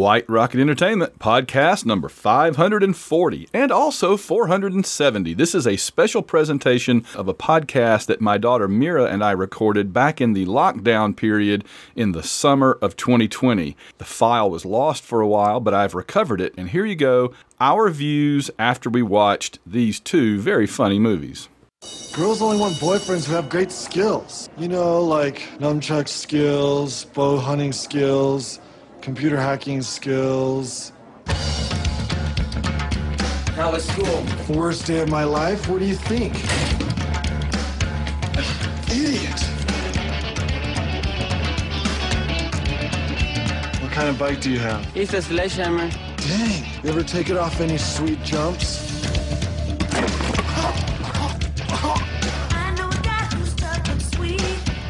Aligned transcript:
White 0.00 0.26
Rocket 0.30 0.58
Entertainment, 0.58 1.18
podcast 1.18 1.84
number 1.84 2.08
540 2.08 3.48
and 3.52 3.70
also 3.70 4.16
470. 4.16 5.34
This 5.34 5.54
is 5.54 5.66
a 5.66 5.76
special 5.76 6.22
presentation 6.22 7.04
of 7.14 7.28
a 7.28 7.34
podcast 7.34 8.06
that 8.06 8.22
my 8.22 8.38
daughter 8.38 8.66
Mira 8.66 9.04
and 9.04 9.22
I 9.22 9.32
recorded 9.32 9.92
back 9.92 10.18
in 10.18 10.32
the 10.32 10.46
lockdown 10.46 11.14
period 11.14 11.66
in 11.94 12.12
the 12.12 12.22
summer 12.22 12.78
of 12.80 12.96
2020. 12.96 13.76
The 13.98 14.04
file 14.06 14.50
was 14.50 14.64
lost 14.64 15.02
for 15.02 15.20
a 15.20 15.28
while, 15.28 15.60
but 15.60 15.74
I've 15.74 15.94
recovered 15.94 16.40
it, 16.40 16.54
and 16.56 16.70
here 16.70 16.86
you 16.86 16.96
go 16.96 17.34
our 17.60 17.90
views 17.90 18.50
after 18.58 18.88
we 18.88 19.02
watched 19.02 19.58
these 19.66 20.00
two 20.00 20.40
very 20.40 20.66
funny 20.66 20.98
movies. 20.98 21.50
Girls 22.14 22.40
only 22.40 22.58
want 22.58 22.76
boyfriends 22.76 23.26
who 23.26 23.34
have 23.34 23.50
great 23.50 23.70
skills. 23.70 24.48
You 24.56 24.68
know, 24.68 25.04
like 25.04 25.40
nunchuck 25.58 26.08
skills, 26.08 27.04
bow 27.04 27.36
hunting 27.36 27.72
skills 27.72 28.60
computer 29.00 29.36
hacking 29.36 29.82
skills. 29.82 30.92
How 33.56 33.72
was 33.72 33.84
school? 33.88 34.24
Worst 34.48 34.86
day 34.86 35.00
of 35.00 35.08
my 35.08 35.24
life? 35.24 35.68
What 35.68 35.80
do 35.80 35.86
you 35.86 35.94
think? 35.94 36.34
Idiot! 38.90 39.40
What 43.82 43.92
kind 43.92 44.08
of 44.08 44.18
bike 44.18 44.40
do 44.40 44.50
you 44.50 44.58
have? 44.58 44.86
It's 44.96 45.12
a 45.14 45.22
sledgehammer. 45.22 45.90
Dang! 46.16 46.64
You 46.82 46.90
ever 46.90 47.02
take 47.02 47.30
it 47.30 47.36
off 47.36 47.60
any 47.60 47.78
sweet 47.78 48.22
jumps? 48.22 48.88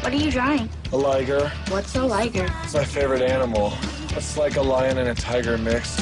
What 0.01 0.13
are 0.13 0.25
you 0.25 0.31
drawing? 0.31 0.69
A 0.91 0.97
liger. 0.97 1.49
What's 1.69 1.95
a 1.95 2.03
liger? 2.03 2.47
It's 2.63 2.73
my 2.73 2.83
favorite 2.83 3.21
animal. 3.21 3.71
It's 4.13 4.35
like 4.37 4.57
a 4.57 4.61
lion 4.61 4.97
and 4.97 5.07
a 5.09 5.15
tiger 5.15 5.57
mixed. 5.57 5.99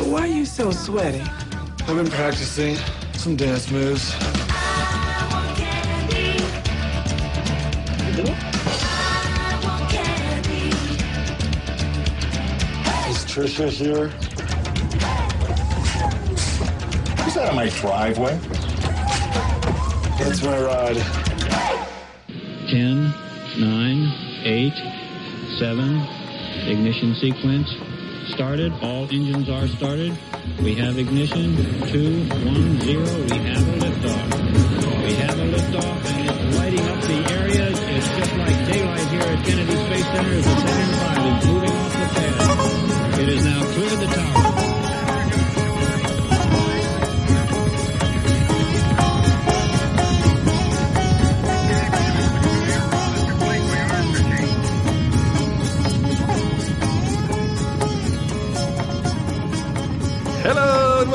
Why 0.00 0.22
are 0.22 0.26
you 0.26 0.44
so 0.44 0.72
sweaty? 0.72 1.20
I've 1.20 1.96
been 1.96 2.10
practicing 2.10 2.76
some 3.12 3.36
dance 3.36 3.70
moves. 3.70 4.12
Is 13.08 13.24
Trisha 13.24 13.68
here? 13.68 14.06
Is 17.26 17.34
that 17.34 17.50
on 17.50 17.56
my 17.56 17.68
driveway? 17.68 18.36
That's 20.18 20.42
my 20.42 20.60
ride. 20.60 20.96
10, 22.68 23.14
9, 23.58 24.42
8, 24.44 24.72
7, 25.58 26.00
ignition 26.68 27.14
sequence 27.14 27.68
started. 28.32 28.72
All 28.82 29.04
engines 29.10 29.48
are 29.48 29.66
started. 29.68 30.16
We 30.62 30.74
have 30.76 30.98
ignition. 30.98 31.56
Two, 31.88 32.24
one, 32.46 32.80
zero. 32.80 33.04
We 33.04 33.38
have 33.50 33.68
a 33.68 33.72
liftoff. 33.78 35.04
We 35.04 35.14
have 35.14 35.38
a 35.38 35.46
liftoff 35.50 36.04
and 36.06 36.30
it's 36.30 36.56
lighting 36.56 36.86
up 36.88 37.00
the 37.02 37.32
area. 37.32 37.70
It's 37.70 38.08
just 38.08 38.34
like 38.36 38.66
daylight 38.66 39.08
here 39.08 39.20
at 39.20 39.44
Kennedy 39.44 39.76
Space 39.86 40.04
Center 40.04 40.36
the 40.36 40.42
Saturn 40.42 40.90
V 41.14 41.38
is 41.38 41.46
moving 41.46 41.70
off 41.70 41.92
the 41.92 42.20
pad. 42.20 42.49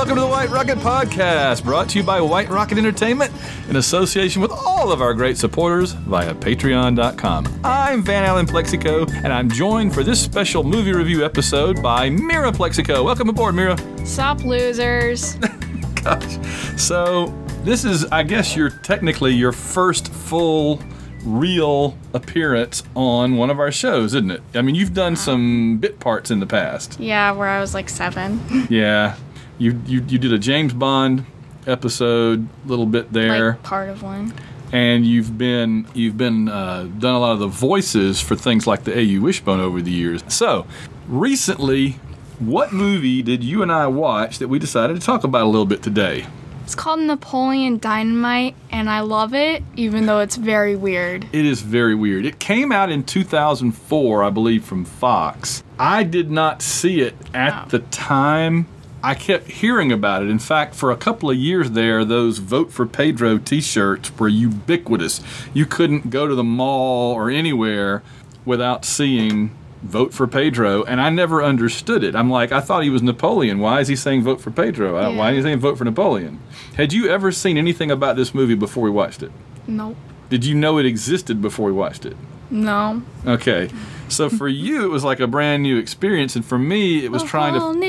Welcome 0.06 0.22
to 0.22 0.22
the 0.22 0.32
White 0.32 0.52
Rocket 0.52 0.78
Podcast, 0.78 1.64
brought 1.64 1.90
to 1.90 1.98
you 1.98 2.04
by 2.04 2.22
White 2.22 2.48
Rocket 2.48 2.78
Entertainment 2.78 3.34
in 3.70 3.78
association 3.78 4.40
with 4.40 4.52
all 4.52 4.92
of 4.92 5.02
our 5.02 5.16
great 5.16 5.36
supporters 5.36 5.94
via 5.94 6.36
patreon.com. 6.36 7.62
I'm 7.64 8.04
Van 8.04 8.24
Allen 8.24 8.46
Plexico, 8.46 9.12
and 9.24 9.34
I'm 9.34 9.50
joined 9.50 9.96
for 9.96 10.04
this 10.04 10.22
special 10.22 10.64
movie 10.64 10.94
review 10.94 11.26
episode 11.26 11.82
by 11.82 12.12
Mira 12.12 12.52
Plexico. 12.52 13.04
Welcome 13.04 13.30
aboard, 13.30 13.56
Mira. 13.56 13.80
Sup, 14.06 14.44
losers. 14.44 15.34
Gosh. 16.04 16.38
So, 16.78 17.34
this 17.64 17.84
is, 17.84 18.06
I 18.12 18.22
guess, 18.22 18.56
your 18.56 18.70
technically 18.70 19.34
your 19.34 19.54
first 19.54 20.14
full 20.14 20.84
real 21.24 21.98
appearance 22.14 22.84
on 22.96 23.38
one 23.38 23.50
of 23.50 23.60
our 23.60 23.72
shows, 23.72 24.14
isn't 24.14 24.30
it? 24.30 24.44
I 24.54 24.62
mean, 24.62 24.76
you've 24.76 24.94
done 24.94 25.14
uh-huh. 25.14 25.24
some 25.24 25.78
bit 25.80 26.00
parts 26.00 26.30
in 26.30 26.42
the 26.42 26.46
past. 26.46 27.00
yeah, 27.00 27.32
where 27.32 27.50
I 27.50 27.60
was 27.60 27.74
like 27.74 27.90
seven. 27.90 28.68
Yeah. 28.70 29.16
You 29.58 29.80
you, 29.86 30.04
you 30.08 30.18
did 30.20 30.34
a 30.34 30.38
James 30.40 30.74
Bond 30.74 31.26
episode, 31.68 32.48
little 32.66 32.86
bit 32.86 33.12
there, 33.14 33.52
like 33.52 33.64
part 33.64 33.90
of 33.90 34.04
one. 34.04 34.34
and 34.72 35.06
you've 35.06 35.38
been 35.38 35.88
you've 35.94 36.18
been 36.18 36.50
uh, 36.50 36.84
done 37.00 37.16
a 37.16 37.20
lot 37.20 37.32
of 37.34 37.40
the 37.40 37.48
voices 37.48 38.20
for 38.22 38.36
things 38.36 38.68
like 38.68 38.84
the 38.84 38.94
AU 38.94 39.22
Wishbone 39.22 39.60
over 39.60 39.82
the 39.82 39.92
years. 39.92 40.24
So, 40.28 40.68
recently, 41.08 41.92
what 42.40 42.74
movie 42.74 43.22
did 43.24 43.44
you 43.44 43.62
and 43.64 43.72
I 43.72 43.88
watch 43.88 44.40
that 44.40 44.48
we 44.50 44.60
decided 44.60 45.00
to 45.00 45.06
talk 45.06 45.24
about 45.24 45.44
a 45.44 45.48
little 45.50 45.66
bit 45.66 45.82
today? 45.82 46.26
It's 46.66 46.74
called 46.76 47.00
Napoleon 47.00 47.78
Dynamite, 47.78 48.56
and 48.72 48.90
I 48.90 49.02
love 49.02 49.36
it, 49.36 49.62
even 49.76 50.08
though 50.08 50.20
it's 50.20 50.36
very 50.36 50.76
weird. 50.76 51.24
It 51.32 51.46
is 51.46 51.62
very 51.62 51.94
weird. 51.94 52.26
It 52.26 52.40
came 52.40 52.72
out 52.72 52.90
in 52.90 53.04
2004, 53.04 54.24
I 54.24 54.30
believe, 54.32 54.66
from 54.66 54.84
Fox. 54.84 55.64
I 55.78 56.02
did 56.04 56.32
not 56.32 56.64
see 56.64 57.02
it 57.02 57.14
at 57.36 57.54
Oh. 57.66 57.70
the 57.70 57.80
time. 57.80 58.66
I 59.06 59.14
kept 59.14 59.52
hearing 59.52 59.92
about 59.92 60.24
it. 60.24 60.30
In 60.30 60.40
fact, 60.40 60.74
for 60.74 60.90
a 60.92 60.98
couple 60.98 61.30
of 61.30 61.38
years 61.38 61.72
there, 61.72 62.04
those 62.04 62.40
Vote 62.40 62.72
for 62.72 62.86
Pedro 62.88 63.38
t 63.38 63.62
shirts 63.62 64.12
were 64.18 64.28
ubiquitous. 64.28 65.22
You 65.54 65.68
couldn't 65.68 66.10
go 66.10 66.28
to 66.28 66.34
the 66.34 66.44
mall 66.44 67.14
or 67.14 67.30
anywhere 67.30 68.02
without 68.46 68.84
seeing 68.84 69.56
Vote 69.84 70.12
for 70.12 70.26
Pedro, 70.26 70.84
and 70.86 71.00
I 71.00 71.12
never 71.12 71.44
understood 71.44 72.04
it. 72.04 72.16
I'm 72.16 72.32
like, 72.32 72.52
I 72.52 72.60
thought 72.62 72.82
he 72.84 72.90
was 72.90 73.04
Napoleon. 73.04 73.60
Why 73.60 73.80
is 73.80 73.88
he 73.88 73.96
saying 73.96 74.24
Vote 74.24 74.42
for 74.42 74.50
Pedro? 74.50 74.96
I- 74.98 75.10
Why 75.10 75.30
Yeah. 75.30 75.32
is 75.32 75.36
he 75.38 75.50
saying 75.50 75.60
Vote 75.60 75.78
for 75.78 75.86
Napoleon? 75.86 76.40
Had 76.76 76.92
you 76.92 77.08
ever 77.08 77.32
seen 77.32 77.58
anything 77.60 77.92
about 77.92 78.16
this 78.16 78.34
movie 78.34 78.56
before 78.56 78.84
we 78.84 78.90
watched 78.90 79.22
it? 79.22 79.32
Nope. 79.68 79.96
Did 80.32 80.44
you 80.44 80.56
know 80.56 80.80
it 80.80 80.88
existed 80.88 81.40
before 81.44 81.68
we 81.68 81.72
watched 81.74 82.06
it? 82.08 82.18
No. 82.50 83.04
Okay. 83.28 83.70
So 84.08 84.30
for 84.30 84.48
you, 84.48 84.84
it 84.86 84.90
was 84.90 85.04
like 85.04 85.20
a 85.20 85.28
brand 85.28 85.62
new 85.64 85.78
experience, 85.78 86.36
and 86.36 86.44
for 86.46 86.58
me, 86.60 87.04
it 87.06 87.12
was 87.12 87.24
trying 87.24 87.54
Whole 87.56 87.74
to. 87.74 87.80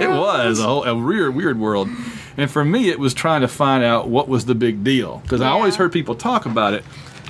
It 0.00 0.08
was 0.08 0.60
a 0.60 0.62
whole 0.64 0.84
a 0.84 0.94
weird, 0.94 1.34
weird 1.34 1.58
world, 1.58 1.88
and 2.36 2.50
for 2.50 2.64
me, 2.64 2.88
it 2.88 2.98
was 2.98 3.14
trying 3.14 3.40
to 3.40 3.48
find 3.48 3.82
out 3.84 4.08
what 4.08 4.28
was 4.28 4.44
the 4.46 4.54
big 4.54 4.84
deal 4.84 5.18
because 5.24 5.40
I 5.40 5.48
always 5.48 5.76
heard 5.76 5.92
people 5.92 6.14
talk 6.14 6.46
about 6.46 6.74
it, 6.74 6.84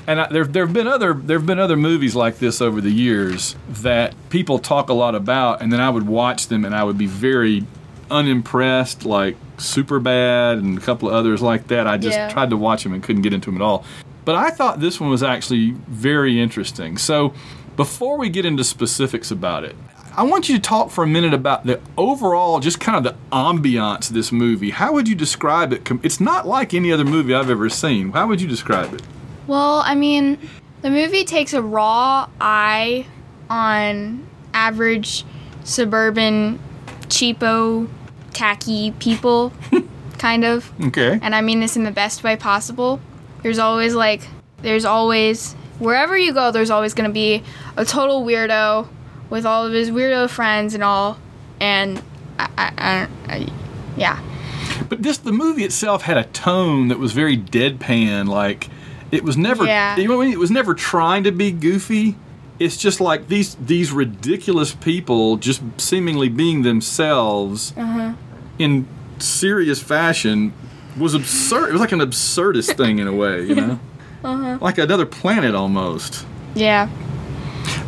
and 0.07 0.21
I, 0.21 0.29
there 0.33 0.45
there 0.45 0.65
have 0.67 0.75
been 0.75 0.87
other 0.89 1.15
there 1.15 1.39
have 1.39 1.47
been 1.47 1.59
other 1.59 1.77
movies 1.77 2.15
like 2.17 2.39
this 2.39 2.61
over 2.61 2.81
the 2.81 2.91
years 2.91 3.57
that 3.69 4.15
people 4.31 4.59
talk 4.59 4.89
a 4.89 4.95
lot 4.95 5.15
about, 5.15 5.63
and 5.63 5.73
then 5.73 5.81
I 5.81 5.91
would 5.91 6.07
watch 6.07 6.49
them 6.49 6.65
and 6.65 6.75
I 6.75 6.85
would 6.85 6.99
be 6.99 7.07
very 7.07 7.65
unimpressed, 8.11 9.05
like 9.05 9.37
Super 9.59 9.99
Bad 9.99 10.59
and 10.59 10.79
a 10.79 10.81
couple 10.81 11.09
of 11.09 11.15
others 11.15 11.43
like 11.43 11.69
that. 11.69 11.87
I 11.87 11.97
just 11.97 12.17
Yeah. 12.17 12.29
tried 12.29 12.51
to 12.51 12.57
watch 12.57 12.83
them 12.85 12.93
and 12.93 13.03
couldn't 13.03 13.23
get 13.23 13.33
into 13.33 13.51
them 13.51 13.61
at 13.61 13.65
all. 13.65 13.85
But 14.25 14.35
I 14.37 14.51
thought 14.51 14.81
this 14.81 15.01
one 15.01 15.11
was 15.11 15.23
actually 15.23 15.75
very 15.89 16.41
interesting. 16.41 16.99
So 16.99 17.33
before 17.77 18.17
we 18.19 18.29
get 18.29 18.45
into 18.45 18.65
specifics 18.65 19.31
about 19.31 19.65
it, 19.65 19.77
I 20.17 20.23
want 20.23 20.49
you 20.49 20.57
to 20.57 20.63
talk 20.63 20.91
for 20.91 21.05
a 21.05 21.07
minute 21.07 21.35
about 21.35 21.67
the 21.67 21.79
overall, 21.99 22.59
just 22.59 22.81
kind 22.81 22.97
of 22.97 23.05
the 23.05 23.15
ambiance 23.31 24.09
of 24.09 24.15
this 24.15 24.33
movie. 24.33 24.71
How 24.71 24.95
would 24.95 25.07
you 25.07 25.15
describe 25.15 25.75
it? 25.75 25.87
It's 26.03 26.21
not 26.21 26.49
like 26.49 26.73
any 26.73 26.91
other 26.91 27.05
movie 27.05 27.35
I've 27.35 27.51
ever 27.51 27.69
seen. 27.69 28.13
How 28.13 28.27
would 28.27 28.41
you 28.41 28.49
describe 28.49 28.95
it? 28.95 29.03
Well, 29.47 29.83
I 29.85 29.95
mean, 29.95 30.39
the 30.81 30.89
movie 30.89 31.25
takes 31.25 31.53
a 31.53 31.61
raw 31.61 32.31
eye 32.41 33.07
on 33.51 34.27
average 34.55 35.27
suburban, 35.65 36.61
cheapo, 37.09 37.87
tacky 38.33 38.93
people, 38.93 39.53
kind 40.19 40.47
of. 40.47 40.73
Okay. 40.87 41.19
And 41.21 41.35
I 41.35 41.43
mean 41.43 41.61
this 41.61 41.77
in 41.77 41.85
the 41.85 41.91
best 41.91 42.25
way 42.25 42.37
possible. 42.37 43.01
There's 43.43 43.59
always 43.59 43.95
like, 43.95 44.23
there's 44.63 44.87
always, 44.87 45.53
wherever 45.79 46.17
you 46.17 46.33
go, 46.33 46.51
there's 46.51 46.71
always 46.71 46.95
going 46.95 47.09
to 47.09 47.15
be 47.15 47.43
a 47.77 47.85
total 47.85 48.25
weirdo 48.25 48.89
with 49.31 49.45
all 49.45 49.67
of 49.67 49.73
his 49.73 49.91
weirdo 49.91 50.29
friends 50.31 50.75
and 50.75 50.83
all. 50.83 51.19
And 51.61 52.03
I, 52.39 52.49
I, 52.57 52.73
I, 52.79 53.09
I 53.35 53.49
yeah. 53.97 54.21
But 54.89 55.03
this, 55.03 55.19
the 55.19 55.33
movie 55.33 55.65
itself 55.65 56.03
had 56.03 56.17
a 56.17 56.25
tone 56.25 56.89
that 56.89 56.99
was 56.99 57.13
very 57.13 57.37
deadpan. 57.37 58.29
Like 58.29 58.69
it 59.11 59.25
was 59.25 59.37
never, 59.37 59.65
Yeah. 59.65 59.97
you 59.97 60.09
know, 60.09 60.17
what 60.17 60.23
I 60.25 60.27
mean? 60.27 60.35
it 60.35 60.39
was 60.39 60.51
never 60.51 60.75
trying 60.75 61.25
to 61.25 61.33
be 61.33 61.51
goofy. 61.51 62.17
It's 62.59 62.77
just 62.77 63.01
like 63.01 63.29
these 63.29 63.55
these 63.57 63.93
ridiculous 63.93 64.75
people 64.75 65.37
just 65.37 65.61
seemingly 65.79 66.31
being 66.31 66.63
themselves 66.63 67.75
uh-huh. 67.77 68.15
in 68.59 68.89
serious 69.19 69.83
fashion 69.83 70.55
was 70.99 71.13
absurd. 71.15 71.69
It 71.69 71.73
was 71.73 71.81
like 71.81 71.93
an 71.93 72.01
absurdist 72.01 72.77
thing 72.77 72.99
in 72.99 73.07
a 73.07 73.13
way, 73.13 73.43
you 73.45 73.55
know, 73.55 73.81
uh-huh. 74.25 74.59
like 74.63 74.79
another 74.79 75.05
planet 75.05 75.55
almost. 75.55 76.27
Yeah. 76.55 76.89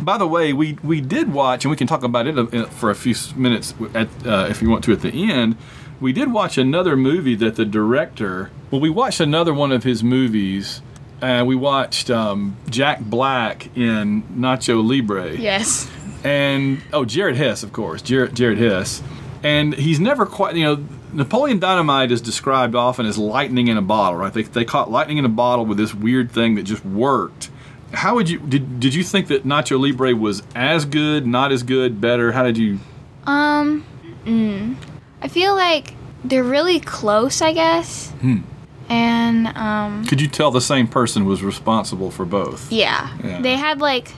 By 0.01 0.17
the 0.17 0.27
way, 0.27 0.53
we 0.53 0.77
we 0.83 1.01
did 1.01 1.33
watch, 1.33 1.65
and 1.65 1.69
we 1.69 1.75
can 1.77 1.87
talk 1.87 2.03
about 2.03 2.25
it 2.27 2.37
uh, 2.37 2.65
for 2.67 2.89
a 2.89 2.95
few 2.95 3.15
minutes 3.35 3.73
at, 3.93 4.07
uh, 4.25 4.47
if 4.49 4.61
you 4.61 4.69
want 4.69 4.83
to 4.85 4.93
at 4.93 5.01
the 5.01 5.31
end. 5.31 5.57
We 5.99 6.13
did 6.13 6.31
watch 6.31 6.57
another 6.57 6.95
movie 6.95 7.35
that 7.35 7.55
the 7.57 7.65
director. 7.65 8.51
Well, 8.71 8.79
we 8.79 8.89
watched 8.89 9.19
another 9.19 9.53
one 9.53 9.71
of 9.73 9.83
his 9.83 10.03
movies. 10.03 10.81
Uh, 11.21 11.43
we 11.45 11.55
watched 11.55 12.09
um, 12.09 12.55
Jack 12.69 13.01
Black 13.01 13.75
in 13.75 14.23
Nacho 14.23 14.81
Libre 14.87 15.35
Yes. 15.35 15.89
and 16.23 16.81
oh, 16.93 17.03
Jared 17.03 17.35
Hess, 17.35 17.61
of 17.61 17.73
course, 17.73 18.01
Jared, 18.01 18.33
Jared 18.33 18.57
Hess, 18.57 19.03
and 19.43 19.73
he's 19.75 19.99
never 19.99 20.25
quite. 20.25 20.55
You 20.55 20.63
know, 20.63 20.85
Napoleon 21.11 21.59
Dynamite 21.59 22.11
is 22.11 22.21
described 22.21 22.73
often 22.73 23.05
as 23.05 23.17
lightning 23.17 23.67
in 23.67 23.75
a 23.75 23.81
bottle, 23.81 24.17
right? 24.17 24.31
They, 24.33 24.43
they 24.43 24.63
caught 24.63 24.89
lightning 24.89 25.17
in 25.17 25.25
a 25.25 25.29
bottle 25.29 25.65
with 25.65 25.77
this 25.77 25.93
weird 25.93 26.31
thing 26.31 26.55
that 26.55 26.63
just 26.63 26.85
worked. 26.85 27.49
How 27.93 28.15
would 28.15 28.29
you 28.29 28.39
did 28.39 28.79
did 28.79 28.93
you 28.93 29.03
think 29.03 29.27
that 29.27 29.45
Nacho 29.45 29.79
Libre 29.79 30.15
was 30.15 30.43
as 30.55 30.85
good, 30.85 31.25
not 31.25 31.51
as 31.51 31.63
good, 31.63 31.99
better? 31.99 32.31
How 32.31 32.43
did 32.43 32.57
you? 32.57 32.79
Um, 33.25 33.83
mm, 34.25 34.75
I 35.21 35.27
feel 35.27 35.55
like 35.55 35.93
they're 36.23 36.43
really 36.43 36.79
close, 36.79 37.41
I 37.41 37.53
guess. 37.53 38.09
Hmm. 38.21 38.37
And 38.89 39.47
um, 39.55 40.03
Could 40.05 40.19
you 40.19 40.27
tell 40.27 40.49
the 40.49 40.61
same 40.61 40.87
person 40.87 41.25
was 41.25 41.43
responsible 41.43 42.09
for 42.09 42.25
both? 42.25 42.71
yeah, 42.71 43.15
Yeah. 43.23 43.39
they 43.41 43.55
had 43.55 43.79
like 43.81 44.11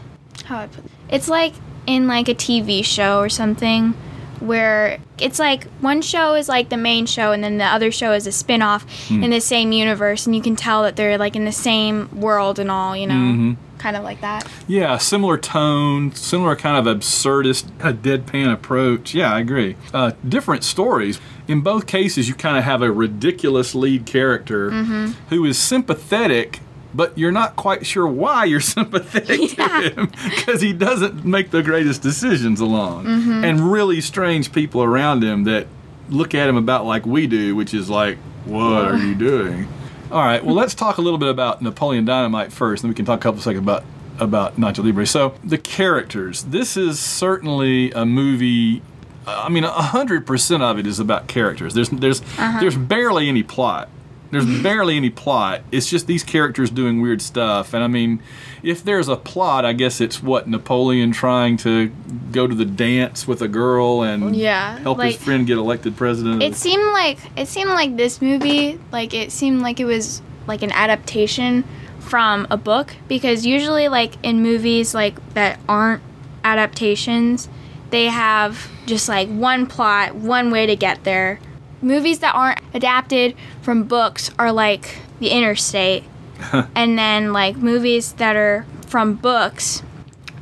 how 0.45 0.59
I 0.59 0.67
put 0.67 0.85
it's 1.09 1.27
like 1.27 1.53
in 1.87 2.07
like 2.07 2.29
a 2.29 2.35
TV 2.35 2.83
show 2.85 3.19
or 3.19 3.27
something 3.29 3.93
where 4.41 4.99
it's 5.19 5.39
like 5.39 5.65
one 5.81 6.01
show 6.01 6.33
is 6.35 6.49
like 6.49 6.69
the 6.69 6.77
main 6.77 7.05
show 7.05 7.31
and 7.31 7.43
then 7.43 7.57
the 7.57 7.65
other 7.65 7.91
show 7.91 8.11
is 8.13 8.25
a 8.27 8.31
spin-off 8.31 8.85
Hmm. 9.07 9.23
in 9.23 9.29
the 9.31 9.39
same 9.41 9.71
universe 9.71 10.25
and 10.25 10.35
you 10.35 10.41
can 10.41 10.55
tell 10.55 10.83
that 10.83 10.95
they're 10.95 11.17
like 11.17 11.35
in 11.35 11.45
the 11.45 11.51
same 11.51 12.09
world 12.19 12.59
and 12.59 12.69
all, 12.71 12.95
you 12.97 13.07
know. 13.07 13.13
Mm-hmm. 13.13 13.53
Kind 13.77 13.97
of 13.97 14.03
like 14.03 14.21
that. 14.21 14.47
Yeah, 14.67 14.97
similar 14.99 15.39
tone, 15.39 16.13
similar 16.13 16.55
kind 16.55 16.77
of 16.87 16.97
absurdist, 16.97 17.65
of 17.79 18.03
deadpan 18.03 18.53
approach. 18.53 19.15
Yeah, 19.15 19.33
I 19.33 19.39
agree. 19.39 19.75
Uh, 19.91 20.11
different 20.27 20.63
stories. 20.63 21.19
In 21.47 21.61
both 21.61 21.87
cases, 21.87 22.27
you 22.29 22.35
kind 22.35 22.57
of 22.57 22.63
have 22.63 22.83
a 22.83 22.91
ridiculous 22.91 23.73
lead 23.73 24.05
character 24.05 24.69
who 24.69 25.45
is 25.45 25.57
sympathetic, 25.57 26.59
but 26.93 27.17
you're 27.17 27.31
not 27.31 27.55
quite 27.55 27.85
sure 27.85 28.07
why 28.07 28.45
you're 28.45 28.59
sympathetic 28.77 29.57
Yeah. 29.57 29.67
to 29.81 29.89
him 29.89 30.11
because 30.23 30.61
he 30.61 30.73
doesn't 30.73 31.25
make 31.25 31.51
the 31.51 31.63
greatest 31.63 32.01
decisions 32.01 32.59
along. 32.59 33.05
Mm-hmm. 33.05 33.43
And 33.43 33.71
really 33.71 34.01
strange 34.01 34.51
people 34.51 34.83
around 34.83 35.23
him 35.23 35.43
that 35.45 35.67
look 36.09 36.35
at 36.35 36.49
him 36.49 36.57
about 36.57 36.85
like 36.85 37.05
we 37.05 37.27
do, 37.27 37.55
which 37.55 37.73
is 37.73 37.89
like, 37.89 38.17
what 38.45 38.85
are 38.91 38.97
you 38.97 39.15
doing? 39.15 39.67
All 40.11 40.21
right. 40.23 40.43
Well, 40.43 40.55
let's 40.55 40.73
talk 40.73 40.97
a 40.97 41.01
little 41.01 41.19
bit 41.19 41.29
about 41.29 41.61
Napoleon 41.61 42.03
Dynamite 42.05 42.51
first, 42.51 42.83
and 42.83 42.89
then 42.89 42.93
we 42.93 42.95
can 42.95 43.05
talk 43.05 43.19
a 43.19 43.23
couple 43.23 43.41
seconds 43.41 43.63
about 43.63 43.83
about 44.19 44.57
Nacho 44.57 44.83
Libre. 44.83 45.05
So 45.07 45.35
the 45.43 45.57
characters. 45.57 46.43
This 46.43 46.75
is 46.75 46.99
certainly 46.99 47.91
a 47.91 48.05
movie. 48.05 48.81
I 49.25 49.47
mean, 49.49 49.63
hundred 49.63 50.27
percent 50.27 50.63
of 50.63 50.77
it 50.77 50.85
is 50.85 50.99
about 50.99 51.27
characters. 51.27 51.73
There's 51.73 51.89
there's 51.89 52.21
uh-huh. 52.21 52.59
there's 52.59 52.75
barely 52.75 53.29
any 53.29 53.43
plot. 53.43 53.87
There's 54.31 54.45
barely 54.63 54.95
any 54.97 55.09
plot. 55.09 55.61
It's 55.71 55.89
just 55.89 56.07
these 56.07 56.23
characters 56.23 56.69
doing 56.69 57.01
weird 57.01 57.21
stuff. 57.21 57.73
And 57.73 57.83
I 57.83 57.87
mean, 57.87 58.21
if 58.63 58.83
there's 58.83 59.07
a 59.09 59.17
plot, 59.17 59.65
I 59.65 59.73
guess 59.73 59.99
it's 59.99 60.23
what 60.23 60.47
Napoleon 60.47 61.11
trying 61.11 61.57
to 61.57 61.91
go 62.31 62.47
to 62.47 62.55
the 62.55 62.65
dance 62.65 63.27
with 63.27 63.41
a 63.41 63.47
girl 63.49 64.03
and 64.03 64.35
Yeah, 64.35 64.79
help 64.79 64.97
like- 64.99 65.13
his 65.15 65.21
friend 65.23 65.45
get 65.45 65.57
elected 65.57 65.97
president. 65.97 66.41
It 66.41 66.55
seemed 66.55 66.83
like 66.93 67.17
it 67.35 67.47
seemed 67.47 67.71
like 67.71 67.97
this 67.97 68.21
movie, 68.21 68.79
like 68.91 69.13
it 69.13 69.31
seemed 69.31 69.61
like 69.61 69.79
it 69.79 69.85
was 69.85 70.21
like 70.47 70.61
an 70.63 70.71
adaptation 70.71 71.63
from 71.99 72.47
a 72.49 72.57
book 72.57 72.95
because 73.07 73.45
usually 73.45 73.87
like 73.87 74.13
in 74.23 74.41
movies 74.41 74.95
like 74.95 75.15
that 75.33 75.59
aren't 75.69 76.01
adaptations, 76.43 77.49
they 77.89 78.05
have 78.05 78.69
just 78.85 79.07
like 79.09 79.27
one 79.29 79.65
plot, 79.65 80.15
one 80.15 80.51
way 80.51 80.65
to 80.65 80.75
get 80.75 81.03
there. 81.03 81.39
Movies 81.81 82.19
that 82.19 82.35
aren't 82.35 82.59
adapted 82.73 83.35
from 83.61 83.83
books 83.83 84.29
are 84.37 84.51
like 84.51 84.99
The 85.19 85.29
Interstate. 85.29 86.03
and 86.75 86.97
then 86.97 87.33
like 87.33 87.55
movies 87.55 88.13
that 88.13 88.35
are 88.35 88.65
from 88.87 89.15
books 89.15 89.83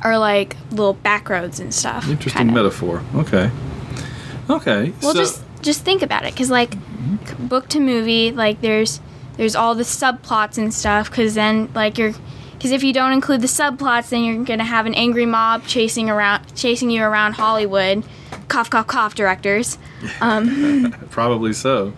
are 0.02 0.18
like 0.18 0.56
little 0.70 0.94
back 0.94 1.28
roads 1.28 1.60
and 1.60 1.74
stuff. 1.74 2.08
Interesting 2.08 2.46
kinda. 2.46 2.54
metaphor. 2.54 3.02
Okay. 3.14 3.50
Okay. 4.48 4.92
Well, 5.02 5.12
so, 5.12 5.18
just 5.18 5.42
just 5.62 5.82
think 5.82 6.02
about 6.02 6.24
it, 6.24 6.32
because 6.32 6.50
like 6.50 6.70
mm-hmm. 6.70 7.46
book 7.46 7.68
to 7.68 7.80
movie, 7.80 8.32
like 8.32 8.60
there's 8.60 9.00
there's 9.36 9.54
all 9.54 9.74
the 9.74 9.84
subplots 9.84 10.58
and 10.58 10.72
stuff. 10.72 11.10
Because 11.10 11.34
then 11.34 11.70
like 11.74 11.98
you're, 11.98 12.14
because 12.52 12.72
if 12.72 12.82
you 12.82 12.92
don't 12.92 13.12
include 13.12 13.40
the 13.40 13.46
subplots, 13.46 14.10
then 14.10 14.24
you're 14.24 14.44
gonna 14.44 14.64
have 14.64 14.86
an 14.86 14.94
angry 14.94 15.26
mob 15.26 15.66
chasing 15.66 16.10
around 16.10 16.54
chasing 16.56 16.90
you 16.90 17.02
around 17.02 17.34
Hollywood. 17.34 18.04
Cough 18.50 18.68
cough 18.68 18.88
cough 18.88 19.14
directors. 19.14 19.78
Probably 21.10 21.52
so. 21.52 21.92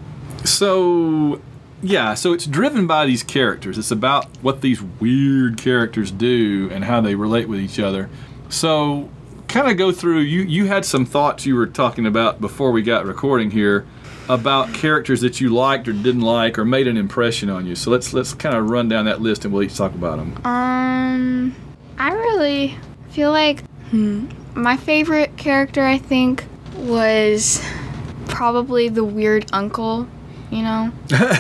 So, 0.45 1.41
yeah, 1.83 2.13
so 2.13 2.35
it's 2.35 2.47
driven 2.47 2.87
by 2.87 3.07
these 3.07 3.23
characters. 3.23 3.79
It's 3.79 3.91
about 3.91 4.27
what 4.43 4.61
these 4.61 4.83
weird 4.83 5.57
characters 5.57 6.11
do 6.11 6.69
and 6.71 6.85
how 6.85 7.01
they 7.01 7.15
relate 7.15 7.49
with 7.49 7.59
each 7.59 7.79
other. 7.79 8.11
So, 8.51 9.09
kind 9.49 9.71
of 9.71 9.79
go 9.79 9.93
through. 9.93 10.21
You 10.21 10.43
you 10.43 10.67
had 10.67 10.85
some 10.85 11.07
thoughts 11.07 11.47
you 11.47 11.57
were 11.57 11.67
talking 11.67 12.05
about 12.05 12.39
before 12.39 12.71
we 12.71 12.83
got 12.83 13.07
recording 13.07 13.51
here 13.51 13.87
about 14.29 14.75
characters 14.75 15.23
that 15.23 15.41
you 15.41 15.49
liked 15.49 15.89
or 15.89 15.93
didn't 15.95 16.21
like 16.21 16.59
or 16.59 16.67
made 16.67 16.87
an 16.87 16.99
impression 16.99 17.49
on 17.49 17.67
you. 17.67 17.75
So 17.75 17.91
let's 17.91 18.13
let's 18.13 18.35
kind 18.35 18.55
of 18.55 18.69
run 18.69 18.91
down 18.91 19.07
that 19.07 19.23
list 19.23 19.47
and 19.47 19.55
we'll 19.55 19.63
each 19.63 19.77
talk 19.77 19.95
about 19.95 20.19
them. 20.19 20.37
Um, 20.45 21.57
I 21.99 22.13
really 22.13 22.77
feel 23.09 23.31
like 23.31 23.65
hmm, 23.91 24.27
my 24.55 24.77
favorite 24.77 25.37
character 25.37 25.85
I 25.85 25.99
think 25.99 26.45
was 26.77 27.65
probably 28.29 28.89
the 28.89 29.05
weird 29.05 29.47
uncle. 29.53 30.09
You 30.51 30.63
know. 30.63 30.93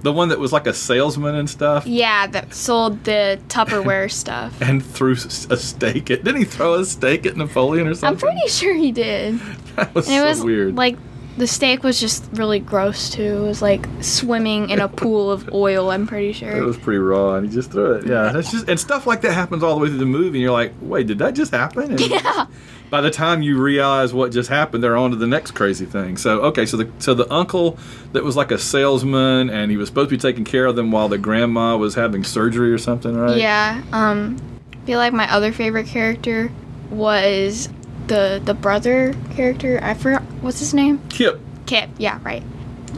The 0.00 0.12
one 0.12 0.30
that 0.30 0.38
was 0.38 0.50
like 0.52 0.66
a 0.66 0.72
salesman 0.72 1.34
and 1.34 1.48
stuff. 1.48 1.86
Yeah, 1.86 2.26
that 2.28 2.54
sold 2.54 3.04
the 3.04 3.38
Tupperware 3.48 4.10
stuff. 4.22 4.58
And 4.62 4.84
threw 4.84 5.12
a 5.12 5.16
steak 5.56 6.10
at. 6.10 6.24
Didn't 6.24 6.36
he 6.38 6.44
throw 6.44 6.74
a 6.74 6.84
steak 6.86 7.26
at 7.26 7.36
Napoleon 7.36 7.86
or 7.86 7.94
something? 7.94 8.28
I'm 8.28 8.34
pretty 8.34 8.48
sure 8.50 8.74
he 8.74 8.92
did. 8.92 9.40
That 9.76 9.94
was 9.94 10.06
And 10.06 10.16
it 10.16 10.20
so 10.20 10.28
was 10.28 10.42
weird. 10.42 10.74
like 10.76 10.96
the 11.36 11.46
steak 11.46 11.82
was 11.82 11.98
just 12.00 12.28
really 12.34 12.60
gross 12.60 13.10
too. 13.10 13.22
It 13.22 13.40
was 13.46 13.60
like 13.62 13.86
swimming 14.00 14.70
in 14.70 14.80
a 14.80 14.88
pool 14.88 15.30
of 15.30 15.48
oil. 15.52 15.90
I'm 15.90 16.06
pretty 16.06 16.32
sure 16.32 16.56
It 16.56 16.62
was 16.64 16.76
pretty 16.78 16.98
raw, 16.98 17.34
and 17.34 17.46
he 17.48 17.52
just 17.52 17.70
threw 17.72 17.94
it. 17.94 18.06
Yeah, 18.06 18.30
that's 18.32 18.50
just 18.52 18.68
and 18.68 18.78
stuff 18.78 19.06
like 19.06 19.20
that 19.22 19.32
happens 19.32 19.62
all 19.62 19.74
the 19.74 19.80
way 19.80 19.88
through 19.88 19.98
the 19.98 20.06
movie, 20.06 20.38
and 20.38 20.42
you're 20.42 20.52
like, 20.52 20.72
wait, 20.80 21.06
did 21.06 21.18
that 21.18 21.34
just 21.34 21.50
happen? 21.52 21.90
And 21.92 22.00
Yeah. 22.00 22.46
By 22.90 23.00
the 23.00 23.10
time 23.10 23.42
you 23.42 23.60
realize 23.60 24.14
what 24.14 24.30
just 24.30 24.48
happened, 24.48 24.84
they're 24.84 24.96
on 24.96 25.10
to 25.10 25.16
the 25.16 25.26
next 25.26 25.52
crazy 25.52 25.84
thing. 25.86 26.16
So 26.16 26.42
okay, 26.42 26.64
so 26.66 26.76
the 26.76 26.88
so 27.00 27.14
the 27.14 27.32
uncle 27.32 27.76
that 28.12 28.22
was 28.22 28.36
like 28.36 28.52
a 28.52 28.58
salesman, 28.58 29.50
and 29.50 29.70
he 29.72 29.76
was 29.76 29.88
supposed 29.88 30.10
to 30.10 30.16
be 30.16 30.20
taking 30.20 30.44
care 30.44 30.66
of 30.66 30.76
them 30.76 30.92
while 30.92 31.08
the 31.08 31.18
grandma 31.18 31.76
was 31.76 31.96
having 31.96 32.22
surgery 32.22 32.72
or 32.72 32.78
something, 32.78 33.16
right? 33.16 33.36
Yeah. 33.36 33.82
Um, 33.92 34.36
I 34.72 34.86
feel 34.86 34.98
like 34.98 35.12
my 35.12 35.28
other 35.32 35.50
favorite 35.50 35.86
character 35.86 36.52
was 36.90 37.68
the 38.08 38.40
the 38.44 38.54
brother 38.54 39.14
character. 39.30 39.78
I 39.82 39.94
forgot 39.94 40.22
what's 40.40 40.58
his 40.58 40.74
name. 40.74 41.00
Kip. 41.08 41.40
Kip. 41.66 41.90
Yeah, 41.98 42.18
right. 42.22 42.42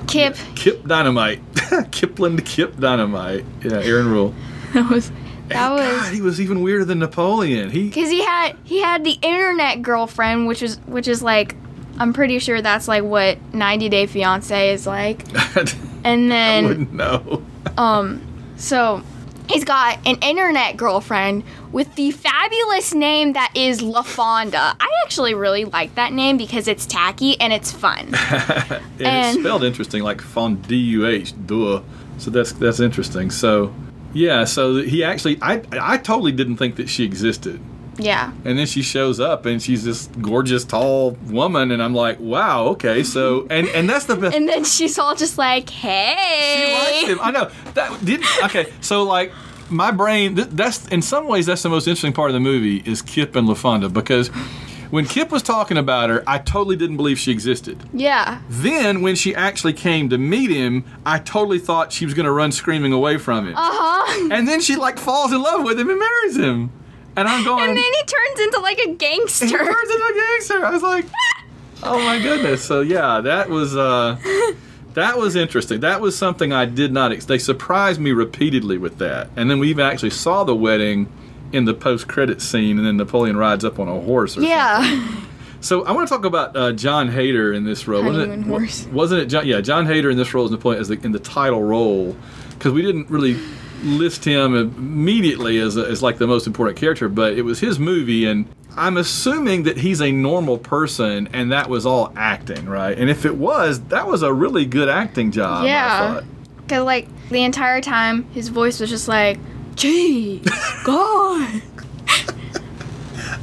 Kip. 0.06 0.36
Kip 0.54 0.86
Dynamite. 0.86 1.40
Kipling 1.90 2.36
to 2.36 2.42
Kip 2.42 2.78
Dynamite. 2.78 3.44
Yeah, 3.62 3.78
Aaron 3.78 4.08
Ruell. 4.08 4.34
That 4.72 4.90
was 4.90 5.10
that 5.48 5.70
was 5.70 5.86
God, 5.86 6.12
he 6.12 6.20
was 6.20 6.40
even 6.40 6.60
weirder 6.60 6.84
than 6.84 6.98
Napoleon. 6.98 7.70
He 7.70 7.84
because 7.84 8.10
he 8.10 8.22
had 8.22 8.56
he 8.64 8.82
had 8.82 9.04
the 9.04 9.16
internet 9.22 9.80
girlfriend, 9.80 10.46
which 10.46 10.62
is 10.62 10.78
which 10.86 11.08
is 11.08 11.22
like. 11.22 11.56
I'm 11.98 12.12
pretty 12.12 12.40
sure 12.40 12.60
that's 12.60 12.88
like 12.88 13.04
what 13.04 13.38
90 13.54 13.88
Day 13.88 14.04
Fiance 14.04 14.70
is 14.74 14.86
like. 14.86 15.22
And 16.04 16.32
I 16.32 16.36
then 16.36 16.64
wouldn't 16.66 16.92
know. 16.92 17.42
Um, 17.76 18.20
so 18.56 19.02
he's 19.48 19.64
got 19.64 19.98
an 20.06 20.16
internet 20.22 20.76
girlfriend 20.76 21.44
with 21.72 21.94
the 21.94 22.10
fabulous 22.10 22.94
name 22.94 23.32
that 23.34 23.52
is 23.54 23.80
LaFonda. 23.80 24.76
I 24.78 24.88
actually 25.04 25.34
really 25.34 25.64
like 25.64 25.94
that 25.94 26.12
name 26.12 26.36
because 26.36 26.68
it's 26.68 26.86
tacky 26.86 27.40
and 27.40 27.52
it's 27.52 27.72
fun. 27.72 28.14
And, 28.98 29.36
it's 29.36 29.40
spelled 29.40 29.62
interesting, 29.62 30.02
like 30.02 30.18
fonduh, 30.18 31.46
duh. 31.46 31.82
So 32.16 32.30
that's 32.30 32.52
that's 32.52 32.80
interesting. 32.80 33.30
So 33.30 33.74
yeah, 34.14 34.44
so 34.44 34.76
he 34.76 35.04
actually, 35.04 35.38
I 35.42 35.62
I 35.72 35.98
totally 35.98 36.32
didn't 36.32 36.56
think 36.56 36.76
that 36.76 36.88
she 36.88 37.04
existed, 37.04 37.60
yeah. 37.98 38.32
and 38.44 38.58
then 38.58 38.66
she 38.66 38.82
shows 38.82 39.20
up 39.20 39.46
and 39.46 39.62
she's 39.62 39.84
this 39.84 40.08
gorgeous 40.20 40.64
tall 40.64 41.12
woman, 41.28 41.70
and 41.70 41.82
I'm 41.82 41.94
like, 41.94 42.18
wow, 42.20 42.66
okay, 42.68 43.02
so 43.02 43.46
and 43.50 43.66
and 43.68 43.88
that's 43.88 44.04
the 44.06 44.16
best. 44.16 44.36
And 44.36 44.48
then 44.48 44.64
she's 44.64 44.98
all 44.98 45.14
just 45.14 45.38
like, 45.38 45.70
hey. 45.70 46.16
She 46.56 46.74
likes 46.74 47.08
him. 47.08 47.18
I 47.22 47.30
know 47.30 47.50
that 47.74 48.04
did 48.04 48.20
okay. 48.44 48.72
So 48.80 49.02
like 49.02 49.32
my 49.70 49.90
brain, 49.90 50.36
th- 50.36 50.48
that's 50.52 50.86
in 50.88 51.02
some 51.02 51.26
ways 51.26 51.46
that's 51.46 51.62
the 51.62 51.68
most 51.68 51.86
interesting 51.86 52.12
part 52.12 52.30
of 52.30 52.34
the 52.34 52.40
movie 52.40 52.82
is 52.84 53.02
Kip 53.02 53.36
and 53.36 53.48
LaFonda 53.48 53.92
because. 53.92 54.30
When 54.90 55.04
Kip 55.04 55.32
was 55.32 55.42
talking 55.42 55.78
about 55.78 56.10
her, 56.10 56.22
I 56.28 56.38
totally 56.38 56.76
didn't 56.76 56.96
believe 56.96 57.18
she 57.18 57.32
existed. 57.32 57.76
Yeah. 57.92 58.40
Then, 58.48 59.02
when 59.02 59.16
she 59.16 59.34
actually 59.34 59.72
came 59.72 60.08
to 60.10 60.16
meet 60.16 60.48
him, 60.48 60.84
I 61.04 61.18
totally 61.18 61.58
thought 61.58 61.92
she 61.92 62.04
was 62.04 62.14
going 62.14 62.24
to 62.24 62.30
run 62.30 62.52
screaming 62.52 62.92
away 62.92 63.18
from 63.18 63.48
him. 63.48 63.54
Uh 63.56 63.70
huh. 63.72 64.28
And 64.30 64.46
then 64.46 64.60
she 64.60 64.76
like 64.76 65.00
falls 65.00 65.32
in 65.32 65.42
love 65.42 65.64
with 65.64 65.80
him 65.80 65.90
and 65.90 65.98
marries 65.98 66.36
him. 66.36 66.70
And 67.16 67.26
I'm 67.28 67.44
going. 67.44 67.68
and 67.68 67.76
then 67.76 67.84
he 67.84 68.02
turns 68.04 68.40
into 68.40 68.60
like 68.60 68.78
a 68.78 68.90
gangster. 68.94 69.46
he 69.46 69.52
turns 69.52 69.90
into 69.90 70.04
a 70.04 70.14
gangster. 70.14 70.64
I 70.64 70.70
was 70.70 70.82
like, 70.82 71.06
oh 71.82 71.98
my 72.04 72.20
goodness. 72.20 72.62
So 72.64 72.80
yeah, 72.82 73.20
that 73.22 73.48
was 73.48 73.76
uh, 73.76 74.16
that 74.94 75.16
was 75.18 75.34
interesting. 75.36 75.80
That 75.80 76.00
was 76.00 76.16
something 76.16 76.52
I 76.52 76.66
did 76.66 76.92
not. 76.92 77.12
Ex- 77.12 77.24
they 77.24 77.38
surprised 77.38 78.00
me 78.00 78.12
repeatedly 78.12 78.78
with 78.78 78.98
that. 78.98 79.30
And 79.36 79.50
then 79.50 79.58
we 79.58 79.70
even 79.70 79.86
actually 79.86 80.10
saw 80.10 80.44
the 80.44 80.54
wedding 80.54 81.10
in 81.52 81.64
the 81.64 81.74
post-credit 81.74 82.42
scene, 82.42 82.76
and 82.76 82.86
then 82.86 82.96
Napoleon 82.96 83.36
rides 83.36 83.64
up 83.64 83.78
on 83.78 83.88
a 83.88 84.00
horse. 84.00 84.32
Or 84.32 84.42
something. 84.42 84.50
yeah. 84.50 85.22
So 85.60 85.84
I 85.84 85.92
want 85.92 86.06
to 86.06 86.14
talk 86.14 86.24
about 86.24 86.56
uh, 86.56 86.72
Jon 86.72 87.08
Heder 87.08 87.52
in 87.52 87.64
this 87.64 87.88
role. 87.88 88.04
Wasn't 88.04 88.30
it? 88.30 88.46
horse. 88.46 88.86
Wasn't 88.86 89.22
it? 89.22 89.26
John, 89.26 89.46
yeah, 89.46 89.60
Jon 89.60 89.86
Heder 89.86 90.10
in 90.10 90.16
this 90.16 90.34
role 90.34 90.44
as 90.44 90.50
Napoleon 90.50 90.80
as 90.80 90.88
the, 90.88 91.00
in 91.02 91.12
the 91.12 91.18
title 91.18 91.62
role, 91.62 92.14
because 92.50 92.72
we 92.72 92.82
didn't 92.82 93.08
really 93.10 93.36
list 93.82 94.24
him 94.24 94.54
immediately 94.54 95.58
as, 95.58 95.76
a, 95.76 95.86
as 95.86 96.02
like 96.02 96.18
the 96.18 96.26
most 96.26 96.46
important 96.46 96.78
character, 96.78 97.08
but 97.08 97.34
it 97.34 97.42
was 97.42 97.60
his 97.60 97.78
movie, 97.78 98.24
and 98.24 98.46
I'm 98.76 98.98
assuming 98.98 99.62
that 99.62 99.78
he's 99.78 100.02
a 100.02 100.12
normal 100.12 100.58
person, 100.58 101.28
and 101.32 101.50
that 101.50 101.70
was 101.70 101.86
all 101.86 102.12
acting, 102.14 102.66
right? 102.66 102.96
And 102.96 103.08
if 103.08 103.24
it 103.24 103.36
was, 103.36 103.80
that 103.84 104.06
was 104.06 104.22
a 104.22 104.32
really 104.32 104.66
good 104.66 104.88
acting 104.88 105.30
job. 105.30 105.64
Yeah. 105.64 106.22
Cause 106.68 106.84
like 106.84 107.08
the 107.30 107.42
entire 107.44 107.80
time 107.80 108.24
his 108.32 108.48
voice 108.48 108.80
was 108.80 108.90
just 108.90 109.06
like, 109.08 109.38
"Jeez, 109.76 110.44
God, 110.84 111.62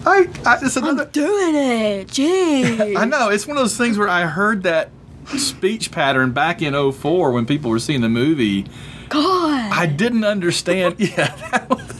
I, 0.06 0.28
I 0.46 0.60
it's 0.62 0.76
another. 0.76 1.06
doing 1.06 1.56
it, 1.56 2.08
jeez." 2.10 2.96
I 2.98 3.06
know 3.06 3.30
it's 3.30 3.48
one 3.48 3.58
of 3.58 3.64
those 3.64 3.78
things 3.78 3.98
where 3.98 4.10
I 4.10 4.26
heard 4.26 4.64
that 4.64 4.90
speech 5.38 5.92
pattern 5.92 6.32
back 6.32 6.62
in 6.62 6.74
04 6.92 7.32
when 7.32 7.46
people 7.46 7.72
were 7.72 7.80
seeing 7.80 8.02
the 8.02 8.10
movie. 8.10 8.66
God. 9.14 9.72
I 9.72 9.86
didn't 9.86 10.24
understand. 10.24 10.96
Yeah, 11.00 11.66
was- 11.70 11.92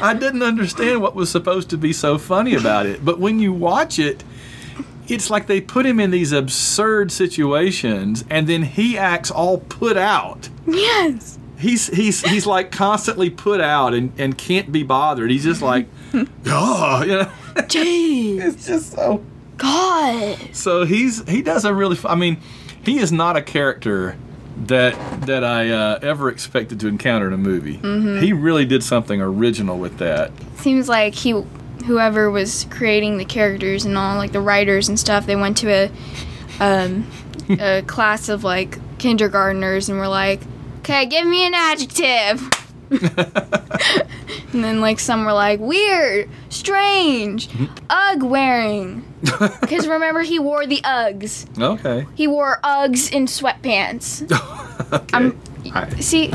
I 0.00 0.14
didn't 0.14 0.42
understand 0.42 1.00
what 1.00 1.14
was 1.14 1.30
supposed 1.30 1.70
to 1.70 1.78
be 1.78 1.92
so 1.92 2.18
funny 2.18 2.54
about 2.54 2.86
it. 2.86 3.04
But 3.04 3.18
when 3.20 3.38
you 3.38 3.52
watch 3.52 3.98
it, 3.98 4.24
it's 5.08 5.30
like 5.30 5.46
they 5.46 5.60
put 5.60 5.86
him 5.86 6.00
in 6.00 6.10
these 6.10 6.32
absurd 6.32 7.12
situations, 7.12 8.24
and 8.28 8.48
then 8.48 8.62
he 8.62 8.98
acts 8.98 9.30
all 9.30 9.58
put 9.58 9.96
out. 9.96 10.48
yes. 10.66 11.38
He's 11.58 11.86
he's 11.86 12.22
he's 12.28 12.44
like 12.44 12.72
constantly 12.72 13.30
put 13.30 13.60
out 13.60 13.94
and, 13.94 14.12
and 14.18 14.36
can't 14.36 14.72
be 14.72 14.82
bothered. 14.82 15.30
He's 15.30 15.44
just 15.44 15.62
like, 15.62 15.86
oh, 16.46 17.02
you 17.04 17.12
know. 17.18 17.30
Jeez. 17.54 18.40
It's 18.42 18.66
just 18.66 18.92
so. 18.94 19.22
God. 19.58 20.38
So 20.52 20.84
he's 20.84 21.22
he 21.28 21.40
does 21.40 21.64
a 21.64 21.72
really. 21.72 21.96
I 22.04 22.16
mean, 22.16 22.38
he 22.84 22.98
is 22.98 23.12
not 23.12 23.36
a 23.36 23.42
character 23.42 24.16
that 24.56 25.26
that 25.26 25.44
I 25.44 25.70
uh, 25.70 25.98
ever 26.02 26.28
expected 26.28 26.80
to 26.80 26.88
encounter 26.88 27.26
in 27.26 27.32
a 27.32 27.38
movie. 27.38 27.76
He 28.20 28.32
really 28.32 28.64
did 28.64 28.82
something 28.82 29.20
original 29.20 29.78
with 29.78 29.98
that. 29.98 30.30
Seems 30.56 30.88
like 30.88 31.14
he, 31.14 31.30
whoever 31.86 32.30
was 32.30 32.66
creating 32.70 33.18
the 33.18 33.24
characters 33.24 33.84
and 33.84 33.96
all, 33.96 34.16
like 34.16 34.32
the 34.32 34.40
writers 34.40 34.88
and 34.88 34.98
stuff, 34.98 35.26
they 35.26 35.36
went 35.36 35.56
to 35.58 35.68
a, 35.70 35.90
um, 36.60 37.10
a 37.48 37.82
class 37.82 38.28
of 38.28 38.44
like 38.44 38.78
kindergartners 38.98 39.88
and 39.88 39.98
were 39.98 40.08
like, 40.08 40.40
"Okay, 40.78 41.06
give 41.06 41.26
me 41.26 41.46
an 41.46 41.54
adjective." 41.54 42.48
and 44.52 44.62
then 44.64 44.80
like 44.80 45.00
some 45.00 45.24
were 45.24 45.32
like 45.32 45.60
weird, 45.60 46.28
strange, 46.48 47.48
UGG 47.90 48.22
wearing. 48.22 49.04
Because 49.60 49.86
remember 49.86 50.22
he 50.22 50.38
wore 50.38 50.66
the 50.66 50.80
UGGs. 50.82 51.60
Okay. 51.62 52.06
He 52.14 52.26
wore 52.26 52.58
UGGs 52.64 53.12
in 53.12 53.26
sweatpants. 53.26 54.28
Okay. 54.92 55.04
I'm- 55.14 55.40
I- 55.72 55.88
See, 56.00 56.28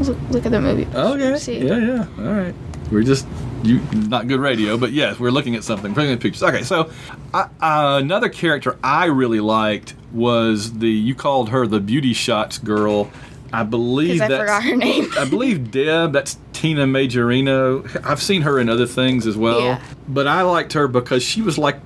look, 0.00 0.16
look 0.30 0.46
at 0.46 0.50
the 0.52 0.60
movie. 0.60 0.86
okay. 0.92 1.38
See. 1.38 1.58
Yeah, 1.64 1.76
yeah. 1.78 2.06
All 2.18 2.24
right. 2.32 2.54
We're 2.90 3.04
just 3.04 3.24
you 3.62 3.78
not 3.92 4.26
good 4.26 4.40
radio, 4.40 4.76
but 4.76 4.90
yes, 4.90 5.20
we're 5.20 5.30
looking 5.30 5.54
at 5.54 5.62
something. 5.62 5.92
Looking 5.94 6.10
at 6.12 6.18
pictures. 6.20 6.42
Okay, 6.42 6.62
so 6.64 6.90
uh, 7.32 7.46
uh, 7.60 7.98
another 8.02 8.28
character 8.28 8.78
I 8.82 9.04
really 9.04 9.38
liked 9.38 9.94
was 10.12 10.78
the 10.78 10.88
you 10.90 11.14
called 11.14 11.50
her 11.50 11.68
the 11.68 11.78
beauty 11.78 12.14
shots 12.14 12.58
girl. 12.58 13.10
I 13.52 13.64
believe 13.64 14.20
I 14.20 14.28
forgot 14.28 14.62
her 14.62 14.76
name. 14.76 15.10
I 15.18 15.24
believe 15.24 15.70
Deb, 15.70 16.12
that's 16.12 16.38
Tina 16.52 16.86
Majorino. 16.86 18.04
I've 18.04 18.22
seen 18.22 18.42
her 18.42 18.58
in 18.58 18.68
other 18.68 18.86
things 18.86 19.26
as 19.26 19.36
well. 19.36 19.60
Yeah. 19.60 19.82
But 20.08 20.26
I 20.26 20.42
liked 20.42 20.72
her 20.74 20.86
because 20.88 21.22
she 21.22 21.42
was 21.42 21.58
like, 21.58 21.76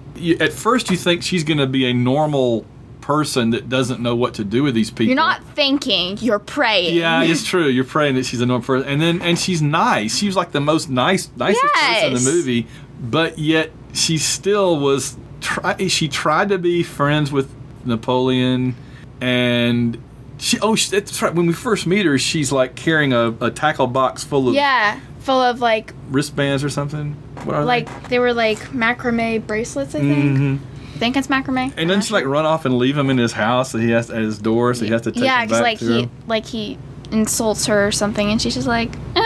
at 0.40 0.52
first 0.52 0.90
you 0.90 0.96
think 0.96 1.22
she's 1.22 1.44
going 1.44 1.58
to 1.58 1.66
be 1.66 1.88
a 1.88 1.94
normal 1.94 2.66
person 3.00 3.50
that 3.50 3.68
doesn't 3.68 4.00
know 4.00 4.16
what 4.16 4.32
to 4.32 4.44
do 4.44 4.62
with 4.62 4.74
these 4.74 4.90
people. 4.90 5.06
You're 5.06 5.16
not 5.16 5.44
thinking, 5.54 6.16
you're 6.22 6.38
praying. 6.38 6.94
Yeah, 6.96 7.22
it's 7.22 7.44
true. 7.46 7.66
You're 7.66 7.84
praying 7.84 8.14
that 8.14 8.24
she's 8.24 8.40
a 8.40 8.46
normal 8.46 8.66
person, 8.66 8.88
and 8.88 9.00
then 9.00 9.20
and 9.20 9.38
she's 9.38 9.60
nice. 9.60 10.16
She 10.16 10.26
was 10.26 10.36
like 10.36 10.52
the 10.52 10.60
most 10.60 10.88
nice, 10.88 11.30
nicest 11.36 11.62
person 11.74 12.08
in 12.08 12.14
the 12.14 12.20
movie, 12.20 12.66
but 13.00 13.38
yet 13.38 13.70
she 13.92 14.18
still 14.18 14.78
was. 14.78 15.16
Try, 15.40 15.88
she 15.88 16.08
tried 16.08 16.48
to 16.48 16.56
be 16.56 16.82
friends 16.82 17.30
with 17.30 17.54
Napoleon, 17.84 18.74
and 19.20 20.02
she. 20.38 20.58
Oh, 20.60 20.74
she, 20.74 20.90
that's 20.90 21.20
right. 21.22 21.34
When 21.34 21.46
we 21.46 21.52
first 21.52 21.86
meet 21.86 22.06
her, 22.06 22.18
she's 22.18 22.52
like 22.52 22.74
carrying 22.74 23.12
a, 23.12 23.30
a 23.40 23.50
tackle 23.50 23.86
box 23.86 24.24
full 24.24 24.48
of 24.48 24.54
Yeah, 24.54 25.00
full 25.20 25.40
of 25.40 25.60
like 25.60 25.92
wristbands 26.10 26.62
or 26.64 26.68
something. 26.68 27.12
What 27.44 27.56
are 27.56 27.64
like 27.64 28.08
they 28.08 28.18
were 28.18 28.32
like 28.32 28.58
macrame 28.70 29.46
bracelets. 29.46 29.94
I 29.94 30.00
think. 30.00 30.38
hmm 30.38 30.56
I 30.94 30.96
think 30.96 31.16
it's 31.16 31.26
macrame. 31.26 31.74
And 31.76 31.90
then 31.90 32.00
she 32.02 32.14
like 32.14 32.24
run 32.24 32.46
off 32.46 32.64
and 32.64 32.78
leave 32.78 32.96
him 32.96 33.10
in 33.10 33.18
his 33.18 33.32
house. 33.32 33.72
So 33.72 33.78
he 33.78 33.90
has 33.90 34.06
to, 34.06 34.14
at 34.14 34.22
his 34.22 34.38
door. 34.38 34.74
So 34.74 34.84
he 34.84 34.92
has 34.92 35.02
to 35.02 35.10
take 35.10 35.24
yeah, 35.24 35.44
because 35.44 35.60
like 35.60 35.78
he 35.78 36.02
him. 36.02 36.10
like 36.28 36.46
he 36.46 36.78
insults 37.10 37.66
her 37.66 37.86
or 37.88 37.90
something, 37.92 38.30
and 38.30 38.40
she's 38.40 38.54
just 38.54 38.68
like, 38.68 38.90
"Ah," 39.16 39.23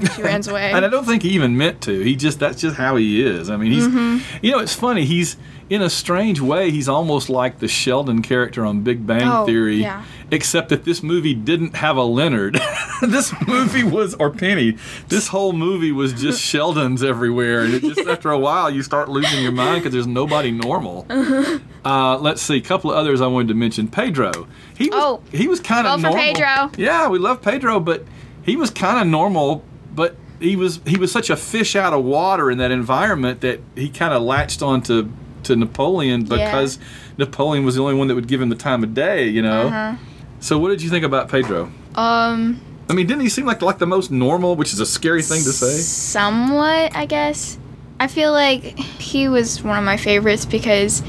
she 0.14 0.22
runs 0.22 0.48
away. 0.48 0.70
And 0.72 0.84
I 0.84 0.88
don't 0.88 1.04
think 1.04 1.22
he 1.22 1.30
even 1.30 1.56
meant 1.56 1.80
to. 1.82 2.00
He 2.00 2.16
just 2.16 2.38
that's 2.38 2.60
just 2.60 2.76
how 2.76 2.96
he 2.96 3.24
is. 3.24 3.50
I 3.50 3.56
mean, 3.56 3.72
he's 3.72 3.86
Mm-hmm. 3.86 4.44
you 4.44 4.52
know, 4.52 4.58
it's 4.58 4.74
funny. 4.74 5.04
He's 5.04 5.36
in 5.68 5.82
a 5.82 5.90
strange 5.90 6.40
way, 6.40 6.70
he's 6.70 6.88
almost 6.88 7.28
like 7.28 7.58
the 7.58 7.66
Sheldon 7.66 8.22
character 8.22 8.64
on 8.64 8.82
Big 8.82 9.04
Bang 9.04 9.24
Oh, 9.26 9.44
Theory, 9.46 9.78
yeah. 9.78 10.04
except 10.30 10.68
that 10.68 10.84
this 10.84 11.02
movie 11.02 11.34
didn't 11.34 11.74
have 11.74 11.96
a 11.96 12.04
Leonard. 12.04 12.56
this 13.02 13.34
movie 13.48 13.82
was 13.82 14.14
or 14.14 14.30
Penny. 14.30 14.76
This 15.08 15.26
whole 15.26 15.52
movie 15.52 15.90
was 15.90 16.12
just 16.12 16.40
Sheldons 16.52 17.02
everywhere, 17.02 17.62
and 17.62 17.74
it 17.74 17.82
just 17.82 17.98
after 18.08 18.30
a 18.30 18.38
while 18.38 18.70
you 18.70 18.84
start 18.84 19.08
losing 19.08 19.42
your 19.42 19.50
mind 19.50 19.80
because 19.82 19.92
there's 19.92 20.06
nobody 20.06 20.52
normal. 20.52 21.04
Uh, 21.84 22.16
let's 22.18 22.42
see, 22.42 22.56
a 22.56 22.60
couple 22.60 22.92
of 22.92 22.96
others 22.96 23.20
I 23.20 23.26
wanted 23.26 23.48
to 23.48 23.54
mention. 23.54 23.88
Pedro. 23.88 24.46
He 24.76 24.88
was 24.88 24.92
Oh, 25.02 25.20
he 25.32 25.48
was 25.48 25.58
kind 25.58 25.86
of 25.88 26.00
for 26.00 26.08
normal. 26.10 26.22
Pedro. 26.22 26.70
Yeah, 26.76 27.08
we 27.08 27.18
love 27.18 27.42
Pedro, 27.42 27.80
but 27.80 28.04
he 28.44 28.54
was 28.56 28.70
kind 28.70 29.00
of 29.00 29.06
normal, 29.08 29.64
he 30.40 30.56
was 30.56 30.80
he 30.86 30.98
was 30.98 31.10
such 31.12 31.30
a 31.30 31.36
fish 31.36 31.76
out 31.76 31.92
of 31.92 32.04
water 32.04 32.50
in 32.50 32.58
that 32.58 32.70
environment 32.70 33.40
that 33.40 33.60
he 33.74 33.88
kind 33.88 34.12
of 34.12 34.22
latched 34.22 34.62
onto 34.62 35.10
to 35.44 35.56
Napoleon 35.56 36.24
because 36.24 36.78
Napoleon 37.18 37.64
was 37.64 37.76
the 37.76 37.82
only 37.82 37.94
one 37.94 38.08
that 38.08 38.14
would 38.14 38.26
give 38.28 38.40
him 38.40 38.48
the 38.48 38.56
time 38.56 38.82
of 38.82 38.94
day, 38.94 39.26
you 39.28 39.40
know. 39.42 39.68
Uh-huh. 39.68 39.96
So 40.40 40.58
what 40.58 40.68
did 40.70 40.82
you 40.82 40.90
think 40.90 41.04
about 41.04 41.28
Pedro? 41.28 41.70
um, 41.94 42.60
I 42.88 42.92
mean, 42.92 43.06
didn't 43.06 43.22
he 43.22 43.28
seem 43.28 43.46
like 43.46 43.62
like 43.62 43.78
the 43.78 43.86
most 43.86 44.10
normal, 44.10 44.54
which 44.54 44.72
is 44.72 44.80
a 44.80 44.86
scary 44.86 45.22
thing 45.22 45.42
to 45.42 45.52
say? 45.52 45.76
somewhat, 45.78 46.94
I 46.94 47.06
guess. 47.06 47.58
I 47.98 48.06
feel 48.08 48.30
like 48.32 48.62
he 48.78 49.26
was 49.28 49.62
one 49.62 49.78
of 49.78 49.84
my 49.84 49.96
favorites 49.96 50.44
because, 50.44 51.02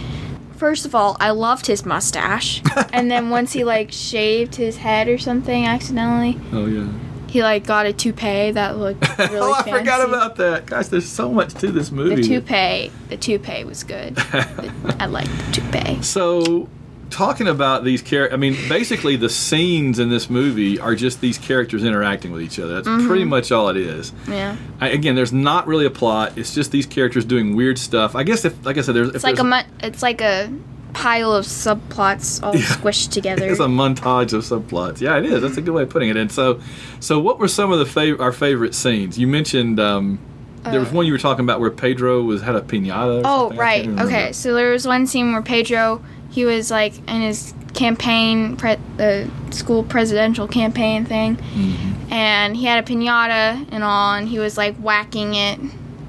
first 0.55 0.85
of 0.85 0.95
all, 0.95 1.17
I 1.19 1.31
loved 1.31 1.67
his 1.67 1.85
mustache, 1.85 2.61
and 2.93 3.11
then 3.11 3.29
once 3.29 3.53
he 3.53 3.63
like 3.63 3.91
shaved 3.91 4.55
his 4.55 4.77
head 4.77 5.07
or 5.07 5.17
something 5.17 5.65
accidentally, 5.65 6.39
Oh 6.51 6.65
yeah. 6.65 6.87
He 7.29 7.43
like 7.43 7.65
got 7.65 7.85
a 7.85 7.93
toupee 7.93 8.51
that 8.51 8.77
looked 8.77 9.01
really 9.19 9.37
oh, 9.37 9.53
I 9.53 9.63
fancy. 9.63 9.71
forgot 9.79 10.07
about 10.07 10.35
that. 10.37 10.65
Gosh, 10.65 10.87
there's 10.87 11.07
so 11.07 11.31
much 11.31 11.53
to 11.55 11.71
this 11.71 11.91
movie. 11.91 12.15
the 12.21 12.27
toupee. 12.27 12.91
The 13.09 13.17
toupee 13.17 13.63
was 13.63 13.83
good. 13.83 14.15
The- 14.15 14.95
I 14.99 15.05
like 15.05 15.27
toupee. 15.53 15.99
So, 16.03 16.69
talking 17.09 17.47
about 17.47 17.83
these 17.85 18.01
characters, 18.01 18.33
I 18.33 18.37
mean, 18.37 18.53
basically 18.67 19.15
the 19.15 19.29
scenes 19.29 19.97
in 19.99 20.09
this 20.09 20.29
movie 20.29 20.77
are 20.79 20.93
just 20.95 21.21
these 21.21 21.37
characters 21.37 21.83
interacting 21.83 22.31
with 22.31 22.41
each 22.41 22.59
other. 22.59 22.75
That's 22.75 22.87
Mm-hmm. 22.87 23.07
pretty 23.07 23.23
much 23.23 23.51
all 23.51 23.69
it 23.69 23.77
is. 23.77 24.11
Yeah, 24.27 24.55
I, 24.81 24.89
again, 24.89 25.15
there's 25.15 25.31
not 25.33 25.67
really 25.67 25.85
a 25.85 25.89
plot. 25.89 26.37
It's 26.37 26.53
just 26.53 26.71
these 26.71 26.85
characters 26.85 27.23
doing 27.25 27.55
weird 27.55 27.77
stuff. 27.79 28.15
I 28.15 28.23
guess 28.23 28.43
if, 28.45 28.65
like 28.65 28.77
I 28.77 28.81
said, 28.81 28.95
there's 28.95 29.09
it's 29.15 29.23
like 29.23 29.39
a 29.39 29.43
mon- 29.43 29.65
it's 29.81 30.01
like 30.03 30.21
a 30.21 30.51
pile 30.97 31.31
of 31.31 31.45
subplots 31.45 32.41
all 32.43 32.53
squished 32.55 33.11
together. 33.11 33.45
It's 33.51 33.59
a 33.59 33.65
montage 33.67 34.33
of 34.33 34.43
subplots. 34.43 34.99
Yeah, 34.99 35.17
it 35.17 35.25
is. 35.25 35.41
That's 35.43 35.57
a 35.57 35.61
good 35.61 35.73
way 35.73 35.83
of 35.83 35.89
putting 35.89 36.09
it. 36.09 36.17
And 36.17 36.31
so, 36.31 36.59
so 36.99 37.19
what 37.19 37.37
were 37.39 37.47
some 37.47 37.71
of 37.71 37.79
the 37.79 37.85
fav- 37.85 38.19
our 38.19 38.31
favorite 38.31 38.73
scenes? 38.73 39.17
You 39.19 39.27
mentioned 39.27 39.79
um, 39.79 40.17
there 40.63 40.79
was 40.79 40.91
one 40.91 41.05
you 41.05 41.11
were 41.11 41.19
talking 41.19 41.45
about 41.45 41.59
where 41.59 41.69
Pedro 41.69 42.23
was 42.23 42.41
had 42.41 42.55
a 42.55 42.61
pinata. 42.61 43.21
Or 43.21 43.25
Uh, 43.25 43.29
Oh, 43.29 43.39
something. 43.49 43.57
Right. 43.59 43.87
Okay. 44.05 44.31
So 44.33 44.53
there 44.55 44.71
was 44.71 44.87
one 44.87 45.05
scene 45.07 45.31
where 45.33 45.41
Pedro, 45.43 46.01
he 46.31 46.45
was 46.45 46.71
like 46.71 46.93
in 47.07 47.21
his 47.21 47.53
campaign, 47.73 48.57
pre- 48.57 48.77
the 48.97 49.29
school 49.51 49.83
presidential 49.83 50.47
campaign 50.47 51.05
thing, 51.05 51.35
Mm-hmm. 51.37 52.11
and 52.11 52.57
he 52.57 52.65
had 52.65 52.83
a 52.83 52.87
pinata 52.91 53.67
and 53.71 53.83
all, 53.83 54.15
and 54.15 54.27
he 54.27 54.39
was 54.39 54.57
like 54.57 54.75
whacking 54.77 55.35
it, 55.35 55.59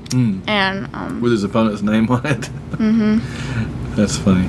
Mm. 0.08 0.40
and 0.48 0.88
um, 0.94 1.20
with 1.20 1.32
his 1.32 1.44
opponent's 1.44 1.82
name 1.82 2.08
on 2.10 2.24
it. 2.24 2.40
Mm-hmm. 2.80 3.94
That's 3.96 4.16
funny. 4.16 4.48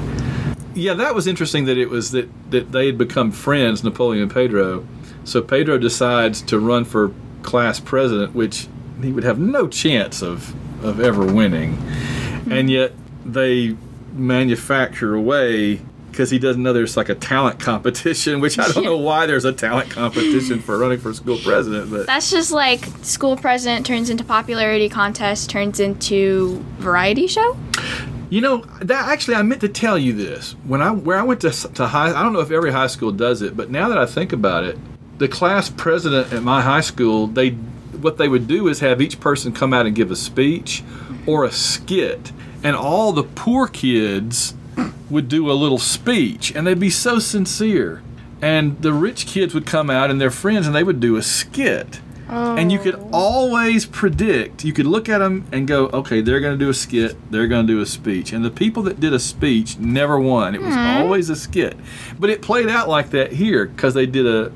Yeah, 0.79 0.93
that 0.93 1.13
was 1.13 1.27
interesting 1.27 1.65
that 1.65 1.77
it 1.77 1.89
was 1.89 2.11
that 2.11 2.29
that 2.51 2.71
they 2.71 2.87
had 2.87 2.97
become 2.97 3.31
friends, 3.31 3.83
Napoleon 3.83 4.23
and 4.23 4.31
Pedro. 4.31 4.87
So 5.23 5.41
Pedro 5.41 5.77
decides 5.77 6.41
to 6.43 6.59
run 6.59 6.85
for 6.85 7.11
class 7.43 7.79
president, 7.79 8.33
which 8.33 8.67
he 9.01 9.11
would 9.11 9.23
have 9.23 9.39
no 9.39 9.67
chance 9.67 10.21
of 10.21 10.53
of 10.83 10.99
ever 10.99 11.25
winning, 11.25 11.75
hmm. 11.75 12.51
and 12.51 12.69
yet 12.69 12.93
they 13.25 13.75
manufacture 14.13 15.13
away 15.13 15.81
because 16.11 16.29
he 16.29 16.39
doesn't 16.39 16.61
know 16.61 16.73
there's 16.73 16.97
like 16.97 17.09
a 17.09 17.15
talent 17.15 17.59
competition, 17.59 18.39
which 18.41 18.59
I 18.59 18.67
don't 18.69 18.83
know 18.83 18.97
why 18.97 19.25
there's 19.25 19.45
a 19.45 19.53
talent 19.53 19.89
competition 19.91 20.59
for 20.59 20.77
running 20.77 20.99
for 20.99 21.13
school 21.13 21.37
president, 21.37 21.89
but 21.91 22.07
That's 22.07 22.29
just 22.29 22.51
like 22.51 22.83
school 23.03 23.37
president 23.37 23.85
turns 23.85 24.09
into 24.09 24.23
popularity 24.23 24.89
contest, 24.89 25.49
turns 25.49 25.79
into 25.79 26.63
variety 26.77 27.27
show. 27.27 27.57
You 28.29 28.41
know, 28.41 28.57
that 28.81 29.09
actually, 29.09 29.35
I 29.35 29.41
meant 29.41 29.61
to 29.61 29.69
tell 29.69 29.97
you 29.97 30.13
this 30.13 30.53
when 30.65 30.81
I 30.81 30.91
where 30.91 31.17
I 31.17 31.23
went 31.23 31.41
to 31.41 31.49
to 31.51 31.87
high. 31.87 32.09
I 32.09 32.21
don't 32.21 32.33
know 32.33 32.41
if 32.41 32.51
every 32.51 32.71
high 32.71 32.87
school 32.87 33.11
does 33.11 33.41
it, 33.41 33.57
but 33.57 33.71
now 33.71 33.89
that 33.89 33.97
I 33.97 34.05
think 34.05 34.31
about 34.33 34.63
it, 34.63 34.77
the 35.17 35.27
class 35.27 35.69
president 35.69 36.31
at 36.31 36.43
my 36.43 36.61
high 36.61 36.81
school, 36.81 37.25
they 37.25 37.49
what 37.49 38.17
they 38.17 38.27
would 38.27 38.47
do 38.47 38.67
is 38.67 38.81
have 38.81 39.01
each 39.01 39.19
person 39.19 39.51
come 39.51 39.73
out 39.73 39.85
and 39.87 39.95
give 39.95 40.11
a 40.11 40.15
speech 40.15 40.83
or 41.25 41.43
a 41.43 41.51
skit, 41.51 42.31
and 42.63 42.75
all 42.75 43.11
the 43.13 43.23
poor 43.23 43.67
kids 43.67 44.53
would 45.09 45.27
do 45.27 45.49
a 45.49 45.53
little 45.53 45.79
speech, 45.79 46.51
and 46.55 46.67
they'd 46.67 46.79
be 46.79 46.89
so 46.89 47.17
sincere. 47.19 48.03
And 48.41 48.81
the 48.81 48.93
rich 48.93 49.25
kids 49.25 49.53
would 49.53 49.65
come 49.65 49.89
out 49.89 50.09
and 50.09 50.21
their 50.21 50.31
friends, 50.31 50.67
and 50.67 50.75
they 50.75 50.83
would 50.83 50.99
do 50.99 51.17
a 51.17 51.21
skit. 51.21 51.99
And 52.29 52.71
you 52.71 52.79
could 52.79 52.99
always 53.11 53.85
predict, 53.85 54.63
you 54.63 54.73
could 54.73 54.85
look 54.85 55.09
at 55.09 55.19
them 55.19 55.45
and 55.51 55.67
go, 55.67 55.87
okay, 55.87 56.21
they're 56.21 56.39
going 56.39 56.57
to 56.57 56.63
do 56.63 56.69
a 56.69 56.73
skit, 56.73 57.17
they're 57.31 57.47
going 57.47 57.65
to 57.65 57.73
do 57.73 57.81
a 57.81 57.85
speech. 57.85 58.33
And 58.33 58.43
the 58.45 58.51
people 58.51 58.83
that 58.83 58.99
did 58.99 59.13
a 59.13 59.19
speech 59.19 59.77
never 59.79 60.19
won. 60.19 60.55
It 60.55 60.61
was 60.61 60.75
always 60.75 61.29
a 61.29 61.35
skit. 61.35 61.75
But 62.19 62.29
it 62.29 62.41
played 62.41 62.69
out 62.69 62.87
like 62.87 63.09
that 63.11 63.31
here 63.31 63.65
because 63.65 63.93
they 63.93 64.05
did 64.05 64.27
a, 64.27 64.51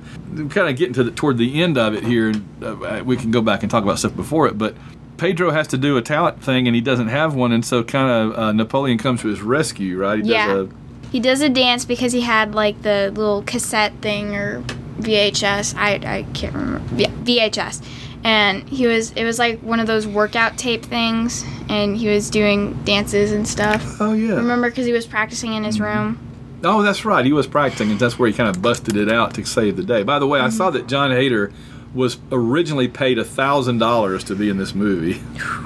kind 0.49 0.69
of 0.69 0.75
getting 0.75 0.93
to 0.93 1.03
the, 1.03 1.11
toward 1.11 1.37
the 1.37 1.61
end 1.61 1.77
of 1.77 1.93
it 1.93 2.03
here. 2.03 2.29
And 2.29 2.63
uh, 2.63 3.03
we 3.03 3.17
can 3.17 3.31
go 3.31 3.41
back 3.41 3.63
and 3.63 3.71
talk 3.71 3.83
about 3.83 3.99
stuff 3.99 4.15
before 4.15 4.47
it. 4.47 4.57
But 4.57 4.75
Pedro 5.17 5.51
has 5.51 5.67
to 5.69 5.77
do 5.77 5.97
a 5.97 6.01
talent 6.01 6.43
thing 6.43 6.67
and 6.67 6.75
he 6.75 6.81
doesn't 6.81 7.07
have 7.07 7.33
one. 7.35 7.51
And 7.51 7.65
so 7.65 7.83
kind 7.83 8.09
of 8.09 8.37
uh, 8.37 8.51
Napoleon 8.51 8.97
comes 8.97 9.21
to 9.21 9.29
his 9.29 9.41
rescue, 9.41 9.97
right? 9.97 10.23
He 10.23 10.31
Yeah. 10.31 10.47
does 10.53 10.69
He 11.11 11.19
does 11.19 11.41
a 11.41 11.49
dance 11.49 11.85
because 11.85 12.11
he 12.11 12.21
had 12.21 12.53
like 12.53 12.81
the 12.81 13.11
little 13.15 13.43
cassette 13.43 13.93
thing 14.01 14.35
or 14.35 14.63
VHS. 14.97 15.75
I, 15.75 15.93
I 16.17 16.23
can't 16.33 16.53
remember. 16.53 16.95
Yeah, 16.95 17.09
VHS. 17.09 17.85
And 18.23 18.67
he 18.69 18.87
was 18.87 19.11
it 19.11 19.25
was 19.25 19.37
like 19.37 19.59
one 19.59 19.79
of 19.79 19.87
those 19.87 20.07
workout 20.07 20.57
tape 20.57 20.83
things 20.83 21.43
and 21.67 21.97
he 21.97 22.07
was 22.07 22.29
doing 22.29 22.73
dances 22.83 23.31
and 23.31 23.47
stuff. 23.47 23.99
oh, 23.99 24.13
yeah. 24.13 24.35
Remember 24.35 24.71
cuz 24.71 24.85
he 24.85 24.93
was 24.93 25.05
practicing 25.05 25.53
in 25.53 25.63
his 25.63 25.75
mm-hmm. 25.75 25.97
room. 25.97 26.19
Oh, 26.65 26.81
that's 26.81 27.03
right. 27.03 27.25
He 27.25 27.33
was 27.33 27.45
practicing, 27.45 27.91
and 27.91 27.99
that's 27.99 28.17
where 28.17 28.27
he 28.27 28.33
kind 28.33 28.49
of 28.49 28.61
busted 28.61 28.95
it 28.95 29.11
out 29.11 29.33
to 29.33 29.45
save 29.45 29.75
the 29.75 29.83
day. 29.83 30.03
By 30.03 30.17
the 30.17 30.27
way, 30.27 30.39
I 30.39 30.47
saw 30.47 30.69
mm-hmm. 30.69 30.77
that 30.77 30.87
Jon 30.87 31.11
Heder 31.11 31.51
was 31.93 32.17
originally 32.31 32.87
paid 32.87 33.19
a 33.19 33.25
thousand 33.25 33.79
dollars 33.79 34.23
to 34.25 34.35
be 34.35 34.49
in 34.49 34.57
this 34.57 34.73
movie. 34.73 35.21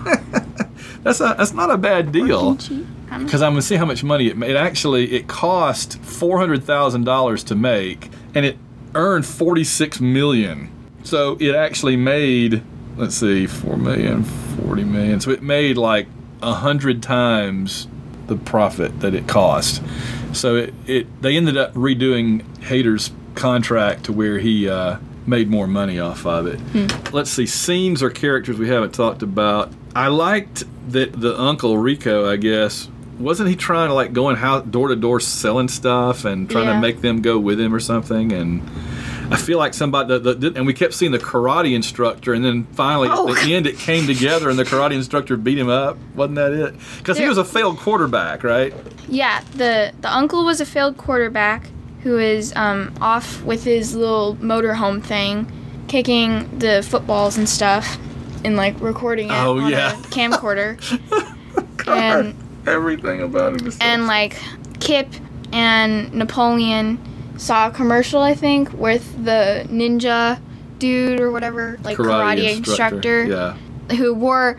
that's 1.03 1.21
a 1.21 1.35
that's 1.37 1.53
not 1.53 1.69
a 1.69 1.77
bad 1.77 2.11
deal. 2.11 2.55
Because 2.55 3.41
I'm 3.41 3.53
gonna 3.53 3.61
see 3.61 3.75
how 3.75 3.85
much 3.85 4.03
money 4.03 4.27
it 4.27 4.37
made. 4.37 4.51
It 4.51 4.55
actually 4.57 5.13
it 5.13 5.27
cost 5.27 5.99
four 6.01 6.39
hundred 6.39 6.63
thousand 6.63 7.05
dollars 7.05 7.43
to 7.45 7.55
make, 7.55 8.09
and 8.33 8.45
it 8.45 8.57
earned 8.95 9.25
forty 9.25 9.63
six 9.63 9.99
million. 9.99 10.69
So 11.03 11.37
it 11.39 11.55
actually 11.55 11.95
made 11.95 12.61
let's 12.97 13.15
see, 13.15 13.45
four 13.47 13.77
million, 13.77 14.23
forty 14.23 14.83
million. 14.83 15.19
So 15.19 15.31
it 15.31 15.41
made 15.43 15.77
like 15.77 16.07
a 16.41 16.53
hundred 16.53 17.01
times 17.03 17.87
the 18.27 18.35
profit 18.35 18.99
that 18.99 19.13
it 19.13 19.27
cost. 19.27 19.81
So 20.33 20.55
it, 20.55 20.73
it 20.85 21.21
they 21.21 21.37
ended 21.37 21.57
up 21.57 21.73
redoing 21.73 22.41
Heder's 22.63 23.11
contract 23.35 24.05
to 24.05 24.13
where 24.13 24.39
he 24.39 24.67
uh, 24.67 24.97
made 25.25 25.47
more 25.49 25.67
money 25.67 25.99
off 25.99 26.25
of 26.25 26.47
it. 26.47 27.13
Let's 27.13 27.29
see, 27.29 27.45
scenes 27.45 28.01
or 28.03 28.09
characters 28.09 28.57
we 28.57 28.67
haven't 28.67 28.93
talked 28.93 29.21
about. 29.21 29.71
I 29.95 30.07
liked 30.07 30.63
that 30.91 31.19
the 31.19 31.39
uncle 31.39 31.77
Rico, 31.77 32.29
I 32.29 32.35
guess, 32.37 32.89
wasn't 33.19 33.49
he 33.49 33.55
trying 33.55 33.87
to 33.89 33.93
like 33.93 34.11
going 34.13 34.35
house 34.35 34.65
door 34.65 34.89
to 34.89 34.95
door 34.95 35.19
selling 35.19 35.67
stuff 35.69 36.25
and 36.25 36.49
trying 36.49 36.65
Yeah. 36.67 36.73
to 36.75 36.79
make 36.81 37.01
them 37.01 37.21
go 37.21 37.39
with 37.39 37.59
him 37.59 37.73
or 37.73 37.79
something 37.79 38.31
and. 38.33 38.67
I 39.29 39.35
feel 39.37 39.57
like 39.57 39.73
somebody, 39.73 40.17
the, 40.19 40.33
the, 40.33 40.53
and 40.55 40.65
we 40.65 40.73
kept 40.73 40.93
seeing 40.93 41.11
the 41.11 41.19
karate 41.19 41.73
instructor, 41.75 42.33
and 42.33 42.43
then 42.45 42.65
finally 42.73 43.09
Oh. 43.11 43.29
at 43.35 43.43
the 43.43 43.53
end 43.55 43.67
it 43.67 43.77
came 43.77 44.07
together, 44.07 44.49
and 44.49 44.57
the 44.57 44.63
karate 44.63 44.93
instructor 44.93 45.35
beat 45.37 45.57
him 45.57 45.69
up. 45.69 45.97
Wasn't 46.15 46.35
that 46.35 46.53
it? 46.53 46.75
Because 46.97 47.17
he 47.17 47.27
was 47.27 47.37
a 47.37 47.43
failed 47.45 47.77
quarterback, 47.77 48.43
right? 48.43 48.73
Yeah, 49.09 49.41
the 49.55 49.91
the 50.01 50.13
uncle 50.13 50.45
was 50.45 50.61
a 50.61 50.65
failed 50.65 50.97
quarterback 50.97 51.69
who 52.03 52.17
is 52.17 52.53
um, 52.55 52.93
off 53.01 53.41
with 53.43 53.63
his 53.63 53.95
little 53.95 54.35
motorhome 54.37 55.03
thing, 55.03 55.51
kicking 55.87 56.47
the 56.59 56.85
footballs 56.87 57.37
and 57.37 57.49
stuff, 57.49 57.97
and 58.45 58.55
like 58.55 58.79
recording 58.79 59.27
it 59.29 59.33
Oh, 59.33 59.59
on 59.59 59.71
yeah. 59.71 59.91
a 59.91 60.01
camcorder. 60.03 60.77
and 61.87 62.35
Everything 62.67 63.21
about 63.21 63.61
him 63.61 63.71
and 63.79 64.07
like 64.07 64.37
Kip 64.81 65.07
and 65.53 66.13
Napoleon 66.13 66.97
saw 67.37 67.67
a 67.67 67.71
commercial, 67.71 68.21
I 68.21 68.33
think, 68.35 68.71
with 68.73 69.23
the 69.23 69.65
ninja 69.69 70.39
dude 70.79 71.19
or 71.19 71.31
whatever, 71.31 71.77
like 71.83 71.97
karate, 71.97 72.57
instructor, 72.57 73.23
Yeah. 73.25 73.57
who 73.95 74.13
wore 74.13 74.53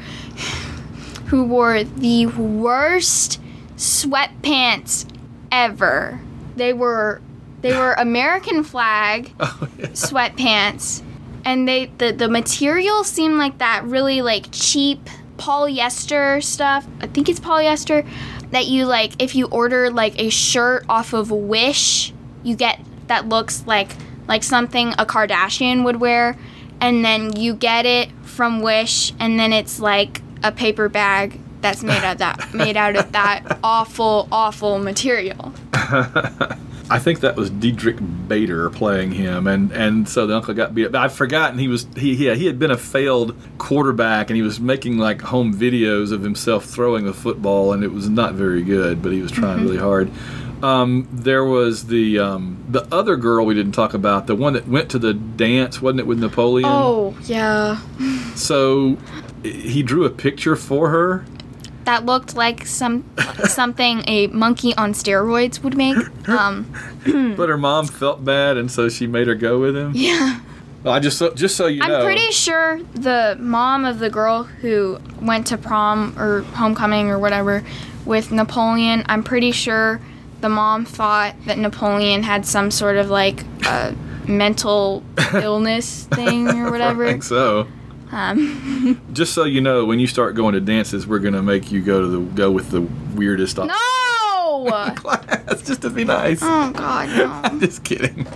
who 1.27 1.45
wore 1.45 1.85
the 1.85 2.27
worst 2.27 3.41
sweatpants 3.77 5.07
ever. 5.53 6.21
They 6.57 6.73
were 6.73 7.21
they 7.61 7.77
were 7.77 7.93
American 7.99 8.65
flag 8.65 9.33
Oh, 9.41 9.69
yeah. 9.79 9.87
sweatpants 9.89 11.03
and 11.45 11.69
they 11.69 11.87
the, 11.99 12.13
the 12.13 12.29
material 12.29 13.05
seemed 13.05 13.37
like 13.39 13.59
that 13.59 13.85
really 13.85 14.23
like 14.23 14.49
cheap 14.51 15.09
polyester 15.37 16.43
stuff 16.43 16.85
i 17.01 17.07
think 17.07 17.29
it's 17.29 17.39
polyester 17.39 18.05
that 18.51 18.67
you 18.67 18.85
like 18.87 19.13
if 19.23 19.37
you 19.37 19.47
order 19.47 19.89
like 19.89 20.19
a 20.21 20.29
shirt 20.31 20.85
off 20.89 21.13
of 21.13 21.31
wish 21.31 22.13
you 22.43 22.57
get 22.57 22.81
that 23.07 23.29
looks 23.29 23.65
like 23.67 23.93
like 24.27 24.43
something 24.43 24.93
a 24.99 25.07
kardashian 25.07 25.85
would 25.85 25.97
wear 25.97 26.37
and 26.81 27.05
then 27.05 27.35
you 27.37 27.55
get 27.55 27.87
it 27.87 28.11
from 28.23 28.61
wish 28.61 29.13
and 29.19 29.39
then 29.39 29.53
it's 29.53 29.81
like 29.81 30.21
a 30.43 30.53
paper 30.53 30.89
bag 30.89 31.41
that's 31.61 31.83
made 31.83 32.05
out 32.05 32.13
of 32.13 32.19
that 32.19 32.55
made 32.55 32.77
out 32.77 32.97
of 32.97 33.11
that 33.13 33.59
awful 33.63 34.29
awful 34.31 34.79
material 34.79 35.53
I 36.91 36.99
think 36.99 37.21
that 37.21 37.37
was 37.37 37.51
Diedrich 37.51 37.99
Bader 38.29 38.71
playing 38.71 39.13
him, 39.13 39.47
and, 39.47 39.71
and 39.73 40.09
so 40.09 40.27
the 40.27 40.35
uncle 40.35 40.55
got 40.55 40.75
beat 40.75 40.87
up. 40.87 40.95
I've 40.95 41.13
forgotten 41.13 41.59
he 41.59 41.69
was 41.69 41.87
he 41.97 42.15
yeah 42.15 42.35
he 42.35 42.47
had 42.47 42.59
been 42.59 42.71
a 42.71 42.79
failed 42.79 43.37
quarterback, 43.59 44.31
and 44.31 44.37
he 44.37 44.43
was 44.43 44.59
making 44.59 44.97
like 44.97 45.21
home 45.21 45.55
videos 45.55 46.13
of 46.13 46.23
himself 46.23 46.65
throwing 46.65 47.05
the 47.05 47.13
football, 47.13 47.75
and 47.75 47.85
it 47.85 47.93
was 47.93 48.09
not 48.09 48.35
very 48.35 48.63
good, 48.63 49.03
but 49.03 49.13
he 49.13 49.21
was 49.21 49.31
trying 49.31 49.59
mm-hmm. 49.59 49.67
really 49.67 49.79
hard. 49.79 50.11
Um, 50.63 51.09
there 51.13 51.45
was 51.45 51.87
the 51.87 52.19
um, 52.19 52.65
the 52.69 52.87
other 52.93 53.17
girl 53.17 53.47
we 53.47 53.55
didn't 53.55 53.73
talk 53.73 53.95
about, 53.95 54.27
the 54.27 54.35
one 54.35 54.55
that 54.55 54.67
went 54.69 54.91
to 54.91 54.99
the 54.99 55.15
dance, 55.15 55.81
wasn't 55.81 56.01
it, 56.01 56.07
with 56.07 56.19
Napoleon? 56.19 56.69
oh 56.71 57.17
yeah 57.25 57.79
So 58.35 58.97
he 59.45 59.83
drew 59.83 60.05
a 60.05 60.11
picture 60.11 60.57
for 60.57 60.91
her. 60.91 61.25
that 61.85 62.05
looked 62.05 62.35
like 62.35 62.67
some 62.67 63.05
something 63.45 64.03
a 64.07 64.27
monkey 64.29 64.75
on 64.77 64.93
steroids 64.93 65.63
would 65.63 65.77
make. 65.77 65.97
Um, 66.29 66.67
But 67.37 67.49
her 67.49 67.57
mom 67.57 67.87
felt 67.87 68.25
bad, 68.25 68.57
and 68.57 68.71
so 68.71 68.89
she 68.89 69.07
made 69.07 69.27
her 69.29 69.35
go 69.35 69.59
with 69.61 69.77
him. 69.77 69.93
yeah, 69.95 70.41
Well, 70.83 70.93
I 70.93 70.99
just 71.01 71.17
so, 71.19 71.33
just 71.33 71.57
so 71.57 71.67
you 71.67 71.83
I'm 71.83 71.89
know, 71.91 72.05
pretty 72.05 72.31
sure 72.33 72.81
the 72.95 73.37
mom 73.41 73.85
of 73.85 73.99
the 74.01 74.11
girl 74.11 74.43
who 74.43 74.99
went 75.23 75.47
to 75.47 75.57
prom 75.57 76.15
or 76.19 76.43
homecoming 76.55 77.09
or 77.11 77.19
whatever 77.19 77.63
with 78.05 78.31
Napoleon. 78.33 79.05
I'm 79.07 79.23
pretty 79.23 79.53
sure 79.53 80.01
the 80.41 80.49
mom 80.49 80.85
thought 80.85 81.35
that 81.47 81.59
Napoleon 81.59 82.23
had 82.23 82.47
some 82.47 82.71
sort 82.71 82.97
of 82.97 83.11
like 83.11 83.45
uh, 83.65 83.93
mental 84.27 85.03
illness 85.35 86.05
thing 86.05 86.49
or 86.49 86.67
I 86.67 86.71
whatever. 86.71 87.07
think 87.07 87.23
so. 87.23 87.67
Um, 88.11 89.01
Just 89.13 89.35
so 89.35 89.45
you 89.45 89.61
know, 89.61 89.85
when 89.85 89.99
you 90.01 90.07
start 90.07 90.35
going 90.35 90.55
to 90.55 90.61
dances, 90.61 91.07
we're 91.07 91.19
gonna 91.19 91.43
make 91.43 91.71
you 91.71 91.83
go 91.83 92.01
to 92.01 92.07
the 92.09 92.21
go 92.21 92.51
with 92.51 92.71
the 92.71 92.83
weirdest 93.15 93.59
op- 93.59 93.69
no! 93.69 93.75
class 94.97 95.63
just 95.63 95.83
to 95.83 95.91
be 95.91 96.05
nice. 96.05 96.41
Oh 96.43 96.73
God, 96.73 97.09
no. 97.11 97.27
I'm 97.45 97.61
just 97.61 97.85
kidding. 97.85 98.27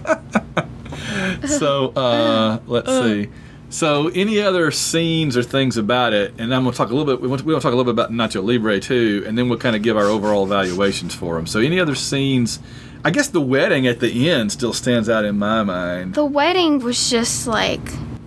so 1.47 1.89
uh, 1.91 2.59
let's 2.67 2.89
see. 2.89 3.29
So 3.73 4.09
any 4.09 4.39
other 4.39 4.71
scenes 4.71 5.35
or 5.35 5.43
things 5.43 5.79
about 5.79 6.13
it, 6.13 6.35
and 6.37 6.55
I'm 6.55 6.65
gonna 6.65 6.77
talk 6.77 6.91
a 6.91 6.95
little 6.95 7.11
bit. 7.11 7.23
We 7.23 7.27
want 7.29 7.41
to, 7.41 7.47
we 7.47 7.55
want 7.55 7.63
to 7.63 7.67
talk 7.67 7.73
a 7.73 7.77
little 7.77 7.91
bit 7.91 7.99
about 7.99 8.13
Nacho 8.13 8.45
Libre 8.45 8.79
too, 8.79 9.25
and 9.27 9.37
then 9.37 9.49
we'll 9.49 9.59
kind 9.59 9.75
of 9.75 9.81
give 9.81 9.97
our 9.97 10.05
overall 10.05 10.45
evaluations 10.45 11.15
for 11.15 11.37
them. 11.37 11.47
So 11.47 11.59
any 11.59 11.81
other 11.81 11.95
scenes? 11.95 12.61
I 13.03 13.11
guess 13.11 13.29
the 13.29 13.41
wedding 13.41 13.87
at 13.87 14.01
the 14.01 14.29
end 14.29 14.53
still 14.53 14.75
stands 14.75 15.09
out 15.09 15.25
in 15.25 15.39
my 15.39 15.63
mind. 15.63 16.13
The 16.13 16.25
wedding 16.25 16.81
was 16.81 17.09
just 17.09 17.47
like 17.47 17.81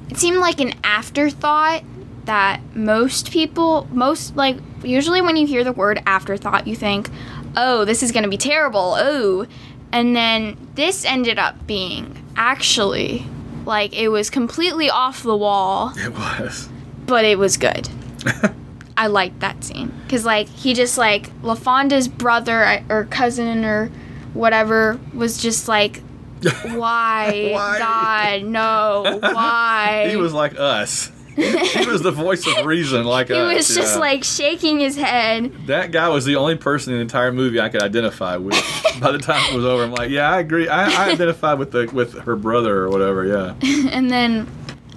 it 0.09 0.17
seemed 0.17 0.37
like 0.37 0.59
an 0.59 0.73
afterthought 0.83 1.83
that 2.25 2.59
most 2.75 3.31
people 3.31 3.87
most 3.91 4.35
like 4.35 4.57
usually 4.83 5.21
when 5.21 5.37
you 5.37 5.45
hear 5.45 5.63
the 5.63 5.73
word 5.73 6.01
afterthought 6.07 6.65
you 6.65 6.75
think, 6.75 7.07
"Oh, 7.55 7.85
this 7.85 8.01
is 8.01 8.11
going 8.11 8.23
to 8.23 8.29
be 8.29 8.37
terrible." 8.37 8.95
Oh. 8.97 9.45
And 9.91 10.15
then 10.15 10.57
this 10.73 11.05
ended 11.05 11.37
up 11.37 11.67
being 11.67 12.25
actually 12.35 13.27
like 13.65 13.93
it 13.95 14.09
was 14.09 14.29
completely 14.29 14.89
off 14.89 15.23
the 15.23 15.35
wall, 15.35 15.93
It 15.97 16.13
was. 16.13 16.69
but 17.05 17.25
it 17.25 17.37
was 17.37 17.57
good. 17.57 17.89
I 18.97 19.07
liked 19.07 19.41
that 19.41 19.63
scene 19.63 19.91
because 20.03 20.25
like 20.25 20.47
he 20.47 20.73
just 20.73 20.97
like 20.97 21.29
LaFonda's 21.43 22.07
brother 22.07 22.81
or 22.89 23.05
cousin 23.05 23.65
or 23.65 23.87
whatever 24.33 24.99
was 25.13 25.37
just 25.41 25.67
like, 25.67 26.01
why, 26.63 27.49
Why? 27.53 27.77
God, 27.77 28.43
no, 28.49 29.19
why? 29.21 30.07
He 30.09 30.15
was 30.15 30.33
like 30.33 30.57
us. 30.59 31.11
He 31.35 31.85
was 31.85 32.01
the 32.01 32.11
voice 32.11 32.45
of 32.47 32.65
reason, 32.65 33.03
like 33.05 33.27
He 33.29 33.33
was 33.33 33.67
just 33.67 33.95
yeah. 33.95 33.99
like 33.99 34.23
shaking 34.23 34.79
his 34.79 34.95
head. 34.95 35.51
that 35.67 35.91
guy 35.91 36.07
was 36.09 36.25
the 36.25 36.35
only 36.37 36.55
person 36.55 36.93
in 36.93 36.99
the 36.99 37.01
entire 37.01 37.31
movie 37.31 37.59
I 37.59 37.69
could 37.69 37.81
identify 37.83 38.37
with. 38.37 38.55
By 39.01 39.11
the 39.11 39.17
time 39.19 39.41
it 39.51 39.55
was 39.55 39.65
over, 39.65 39.83
I'm 39.83 39.91
like, 39.91 40.09
yeah, 40.09 40.29
I 40.31 40.39
agree. 40.39 40.67
I, 40.69 40.85
I 41.07 41.11
identified 41.11 41.59
with 41.59 41.71
the 41.71 41.89
with 41.91 42.13
her 42.19 42.35
brother 42.35 42.77
or 42.83 42.89
whatever. 42.89 43.25
Yeah. 43.25 43.55
And 43.91 44.09
then, 44.09 44.47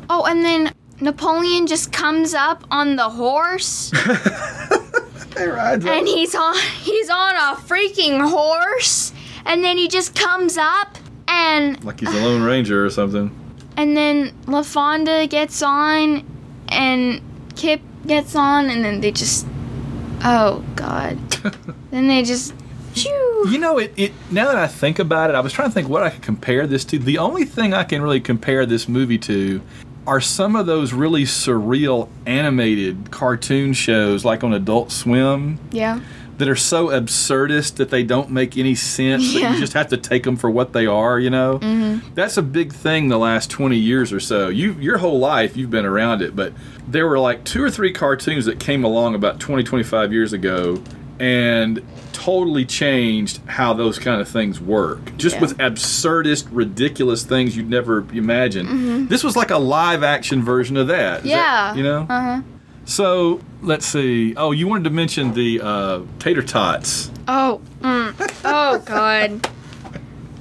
oh, 0.08 0.24
and 0.24 0.44
then 0.44 0.72
Napoleon 1.00 1.66
just 1.66 1.92
comes 1.92 2.34
up 2.34 2.64
on 2.70 2.96
the 2.96 3.08
horse, 3.10 3.90
He 5.36 5.44
rides 5.44 5.84
up. 5.84 5.92
and 5.92 6.08
he's 6.08 6.34
on 6.34 6.56
he's 6.82 7.08
on 7.10 7.34
a 7.36 7.56
freaking 7.60 8.28
horse, 8.28 9.12
and 9.44 9.62
then 9.62 9.76
he 9.76 9.86
just 9.88 10.14
comes 10.16 10.56
up, 10.58 10.98
and 11.28 11.82
like 11.84 12.00
he's 12.00 12.12
a 12.12 12.20
Lone 12.24 12.42
Ranger 12.42 12.84
or 12.84 12.90
something. 12.90 13.30
And 13.78 13.96
then 13.96 14.32
LaFonda 14.46 15.30
gets 15.30 15.62
on, 15.62 16.26
and 16.68 17.22
Kip 17.54 17.80
gets 18.06 18.34
on, 18.34 18.68
and 18.68 18.84
then 18.84 19.00
they 19.00 19.12
just, 19.12 19.46
oh 20.24 20.64
god, 20.74 21.16
then 21.92 22.08
they 22.08 22.24
just, 22.24 22.52
shoo. 22.96 23.44
You 23.48 23.58
know, 23.58 23.78
it, 23.78 23.94
it. 23.96 24.12
Now 24.32 24.46
that 24.46 24.56
I 24.56 24.66
think 24.66 24.98
about 24.98 25.30
it, 25.30 25.36
I 25.36 25.40
was 25.40 25.52
trying 25.52 25.68
to 25.68 25.74
think 25.74 25.88
what 25.88 26.02
I 26.02 26.10
could 26.10 26.22
compare 26.22 26.66
this 26.66 26.84
to. 26.86 26.98
The 26.98 27.18
only 27.18 27.44
thing 27.44 27.72
I 27.72 27.84
can 27.84 28.02
really 28.02 28.20
compare 28.20 28.66
this 28.66 28.88
movie 28.88 29.18
to 29.18 29.62
are 30.08 30.20
some 30.20 30.56
of 30.56 30.66
those 30.66 30.92
really 30.92 31.22
surreal 31.22 32.08
animated 32.26 33.12
cartoon 33.12 33.74
shows, 33.74 34.24
like 34.24 34.42
on 34.42 34.54
Adult 34.54 34.90
Swim, 34.90 35.60
yeah, 35.70 36.00
that 36.38 36.48
are 36.48 36.56
so 36.56 36.88
absurdist 36.88 37.74
that 37.76 37.90
they 37.90 38.02
don't 38.02 38.30
make 38.30 38.56
any 38.56 38.74
sense. 38.74 39.32
That 39.34 39.40
Yeah. 39.40 39.52
you 39.54 39.58
just 39.60 39.72
have 39.74 39.88
to 39.88 39.96
take 39.96 40.22
them 40.22 40.36
for 40.36 40.48
what 40.50 40.72
they 40.72 40.86
are. 40.86 41.18
You 41.18 41.30
know, 41.30 41.58
Mm-hmm. 41.58 42.14
that's 42.14 42.36
a 42.36 42.42
big 42.42 42.72
thing 42.72 43.08
the 43.08 43.18
last 43.18 43.50
twenty 43.50 43.76
years 43.78 44.12
or 44.12 44.20
so. 44.20 44.48
You, 44.48 44.72
your 44.74 44.98
whole 44.98 45.18
life, 45.18 45.56
you've 45.56 45.70
been 45.70 45.84
around 45.86 46.22
it, 46.22 46.34
but 46.36 46.52
there 46.86 47.06
were 47.08 47.18
like 47.18 47.44
two 47.44 47.62
or 47.62 47.70
three 47.70 47.92
cartoons 47.92 48.44
that 48.46 48.58
came 48.60 48.84
along 48.84 49.14
about 49.14 49.38
20, 49.40 49.62
25 49.64 50.12
years 50.12 50.32
ago, 50.32 50.82
and 51.20 51.82
totally 52.12 52.64
changed 52.64 53.40
how 53.46 53.72
those 53.74 53.98
kind 53.98 54.20
of 54.20 54.28
things 54.28 54.60
work. 54.60 55.16
Just 55.16 55.36
Yeah. 55.36 55.40
with 55.42 55.58
absurdist, 55.58 56.46
ridiculous 56.50 57.22
things 57.24 57.56
you'd 57.56 57.70
never 57.70 58.04
imagine. 58.12 59.08
This 59.08 59.22
was 59.24 59.34
like 59.36 59.50
a 59.50 59.58
live 59.58 60.02
action 60.02 60.42
version 60.42 60.76
of 60.76 60.86
that. 60.88 61.24
Is 61.24 61.30
that- 61.30 61.74
Mm-hmm. 61.74 61.74
yeah, 61.74 61.74
you 61.74 61.82
know. 61.82 62.06
uh 62.08 62.20
huh. 62.22 62.40
So 62.88 63.40
let's 63.60 63.84
see. 63.84 64.34
Oh, 64.34 64.50
you 64.52 64.66
wanted 64.66 64.84
to 64.84 64.90
mention 64.90 65.34
the 65.34 65.60
uh, 65.62 66.00
tater 66.18 66.42
tots. 66.42 67.10
Oh, 67.28 67.60
mm. 67.80 68.40
oh 68.44 68.78
God. 68.78 69.46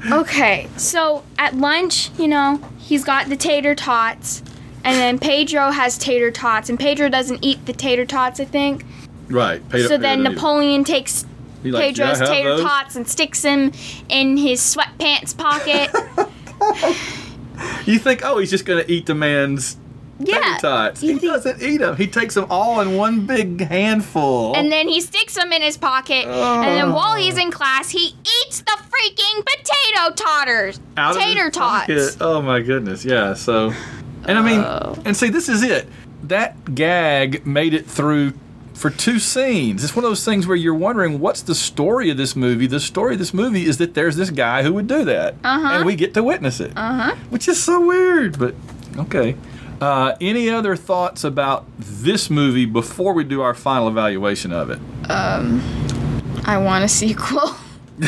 Okay, 0.10 0.70
so 0.78 1.26
at 1.38 1.56
lunch, 1.56 2.10
you 2.18 2.30
know, 2.30 2.62
he's 2.80 3.04
got 3.04 3.28
the 3.28 3.36
tater 3.36 3.76
tots, 3.76 4.42
and 4.86 4.96
then 4.96 5.20
Pedro 5.20 5.72
has 5.72 5.98
tater 5.98 6.32
tots, 6.32 6.70
and 6.70 6.80
Pedro 6.80 7.10
doesn't 7.10 7.44
eat 7.44 7.66
the 7.66 7.74
tater 7.74 8.06
tots, 8.06 8.40
I 8.40 8.46
think. 8.46 8.86
Right. 9.28 9.62
Pedro, 9.68 9.90
so 9.90 9.98
then 9.98 10.20
Pedro- 10.20 10.32
Napoleon 10.32 10.84
takes 10.86 11.26
He 11.64 11.72
Pedro's 11.74 12.20
"Can 12.20 12.28
I 12.28 12.28
have 12.28 12.28
tater 12.30 12.50
those?" 12.56 12.62
tots 12.62 12.96
and 12.96 13.06
sticks 13.06 13.42
them 13.42 13.74
in 14.08 14.38
his 14.38 14.62
sweatpants 14.62 15.38
pocket. 15.38 15.92
You 17.88 17.98
think, 17.98 18.24
oh, 18.24 18.38
he's 18.38 18.52
just 18.52 18.66
gonna 18.66 18.86
eat 18.88 19.08
the 19.08 19.16
man's 19.16 19.78
yeah. 20.20 20.58
tots? 20.60 21.02
He 21.02 21.08
think- 21.10 21.22
doesn't 21.22 21.62
eat 21.62 21.78
them. 21.78 21.96
He 21.96 22.08
takes 22.08 22.34
them 22.36 22.46
all 22.50 22.80
in 22.82 22.96
one 22.96 23.26
big 23.26 23.62
handful. 23.62 24.56
And 24.56 24.72
then 24.72 24.88
he 24.88 25.02
sticks 25.02 25.36
them 25.36 25.52
in 25.52 25.62
his 25.62 25.78
pocket, 25.78 26.26
and 26.28 26.64
then 26.78 26.94
while 26.94 27.16
he's 27.16 27.38
in 27.38 27.52
class, 27.52 27.90
he 27.90 28.16
eats 28.46 28.62
the 28.62 28.78
freaking 28.90 29.46
potato 29.46 30.16
totters, 30.16 30.80
Out 30.98 31.16
tater 31.16 31.50
tots. 31.50 31.88
pocket. 31.88 32.18
Oh 32.22 32.42
my 32.42 32.62
goodness, 32.62 33.06
yeah. 33.06 33.34
So, 33.34 33.74
and 34.28 34.38
I 34.38 34.42
mean, 34.42 34.60
Oh. 34.62 34.96
and 35.06 35.16
see, 35.16 35.30
this 35.30 35.50
is 35.50 35.64
it. 35.64 35.88
That 36.24 36.76
gag 36.76 37.46
made 37.46 37.74
it 37.74 37.86
through 37.86 38.34
for 38.74 38.90
two 38.92 39.18
scenes. 39.18 39.84
It's 39.84 39.96
one 39.96 40.06
of 40.06 40.12
those 40.12 40.24
things 40.26 40.46
where 40.46 40.56
you're 40.58 40.74
wondering 40.76 41.20
what's 41.20 41.42
the 41.42 41.56
story 41.56 42.10
of 42.12 42.18
this 42.18 42.36
movie. 42.36 42.68
The 42.68 42.80
story 42.80 43.14
of 43.14 43.20
this 43.20 43.34
movie 43.34 43.66
is 43.66 43.78
that 43.78 43.94
there's 43.96 44.16
this 44.18 44.30
guy 44.30 44.62
who 44.64 44.74
would 44.74 44.88
do 44.88 45.04
that, 45.06 45.36
Uh-huh. 45.44 45.68
and 45.78 45.86
we 45.86 45.96
get 45.96 46.14
to 46.16 46.22
witness 46.24 46.60
it, 46.60 46.74
Uh 46.76 46.94
huh. 46.94 47.16
which 47.30 47.48
is 47.48 47.62
so 47.64 47.80
weird. 47.86 48.38
But 48.38 48.54
okay. 48.98 49.36
Uh, 49.82 50.16
any 50.20 50.50
other 50.50 50.76
thoughts 50.76 51.24
about 51.24 51.66
this 51.78 52.30
movie 52.30 52.66
before 52.66 53.14
we 53.14 53.24
do 53.24 53.42
our 53.42 53.54
final 53.54 53.88
evaluation 53.88 54.52
of 54.52 54.70
it? 54.72 54.80
Um, 55.10 55.62
I 56.46 56.58
want 56.58 56.84
a 56.84 56.88
sequel. 56.88 57.52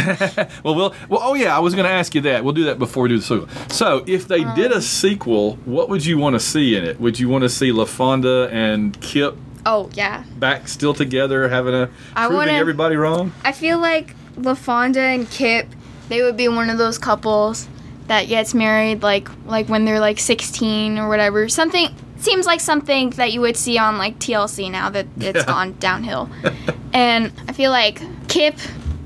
Well, 0.63 0.75
we'll, 0.75 0.93
well, 1.09 1.19
oh 1.23 1.33
yeah, 1.33 1.55
I 1.55 1.59
was 1.59 1.73
going 1.73 1.85
to 1.85 1.91
ask 1.91 2.13
you 2.13 2.21
that. 2.21 2.43
We'll 2.43 2.53
do 2.53 2.65
that 2.65 2.77
before 2.79 3.03
we 3.03 3.09
do 3.09 3.17
the 3.17 3.23
sequel. 3.23 3.47
So, 3.69 4.03
if 4.05 4.27
they 4.27 4.43
did 4.53 4.71
a 4.71 4.81
sequel, 4.81 5.55
what 5.65 5.89
would 5.89 6.05
you 6.05 6.17
want 6.19 6.35
to 6.35 6.39
see 6.39 6.75
in 6.75 6.83
it? 6.83 6.99
Would 6.99 7.19
you 7.19 7.27
want 7.29 7.43
to 7.43 7.49
see 7.49 7.71
LaFonda 7.71 8.51
and 8.51 8.99
Kip 9.01 9.35
Oh 9.65 9.89
yeah. 9.93 10.23
back 10.37 10.67
still 10.67 10.93
together, 10.93 11.49
having 11.49 11.73
a 11.73 11.89
I 12.15 12.25
proving 12.27 12.37
wanna- 12.37 12.51
everybody 12.51 12.95
wrong? 12.97 13.31
I 13.43 13.51
feel 13.51 13.79
like 13.79 14.15
LaFonda 14.35 14.97
and 14.97 15.29
Kip, 15.29 15.67
they 16.07 16.21
would 16.21 16.37
be 16.37 16.47
one 16.47 16.69
of 16.69 16.77
those 16.77 16.97
couples 16.99 17.67
that 18.09 18.27
gets 18.27 18.53
married 18.53 19.01
like 19.01 19.29
like 19.45 19.69
when 19.69 19.85
they're 19.85 19.99
like 20.01 20.19
16 20.19 20.97
or 20.99 21.07
whatever. 21.07 21.47
Something 21.47 21.87
seems 22.17 22.45
like 22.45 22.59
something 22.59 23.11
that 23.11 23.31
you 23.31 23.39
would 23.41 23.55
see 23.55 23.77
on 23.77 23.97
like 23.97 24.19
TLC 24.19 24.69
now 24.69 24.89
that 24.89 25.07
it's 25.19 25.37
Yeah. 25.39 25.45
gone 25.45 25.73
downhill. 25.79 26.29
and 26.93 27.31
I 27.47 27.53
feel 27.53 27.71
like 27.71 28.01
Kip 28.27 28.55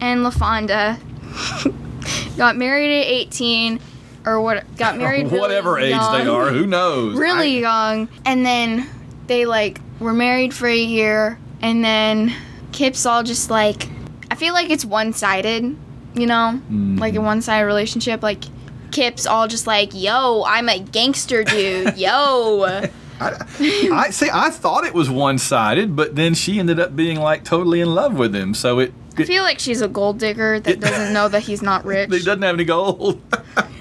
and 0.02 0.26
LaFonda 0.26 1.00
got 2.38 2.56
married 2.58 3.02
at 3.02 3.08
18 3.08 3.80
or 4.26 4.42
what 4.42 4.64
got 4.78 4.98
married 4.98 5.28
really 5.28 5.40
Whatever 5.40 5.80
age 5.80 5.92
they 5.94 6.28
are, 6.28 6.50
who 6.50 6.66
knows? 6.66 7.16
really 7.18 7.58
I- 7.58 7.60
young 7.62 8.10
and 8.26 8.46
then 8.46 8.90
they 9.28 9.46
like 9.46 9.80
were 10.00 10.14
married 10.14 10.54
for 10.54 10.68
a 10.68 10.76
year 10.78 11.38
and 11.62 11.84
then 11.84 12.34
kip's 12.72 13.06
all 13.06 13.24
just 13.24 13.50
like 13.50 13.88
i 14.32 14.36
feel 14.36 14.54
like 14.54 14.70
it's 14.70 14.84
one-sided 14.86 15.64
you 16.16 16.26
know 16.28 16.60
Mm. 16.72 17.00
like 17.00 17.16
a 17.16 17.22
one-sided 17.22 17.66
relationship 17.66 18.22
like 18.24 18.44
kip's 18.94 19.26
all 19.26 19.48
just 19.48 19.68
like 19.68 19.94
yo 19.94 20.44
i'm 20.48 20.70
a 20.70 20.80
gangster 20.80 21.44
dude 21.44 21.98
yo 21.98 22.82
I 23.22 24.10
see. 24.10 24.30
I 24.34 24.50
thought 24.50 24.86
it 24.86 24.94
was 24.94 25.10
one-sided, 25.10 25.96
but 25.96 26.16
then 26.18 26.34
she 26.34 26.60
ended 26.60 26.78
up 26.78 26.94
being 26.94 27.20
like 27.20 27.46
totally 27.46 27.80
in 27.80 27.94
love 27.96 28.16
with 28.18 28.36
him. 28.36 28.54
So 28.54 28.80
it, 28.80 28.94
i 29.18 29.24
feel 29.24 29.44
like 29.44 29.60
she's 29.60 29.82
a 29.82 29.88
gold 29.88 30.18
digger 30.20 30.60
that 30.60 30.82
doesn't 30.82 31.14
know 31.14 31.30
that 31.30 31.44
he's 31.44 31.62
not 31.62 31.86
rich 31.94 32.12
He 32.12 32.20
doesn't 32.20 32.42
have 32.42 32.56
any 32.56 32.66
gold. 32.66 33.22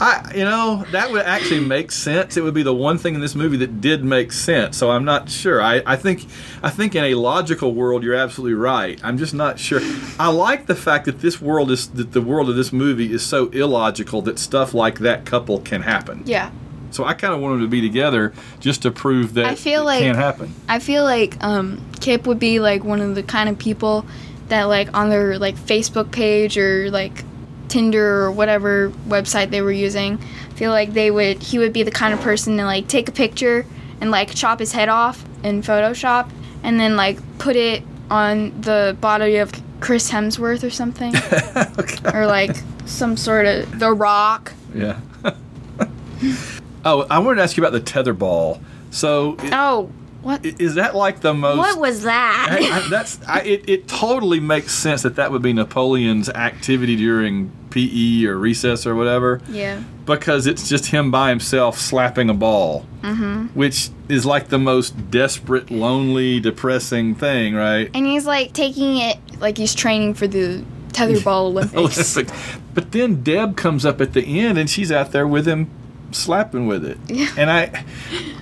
I, 0.00 0.32
you 0.34 0.44
know, 0.44 0.84
that 0.92 1.10
would 1.10 1.22
actually 1.26 1.60
make 1.60 1.90
sense. 1.90 2.36
It 2.36 2.42
would 2.44 2.54
be 2.54 2.62
the 2.62 2.74
one 2.74 2.98
thing 2.98 3.14
in 3.14 3.20
this 3.20 3.34
movie 3.34 3.56
that 3.58 3.80
did 3.80 4.04
make 4.04 4.32
sense. 4.32 4.76
So 4.76 4.90
I'm 4.90 5.04
not 5.04 5.28
sure. 5.30 5.60
I, 5.60 5.82
I 5.86 5.96
think, 5.96 6.26
I 6.62 6.70
think 6.70 6.94
in 6.94 7.04
a 7.04 7.14
logical 7.14 7.74
world, 7.74 8.02
you're 8.02 8.14
absolutely 8.14 8.54
right. 8.54 9.00
I'm 9.02 9.18
just 9.18 9.34
not 9.34 9.58
sure. 9.58 9.80
I 10.18 10.28
like 10.28 10.66
the 10.66 10.74
fact 10.76 11.04
that 11.06 11.20
this 11.20 11.40
world 11.40 11.70
is 11.70 11.88
that 11.90 12.12
the 12.12 12.22
world 12.22 12.48
of 12.48 12.56
this 12.56 12.72
movie 12.72 13.12
is 13.12 13.24
so 13.24 13.46
illogical 13.48 14.22
that 14.22 14.38
stuff 14.38 14.74
like 14.74 15.00
that 15.00 15.24
couple 15.24 15.58
can 15.60 15.82
happen. 15.82 16.22
yeah 16.26 16.50
So 16.90 17.04
I 17.04 17.14
kind 17.14 17.34
of 17.34 17.40
want 17.40 17.54
them 17.54 17.62
to 17.62 17.68
be 17.68 17.80
together 17.80 18.32
just 18.60 18.82
to 18.82 18.90
prove 18.90 19.34
that 19.34 19.46
I 19.46 19.54
feel 19.54 19.82
it 19.82 19.84
like- 19.86 20.02
can 20.02 20.14
happen. 20.14 20.54
I 20.68 20.78
feel 20.78 21.02
like 21.04 21.42
um, 21.42 21.80
Kip 22.00 22.26
would 22.26 22.38
be 22.38 22.60
like 22.60 22.84
one 22.84 23.00
of 23.00 23.14
the 23.14 23.22
kind 23.22 23.48
of 23.48 23.58
people 23.58 24.06
that 24.48 24.64
like 24.64 24.96
on 24.96 25.10
their 25.10 25.38
like 25.38 25.56
Facebook 25.56 26.12
page 26.12 26.56
or 26.56 26.88
like 26.90 27.24
Tinder 27.68 28.22
or 28.24 28.30
whatever 28.30 28.90
website 29.08 29.50
they 29.50 29.60
were 29.62 29.72
using. 29.72 30.18
I 30.50 30.54
feel 30.54 30.70
like 30.70 30.92
they 30.92 31.10
would 31.10 31.42
he 31.42 31.58
would 31.58 31.72
be 31.72 31.82
the 31.82 31.90
kind 31.90 32.14
of 32.14 32.20
person 32.20 32.56
to 32.56 32.64
like 32.64 32.88
take 32.88 33.08
a 33.08 33.12
picture 33.12 33.66
and 34.00 34.10
like 34.10 34.34
chop 34.34 34.58
his 34.60 34.72
head 34.72 34.88
off 34.88 35.24
in 35.42 35.62
Photoshop 35.62 36.30
and 36.62 36.78
then 36.80 36.96
like 36.96 37.18
put 37.38 37.56
it 37.56 37.82
on 38.10 38.58
the 38.60 38.96
body 39.00 39.36
of 39.36 39.52
Chris 39.80 40.10
Hemsworth 40.10 40.64
or 40.64 40.70
something 40.70 41.14
or 42.14 42.26
like 42.26 42.56
some 42.86 43.16
sort 43.16 43.46
of 43.46 43.78
The 43.78 43.92
Rock. 43.92 44.52
Yeah. 44.74 45.00
oh, 46.84 47.06
I 47.10 47.18
wanted 47.18 47.36
to 47.36 47.42
ask 47.42 47.56
you 47.56 47.64
about 47.64 47.72
the 47.72 47.80
tetherball. 47.80 48.60
So, 48.90 49.36
Oh, 49.52 49.90
what? 50.26 50.44
is 50.44 50.74
that 50.74 50.96
like 50.96 51.20
the 51.20 51.32
most? 51.32 51.58
What 51.58 51.78
was 51.78 52.02
that? 52.02 52.48
I, 52.50 52.78
I, 52.78 52.88
that's 52.88 53.20
I, 53.28 53.42
it. 53.42 53.68
It 53.68 53.86
totally 53.86 54.40
makes 54.40 54.74
sense 54.74 55.02
that 55.02 55.14
that 55.16 55.30
would 55.30 55.40
be 55.40 55.52
Napoleon's 55.52 56.28
activity 56.28 56.96
during 56.96 57.52
PE 57.70 58.24
or 58.24 58.36
recess 58.36 58.88
or 58.88 58.96
whatever, 58.96 59.40
yeah. 59.48 59.80
because 60.04 60.48
it's 60.48 60.68
just 60.68 60.86
him 60.86 61.12
by 61.12 61.28
himself 61.28 61.78
slapping 61.78 62.28
a 62.28 62.34
ball, 62.34 62.84
mm-hmm. 63.02 63.46
which 63.56 63.90
is 64.08 64.26
like 64.26 64.48
the 64.48 64.58
most 64.58 65.12
desperate, 65.12 65.70
lonely, 65.70 66.40
depressing 66.40 67.14
thing, 67.14 67.54
right? 67.54 67.88
And 67.94 68.04
he's 68.04 68.26
like 68.26 68.52
taking 68.52 68.96
it 68.96 69.18
like 69.38 69.56
he's 69.56 69.76
training 69.76 70.14
for 70.14 70.26
the 70.26 70.64
tetherball 70.88 71.42
Olympics. 71.46 72.16
Olympic. 72.16 72.34
But 72.74 72.90
then 72.90 73.22
Deb 73.22 73.56
comes 73.56 73.86
up 73.86 74.00
at 74.00 74.12
the 74.12 74.40
end 74.40 74.58
and 74.58 74.68
she's 74.68 74.90
out 74.90 75.12
there 75.12 75.28
with 75.28 75.46
him 75.46 75.70
slapping 76.12 76.66
with 76.66 76.84
it. 76.84 76.98
And 77.36 77.50
I, 77.50 77.84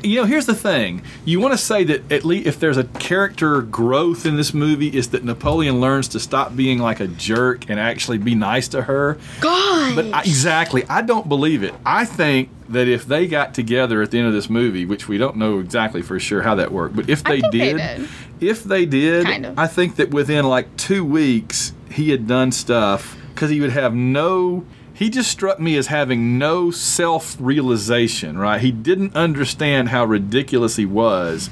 you 0.02 0.20
know, 0.20 0.24
here's 0.24 0.46
the 0.46 0.54
thing: 0.54 1.02
you 1.24 1.40
want 1.40 1.52
to 1.52 1.58
say 1.58 1.84
that 1.84 2.12
at 2.12 2.24
least 2.24 2.46
if 2.46 2.60
there's 2.60 2.76
a 2.76 2.84
character 2.84 3.62
growth 3.62 4.26
in 4.26 4.36
this 4.36 4.54
movie, 4.54 4.94
is 4.96 5.10
that 5.10 5.24
Napoleon 5.24 5.80
learns 5.80 6.08
to 6.08 6.20
stop 6.20 6.54
being 6.56 6.78
like 6.78 7.00
a 7.00 7.08
jerk 7.08 7.68
and 7.68 7.80
actually 7.80 8.18
be 8.18 8.34
nice 8.34 8.68
to 8.68 8.82
her. 8.82 9.18
God. 9.40 9.94
But 9.94 10.06
I, 10.12 10.20
exactly, 10.20 10.84
I 10.88 11.02
don't 11.02 11.28
believe 11.28 11.62
it. 11.62 11.74
I 11.84 12.04
think 12.04 12.50
that 12.68 12.88
if 12.88 13.06
they 13.06 13.26
got 13.26 13.54
together 13.54 14.02
at 14.02 14.10
the 14.10 14.18
end 14.18 14.26
of 14.26 14.32
this 14.32 14.48
movie, 14.48 14.86
which 14.86 15.08
we 15.08 15.18
don't 15.18 15.36
know 15.36 15.58
exactly 15.58 16.02
for 16.02 16.18
sure 16.18 16.42
how 16.42 16.54
that 16.54 16.72
worked, 16.72 16.96
but 16.96 17.08
if 17.08 17.22
they 17.24 17.40
think 17.40 17.52
they 17.52 17.58
did, 17.58 17.76
did. 17.76 18.08
if 18.40 18.64
they 18.64 18.86
did, 18.86 19.26
Kind 19.26 19.46
of. 19.46 19.58
I 19.58 19.66
think 19.66 19.96
that 19.96 20.10
within 20.10 20.46
like 20.46 20.76
two 20.76 21.04
weeks 21.04 21.72
he 21.90 22.10
had 22.10 22.26
done 22.26 22.52
stuff 22.52 23.16
because 23.34 23.50
he 23.50 23.60
would 23.60 23.70
have 23.70 23.94
no. 23.94 24.64
He 24.94 25.10
just 25.10 25.28
struck 25.30 25.58
me 25.58 25.76
as 25.76 25.88
having 25.88 26.38
no 26.38 26.70
self 26.70 27.36
realization, 27.40 28.38
right? 28.38 28.60
He 28.60 28.70
didn't 28.70 29.16
understand 29.16 29.88
how 29.88 30.04
ridiculous 30.04 30.76
he 30.76 30.86
was. 30.86 31.50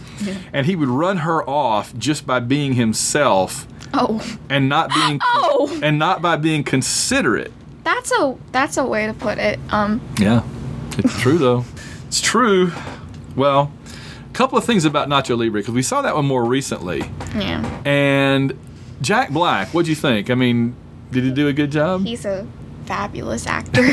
And 0.53 0.65
he 0.67 0.77
would 0.77 0.89
run 0.89 1.19
her 1.19 1.43
off 1.49 1.93
just 1.99 2.25
by 2.27 2.39
being 2.41 2.75
himself 2.75 3.67
oh, 3.93 4.25
and 4.49 4.69
not 4.69 4.91
being 4.95 5.19
Oh! 5.25 5.81
and 5.83 5.99
not 5.99 6.23
by 6.23 6.37
being 6.37 6.63
considerate. 6.63 7.53
that's 7.85 8.13
a 8.13 8.37
that's 8.53 8.77
a 8.77 8.85
way 8.87 9.07
to 9.07 9.13
put 9.13 9.39
it. 9.39 9.59
Um, 9.71 10.01
Yeah, 10.19 10.45
it's 10.99 11.21
true 11.21 11.39
though. 11.39 11.65
It's 12.07 12.21
true. 12.21 12.71
Well, 13.37 13.73
a 14.29 14.33
couple 14.35 14.59
of 14.59 14.65
things 14.65 14.85
about 14.85 15.09
Nacho 15.09 15.31
Libre 15.37 15.61
because 15.63 15.73
we 15.73 15.81
saw 15.83 16.03
that 16.03 16.15
one 16.15 16.27
more 16.27 16.45
recently. 16.45 17.11
yeah. 17.35 17.65
And 17.87 18.53
Jack 19.01 19.31
Black, 19.31 19.73
what 19.73 19.87
do 19.87 19.91
you 19.91 19.97
think? 19.97 20.29
I 20.29 20.35
mean, 20.35 20.77
did 21.11 21.25
he 21.25 21.31
do 21.33 21.49
a 21.49 21.55
good 21.55 21.73
job? 21.73 22.05
He's 22.05 22.27
a 22.27 22.47
fabulous 22.83 23.47
actor. 23.47 23.83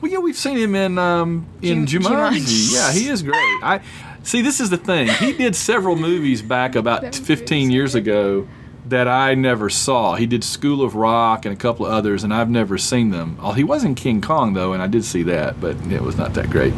Well, 0.00 0.10
yeah, 0.12 0.18
we've 0.18 0.36
seen 0.36 0.58
him 0.58 0.74
in 0.74 0.98
um, 0.98 1.46
in 1.62 1.86
Jum- 1.86 2.02
Jumanji. 2.02 2.40
Jumanji. 2.40 2.74
Yeah, 2.74 2.92
he 2.92 3.08
is 3.08 3.22
great. 3.22 3.34
I 3.62 3.80
see. 4.22 4.42
This 4.42 4.60
is 4.60 4.68
the 4.68 4.76
thing. 4.76 5.08
He 5.08 5.32
did 5.32 5.56
several 5.56 5.96
movies 5.96 6.42
back 6.42 6.74
about 6.74 7.14
15 7.14 7.70
years 7.70 7.94
ago 7.94 8.46
that 8.86 9.08
I 9.08 9.34
never 9.34 9.70
saw. 9.70 10.14
He 10.16 10.26
did 10.26 10.44
School 10.44 10.82
of 10.82 10.94
Rock 10.94 11.46
and 11.46 11.54
a 11.54 11.56
couple 11.56 11.86
of 11.86 11.92
others, 11.92 12.22
and 12.22 12.34
I've 12.34 12.50
never 12.50 12.76
seen 12.76 13.10
them. 13.10 13.38
Oh, 13.40 13.52
he 13.52 13.64
was 13.64 13.82
in 13.82 13.94
King 13.94 14.20
Kong 14.20 14.52
though, 14.52 14.74
and 14.74 14.82
I 14.82 14.88
did 14.88 15.04
see 15.04 15.22
that, 15.22 15.58
but 15.60 15.76
it 15.90 16.02
was 16.02 16.18
not 16.18 16.34
that 16.34 16.50
great. 16.50 16.74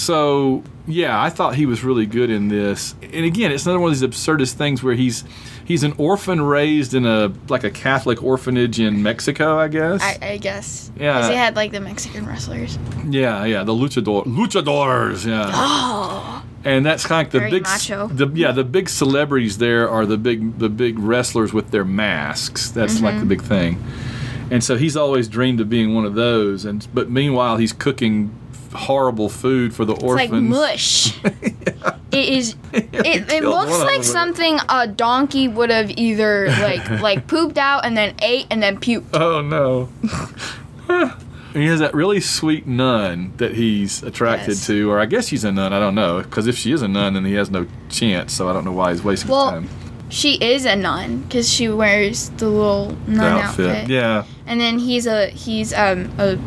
So 0.00 0.62
yeah, 0.86 1.20
I 1.22 1.28
thought 1.30 1.54
he 1.54 1.66
was 1.66 1.84
really 1.84 2.06
good 2.06 2.30
in 2.30 2.48
this. 2.48 2.94
And 3.02 3.24
again, 3.24 3.52
it's 3.52 3.64
another 3.66 3.78
one 3.80 3.92
of 3.92 3.98
these 4.00 4.08
absurdist 4.08 4.54
things 4.54 4.82
where 4.82 4.94
he's 4.94 5.24
he's 5.66 5.82
an 5.82 5.92
orphan 5.98 6.40
raised 6.40 6.94
in 6.94 7.04
a 7.04 7.30
like 7.48 7.64
a 7.64 7.70
Catholic 7.70 8.22
orphanage 8.22 8.80
in 8.80 9.02
Mexico, 9.02 9.58
I 9.58 9.68
guess. 9.68 10.02
I, 10.02 10.18
I 10.22 10.36
guess. 10.38 10.90
Yeah. 10.98 11.20
'Cause 11.20 11.28
they 11.28 11.36
had 11.36 11.54
like 11.54 11.72
the 11.72 11.80
Mexican 11.80 12.26
wrestlers. 12.26 12.78
Yeah, 13.08 13.44
yeah, 13.44 13.62
the 13.62 13.72
luchador, 13.74 14.24
luchadors, 14.24 15.26
yeah. 15.26 15.50
Oh. 15.52 16.44
And 16.64 16.84
that's 16.84 17.06
kind 17.06 17.26
of 17.26 17.32
like 17.34 17.44
the 17.44 17.50
big, 17.50 17.62
macho. 17.64 18.08
the 18.08 18.28
yeah, 18.34 18.52
the 18.52 18.64
big 18.64 18.88
celebrities 18.88 19.58
there 19.58 19.88
are 19.88 20.06
the 20.06 20.18
big, 20.18 20.58
the 20.58 20.68
big 20.70 20.98
wrestlers 20.98 21.52
with 21.52 21.70
their 21.72 21.84
masks. 21.84 22.70
That's 22.70 23.00
like 23.00 23.14
Mm-hmm. 23.14 23.20
the 23.28 23.34
big 23.36 23.42
thing. 23.42 23.84
And 24.50 24.64
so 24.64 24.76
he's 24.76 24.96
always 24.96 25.28
dreamed 25.28 25.60
of 25.60 25.68
being 25.70 25.94
one 25.94 26.04
of 26.04 26.14
those. 26.14 26.64
And 26.64 26.86
but 26.92 27.10
meanwhile, 27.10 27.56
he's 27.58 27.72
cooking 27.72 28.30
horrible 28.72 29.28
food 29.28 29.74
for 29.74 29.84
the 29.84 29.94
It's 29.94 30.02
orphans. 30.02 30.30
like 30.32 30.42
mush. 30.42 31.14
It 32.12 32.28
is. 32.28 32.56
It, 32.72 33.30
it 33.30 33.44
looks 33.56 33.78
like 33.84 34.02
something 34.02 34.58
a 34.68 34.88
donkey 34.88 35.46
would 35.46 35.70
have 35.70 35.90
either 35.92 36.48
like 36.48 36.90
like 37.00 37.28
pooped 37.28 37.56
out 37.56 37.84
and 37.86 37.96
then 37.96 38.16
ate 38.20 38.48
and 38.50 38.60
then 38.60 38.80
puked. 38.80 39.04
Oh 39.14 39.40
no. 39.40 39.88
And 40.88 41.62
he 41.62 41.66
has 41.68 41.80
that 41.80 41.94
really 41.94 42.20
sweet 42.20 42.66
nun 42.66 43.32
that 43.36 43.54
he's 43.54 44.02
attracted 44.02 44.50
Yes. 44.54 44.66
to, 44.66 44.90
or 44.90 45.00
I 45.00 45.06
guess 45.06 45.28
she's 45.28 45.44
a 45.44 45.50
nun. 45.52 45.72
I 45.72 45.80
don't 45.80 45.94
know, 45.96 46.22
because 46.22 46.46
if 46.46 46.56
she 46.56 46.70
is 46.72 46.82
a 46.82 46.88
nun, 46.88 47.14
then 47.14 47.24
he 47.24 47.34
has 47.34 47.50
no 47.50 47.66
chance. 47.88 48.32
So 48.32 48.48
I 48.48 48.52
don't 48.52 48.64
know 48.64 48.72
why 48.72 48.90
he's 48.92 49.02
wasting 49.02 49.26
his 49.28 49.32
Well, 49.32 49.50
time. 49.50 49.68
She 50.08 50.34
is 50.34 50.64
a 50.64 50.74
nun 50.76 51.18
because 51.22 51.48
she 51.48 51.68
wears 51.68 52.30
the 52.30 52.48
little 52.48 52.88
The 53.06 53.12
nun 53.12 53.40
outfit, 53.42 53.68
outfit. 53.70 53.88
yeah. 53.88 54.24
And 54.46 54.60
then 54.60 54.78
he's 54.80 55.06
a 55.06 55.28
he's 55.28 55.72
um 55.72 56.10
a 56.18 56.38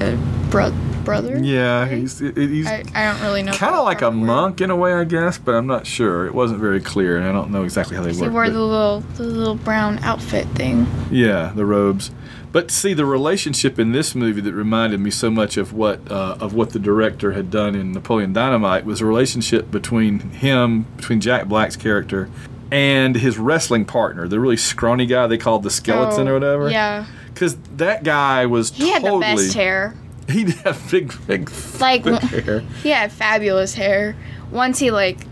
a 0.00 0.16
bro- 0.50 0.74
brother. 1.04 1.38
Yeah, 1.38 1.86
he's 1.86 2.18
he's 2.18 2.66
I, 2.66 2.82
I 2.94 3.12
don't 3.12 3.22
really 3.22 3.42
know. 3.42 3.52
kind 3.52 3.74
of 3.74 3.84
like 3.84 4.02
a 4.02 4.10
monk 4.10 4.60
in 4.60 4.70
a 4.70 4.76
way, 4.76 4.92
I 4.94 5.04
guess, 5.04 5.38
but 5.38 5.54
I'm 5.54 5.66
not 5.66 5.86
sure. 5.86 6.26
It 6.26 6.34
wasn't 6.34 6.60
very 6.60 6.80
clear, 6.80 7.16
and 7.16 7.26
I 7.26 7.32
don't 7.32 7.50
know 7.50 7.62
exactly 7.64 7.96
how 7.96 8.02
they 8.02 8.12
He 8.12 8.20
work. 8.20 8.32
wore 8.32 8.50
the 8.50 8.60
little 8.60 9.00
the 9.16 9.22
little 9.24 9.54
brown 9.56 9.98
outfit 10.00 10.46
thing. 10.48 10.86
yeah, 11.10 11.52
the 11.54 11.64
robes. 11.66 12.10
But 12.52 12.70
see, 12.70 12.94
the 12.94 13.04
relationship 13.04 13.80
in 13.80 13.90
this 13.90 14.14
movie 14.14 14.40
that 14.40 14.52
reminded 14.54 15.00
me 15.00 15.10
so 15.10 15.28
much 15.28 15.56
of 15.56 15.72
what 15.72 16.08
uh, 16.10 16.36
of 16.40 16.54
what 16.54 16.70
the 16.70 16.78
director 16.78 17.32
had 17.32 17.50
done 17.50 17.74
in 17.74 17.90
Napoleon 17.92 18.32
Dynamite 18.32 18.84
was 18.84 19.00
a 19.00 19.06
relationship 19.06 19.70
between 19.72 20.20
him, 20.20 20.82
between 20.96 21.20
Jack 21.20 21.46
Black's 21.46 21.74
character, 21.74 22.30
and 22.70 23.16
his 23.16 23.38
wrestling 23.38 23.84
partner, 23.84 24.28
the 24.28 24.38
really 24.38 24.56
scrawny 24.56 25.04
guy 25.06 25.26
they 25.26 25.36
called 25.36 25.64
the 25.64 25.70
skeleton 25.70 26.28
Oh, 26.28 26.30
or 26.30 26.34
whatever. 26.34 26.70
Yeah, 26.70 27.06
Because 27.32 27.56
that 27.76 28.04
guy 28.04 28.46
was 28.46 28.70
he 28.70 28.90
had 28.90 29.02
the 29.02 29.18
best 29.18 29.52
hair. 29.54 29.94
He 30.30 30.44
did 30.44 30.54
have 30.56 30.90
big, 30.90 31.12
big, 31.26 31.50
Like 31.80 32.04
thick 32.04 32.44
hair. 32.44 32.60
he 32.82 32.90
had 32.90 33.12
fabulous 33.12 33.74
hair. 33.74 34.16
Once 34.50 34.78
he 34.78 34.90
like, 34.90 35.26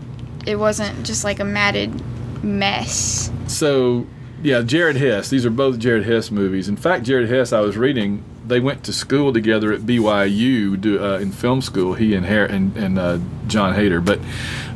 it 0.45 0.57
wasn't 0.57 1.03
just 1.05 1.23
like 1.23 1.39
a 1.39 1.45
matted 1.45 1.91
mess. 2.43 3.31
So, 3.47 4.05
yeah, 4.41 4.61
Jared 4.61 4.97
Hess. 4.97 5.29
These 5.29 5.45
are 5.45 5.49
both 5.49 5.79
Jared 5.79 6.05
Hess 6.05 6.29
movies. 6.31 6.67
In 6.69 6.75
fact, 6.75 7.05
Jared 7.05 7.29
Hess, 7.29 7.53
I 7.53 7.61
was 7.61 7.77
reading, 7.77 8.23
they 8.45 8.59
went 8.59 8.83
to 8.83 8.93
school 8.93 9.31
together 9.33 9.71
at 9.71 9.81
BYU 9.81 10.79
do, 10.79 11.03
uh, 11.03 11.17
in 11.19 11.31
film 11.31 11.61
school. 11.61 11.93
He 11.93 12.13
and 12.13 12.25
Har- 12.25 12.45
and, 12.45 12.75
and 12.75 12.99
uh, 12.99 13.19
Jon 13.47 13.73
Heder. 13.73 14.01
But, 14.01 14.19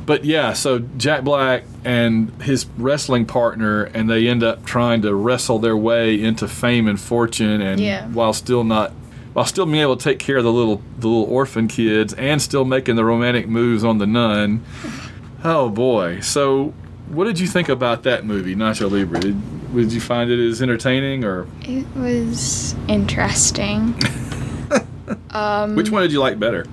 but 0.06 0.24
yeah, 0.24 0.54
so 0.54 0.80
Jack 0.98 1.24
Black 1.26 1.64
and 1.84 2.32
his 2.42 2.66
wrestling 2.78 3.26
partner, 3.26 3.84
and 3.84 4.10
they 4.10 4.28
end 4.28 4.42
up 4.42 4.66
trying 4.66 5.02
to 5.02 5.14
wrestle 5.14 5.60
their 5.60 5.76
way 5.78 6.20
into 6.22 6.48
fame 6.48 6.88
and 6.88 7.00
fortune, 7.00 7.62
and 7.62 7.80
Yeah. 7.82 8.08
while 8.08 8.34
still 8.34 8.64
not. 8.64 8.94
While 9.38 9.46
still 9.46 9.68
being 9.68 9.84
able 9.84 9.96
to 9.98 10.04
take 10.04 10.18
care 10.18 10.38
of 10.38 10.44
the 10.44 10.52
little 10.52 10.82
the 10.98 11.08
little 11.08 11.32
orphan 11.32 11.68
kids 11.68 12.12
and 12.16 12.42
still 12.42 12.66
making 12.66 12.96
the 12.96 13.06
romantic 13.06 13.48
moves 13.48 13.84
on 13.84 14.00
the 14.00 14.08
nun, 14.08 14.66
Oh 15.44 15.70
boy! 15.70 16.22
So, 16.22 16.74
what 17.10 17.26
did 17.26 17.38
you 17.40 17.46
think 17.46 17.70
about 17.70 18.02
that 18.02 18.26
movie, 18.26 18.56
Nacho 18.56 18.90
Libre? 18.90 19.20
Did, 19.20 19.76
did 19.76 19.94
you 19.94 20.02
find 20.02 20.32
it 20.32 20.44
as 20.44 20.60
entertaining, 20.60 21.24
or 21.24 21.46
It 21.62 21.86
was 21.96 22.74
interesting. 22.88 23.94
um, 25.30 25.76
which 25.76 25.92
one 25.92 26.02
did 26.02 26.12
you 26.12 26.20
like 26.20 26.40
better? 26.40 26.66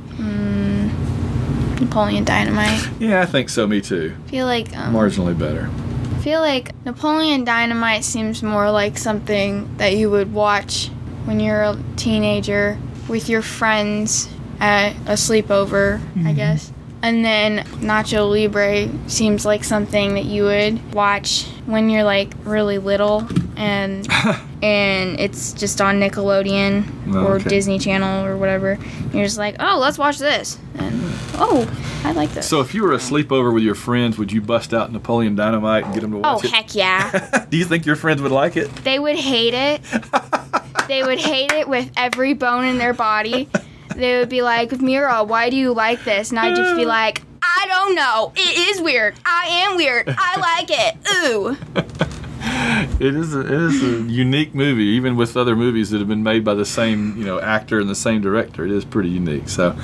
Napoleon 1.79 2.25
Dynamite. 2.25 2.89
Yeah, 2.99 3.21
I 3.21 3.27
think 3.27 3.51
so. 3.51 3.67
Me 3.67 3.83
too. 3.83 4.17
I 4.25 4.31
feel 4.31 4.47
like 4.47 4.75
um, 4.75 4.95
Marginally 4.95 5.39
better. 5.39 5.69
I 6.15 6.19
feel 6.23 6.41
like 6.41 6.71
Napoleon 6.87 7.45
Dynamite 7.45 8.05
seems 8.05 8.43
more 8.43 8.71
like 8.71 8.97
something 8.97 9.77
that 9.77 9.95
you 9.99 10.09
would 10.09 10.33
watch 10.33 10.89
when 11.25 11.41
you're 11.41 11.63
a 11.63 11.79
teenager 11.97 12.79
with 13.09 13.29
your 13.29 13.43
friends 13.43 14.29
at 14.61 14.93
a 15.07 15.15
sleepover, 15.15 15.97
I 15.97 15.99
mm-hmm. 15.99 16.35
guess. 16.35 16.73
And 17.03 17.23
then 17.23 17.67
Nacho 17.81 18.31
Libre 18.31 18.89
seems 19.11 19.45
like 19.45 19.63
something 19.63 20.15
that 20.15 20.25
you 20.25 20.45
would 20.45 20.95
watch 20.95 21.45
when 21.67 21.91
you're 21.91 22.05
like 22.05 22.33
really 22.45 22.79
little 22.79 23.29
and 23.57 24.09
and 24.63 25.21
it's 25.21 25.53
just 25.53 25.83
on 25.83 26.01
Nickelodeon 26.01 26.95
Oh, 27.09 27.27
or 27.27 27.35
okay. 27.37 27.49
Disney 27.51 27.79
Channel 27.79 28.25
or 28.25 28.37
whatever. 28.37 28.79
You're 29.13 29.25
just 29.25 29.39
like, 29.39 29.57
"Oh, 29.61 29.79
let's 29.79 29.99
watch 29.99 30.19
this." 30.19 30.59
And 30.77 31.01
oh, 31.35 31.71
I 32.05 32.13
like 32.13 32.31
this. 32.31 32.49
So, 32.49 32.61
if 32.61 32.75
you 32.75 32.83
were 32.83 32.93
a 32.93 32.99
sleepover 32.99 33.53
with 33.53 33.63
your 33.63 33.75
friends, 33.75 34.17
would 34.19 34.33
you 34.33 34.41
bust 34.41 34.73
out 34.73 34.91
Napoleon 34.91 35.35
Dynamite 35.35 35.85
and 35.85 35.95
get 35.95 36.01
them 36.01 36.13
to 36.13 36.19
oh, 36.19 36.21
watch 36.21 36.45
it? 36.45 36.51
Oh 36.51 36.55
heck 36.55 36.75
yeah. 36.75 37.47
Do 37.51 37.57
you 37.57 37.65
think 37.65 37.85
your 37.85 37.97
friends 37.97 38.23
would 38.23 38.33
like 38.33 38.57
it? 38.57 38.75
They 38.77 38.99
would 38.99 39.17
hate 39.17 39.55
it. 39.55 39.83
they 40.89 41.03
would 41.03 41.19
hate 41.21 41.53
it 41.53 41.69
with 41.69 41.91
every 41.97 42.35
bone 42.35 42.65
in 42.65 42.79
their 42.79 42.95
body. 42.95 43.49
They 43.95 44.19
would 44.19 44.29
be 44.29 44.43
like, 44.43 44.81
Mira, 44.81 45.23
why 45.25 45.51
do 45.51 45.57
you 45.57 45.73
like 45.73 46.05
this? 46.05 46.31
And 46.31 46.39
I'd 46.39 46.57
just 46.57 46.77
be 46.77 46.85
like, 46.85 47.23
I 47.43 47.67
don't 47.69 47.95
know. 47.95 48.33
It 48.35 48.77
is 48.77 48.83
weird. 48.83 49.15
I 49.25 49.47
am 49.69 49.77
weird. 49.77 50.07
I 50.09 50.41
like 50.59 50.71
it. 50.71 50.97
Ooh. 51.25 51.57
It 53.01 53.15
is 53.15 53.35
a, 53.35 53.41
it 53.41 53.51
is 53.51 53.83
a 53.83 54.11
unique 54.13 54.55
movie, 54.55 54.85
even 54.85 55.17
with 55.17 55.37
other 55.37 55.57
movies 55.57 55.91
that 55.91 55.99
have 55.99 56.09
been 56.09 56.23
made 56.23 56.45
by 56.45 56.55
the 56.55 56.65
same 56.65 57.17
you 57.17 57.25
know 57.25 57.41
actor 57.41 57.81
and 57.81 57.89
the 57.89 57.95
same 57.95 58.21
director. 58.21 58.65
It 58.65 58.71
is 58.71 58.85
pretty 58.85 59.09
unique. 59.09 59.49
So, 59.49 59.77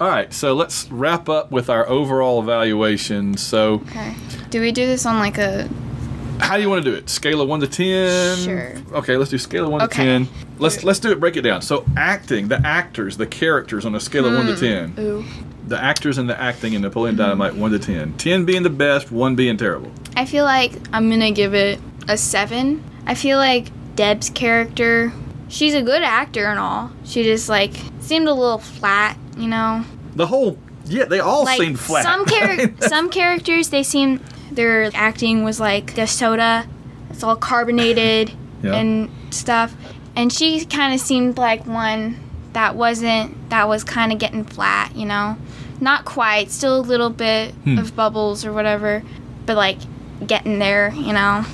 all 0.00 0.08
right, 0.08 0.32
so 0.32 0.54
let's 0.54 0.90
wrap 0.90 1.28
up 1.28 1.50
with 1.50 1.70
our 1.70 1.88
overall 1.88 2.40
evaluation. 2.42 3.36
So, 3.36 3.74
Okay. 3.88 4.14
Do 4.50 4.60
we 4.60 4.72
do 4.72 4.86
this 4.86 5.06
on 5.06 5.18
like 5.18 5.38
a. 5.38 5.68
How 6.40 6.56
do 6.56 6.62
you 6.62 6.68
want 6.68 6.84
to 6.84 6.90
do 6.90 6.96
it? 6.96 7.08
Scale 7.08 7.40
of 7.40 7.48
one 7.48 7.60
to 7.60 7.66
ten. 7.66 8.38
Sure. 8.38 8.74
Okay, 8.92 9.16
let's 9.16 9.30
do 9.30 9.38
scale 9.38 9.66
of 9.66 9.70
one 9.70 9.80
to 9.80 9.86
Okay. 9.86 10.04
ten. 10.04 10.28
Let's 10.58 10.84
let's 10.84 10.98
do 10.98 11.10
it. 11.12 11.20
Break 11.20 11.36
it 11.36 11.42
down. 11.42 11.62
So 11.62 11.84
acting, 11.96 12.48
the 12.48 12.64
actors, 12.66 13.16
the 13.16 13.26
characters 13.26 13.84
on 13.84 13.94
a 13.94 14.00
scale 14.00 14.26
of 14.26 14.34
one 14.34 14.46
to 14.46 14.54
hmm. 14.54 14.60
ten. 14.60 14.94
Ooh. 14.98 15.24
The 15.66 15.82
actors 15.82 16.16
and 16.16 16.28
the 16.28 16.40
acting 16.40 16.72
in 16.72 16.82
Napoleon 16.82 17.16
Dynamite, 17.16 17.54
one 17.54 17.70
to 17.72 17.78
ten. 17.78 18.14
Ten 18.14 18.44
being 18.44 18.62
the 18.62 18.70
best, 18.70 19.12
one 19.12 19.36
being 19.36 19.56
terrible. 19.56 19.92
I 20.16 20.24
feel 20.24 20.44
like 20.44 20.72
I'm 20.92 21.10
gonna 21.10 21.32
give 21.32 21.54
it 21.54 21.80
a 22.08 22.16
seven. 22.16 22.82
I 23.06 23.14
feel 23.14 23.38
like 23.38 23.68
Deb's 23.94 24.30
character, 24.30 25.12
she's 25.48 25.74
a 25.74 25.82
good 25.82 26.02
actor 26.02 26.46
and 26.46 26.58
all. 26.58 26.90
She 27.04 27.22
just 27.22 27.48
like 27.48 27.72
seemed 28.00 28.28
a 28.28 28.34
little 28.34 28.58
flat 28.58 29.18
you 29.38 29.48
know. 29.48 29.84
The 30.16 30.26
whole 30.26 30.58
yeah, 30.86 31.04
they 31.04 31.20
all 31.20 31.44
Like 31.44 31.60
seemed 31.60 31.78
flat. 31.78 32.02
some 32.02 32.26
char- 32.26 32.70
some 32.88 33.10
characters, 33.10 33.70
they 33.70 33.82
seem 33.82 34.20
their 34.50 34.90
acting 34.94 35.44
was 35.44 35.60
like 35.60 35.94
the 35.94 36.06
soda. 36.06 36.66
It's 37.10 37.22
all 37.22 37.36
carbonated 37.36 38.32
Yeah. 38.62 38.74
and 38.74 39.10
stuff. 39.30 39.74
And 40.16 40.32
she 40.32 40.64
kind 40.64 40.92
of 40.92 41.00
seemed 41.00 41.38
like 41.38 41.64
one 41.66 42.16
that 42.54 42.74
wasn't 42.74 43.50
that 43.50 43.68
was 43.68 43.84
kind 43.84 44.12
of 44.12 44.18
getting 44.18 44.44
flat, 44.44 44.94
you 44.96 45.06
know. 45.06 45.36
Not 45.80 46.04
quite, 46.04 46.50
still 46.50 46.80
a 46.80 46.82
little 46.82 47.10
bit 47.10 47.54
Hmm. 47.54 47.78
of 47.78 47.94
bubbles 47.94 48.44
or 48.44 48.52
whatever, 48.52 49.02
but 49.46 49.56
like 49.56 49.78
getting 50.26 50.58
there, 50.58 50.92
you 50.94 51.12
know. 51.12 51.44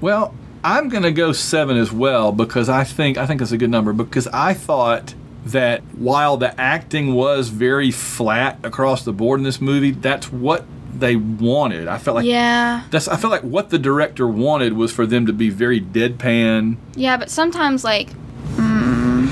Well, 0.00 0.34
I'm 0.64 0.88
gonna 0.88 1.12
go 1.12 1.32
seven 1.32 1.76
as 1.76 1.92
well 1.92 2.32
because 2.32 2.70
I 2.70 2.84
think 2.84 3.18
I 3.18 3.26
think 3.26 3.42
it's 3.42 3.52
a 3.52 3.58
good 3.58 3.68
number 3.70 3.92
because 3.92 4.26
I 4.28 4.54
thought 4.54 5.12
that 5.44 5.82
while 5.98 6.38
the 6.38 6.58
acting 6.58 7.12
was 7.14 7.50
very 7.50 7.90
flat 7.90 8.58
across 8.62 9.04
the 9.04 9.12
board 9.12 9.40
in 9.40 9.44
this 9.44 9.60
movie, 9.60 9.90
that's 9.90 10.32
what 10.32 10.64
they 10.98 11.16
wanted. 11.16 11.88
I 11.88 11.98
felt 11.98 12.16
like 12.16 12.26
Yeah. 12.26 12.82
that's 12.90 13.08
I 13.08 13.16
felt 13.16 13.30
like 13.30 13.42
what 13.42 13.70
the 13.70 13.78
director 13.78 14.26
wanted 14.26 14.74
was 14.74 14.92
for 14.92 15.06
them 15.06 15.26
to 15.26 15.32
be 15.32 15.50
very 15.50 15.80
deadpan. 15.80 16.76
Yeah, 16.94 17.16
but 17.16 17.30
sometimes 17.30 17.84
like 17.84 18.10
mm. 18.56 19.28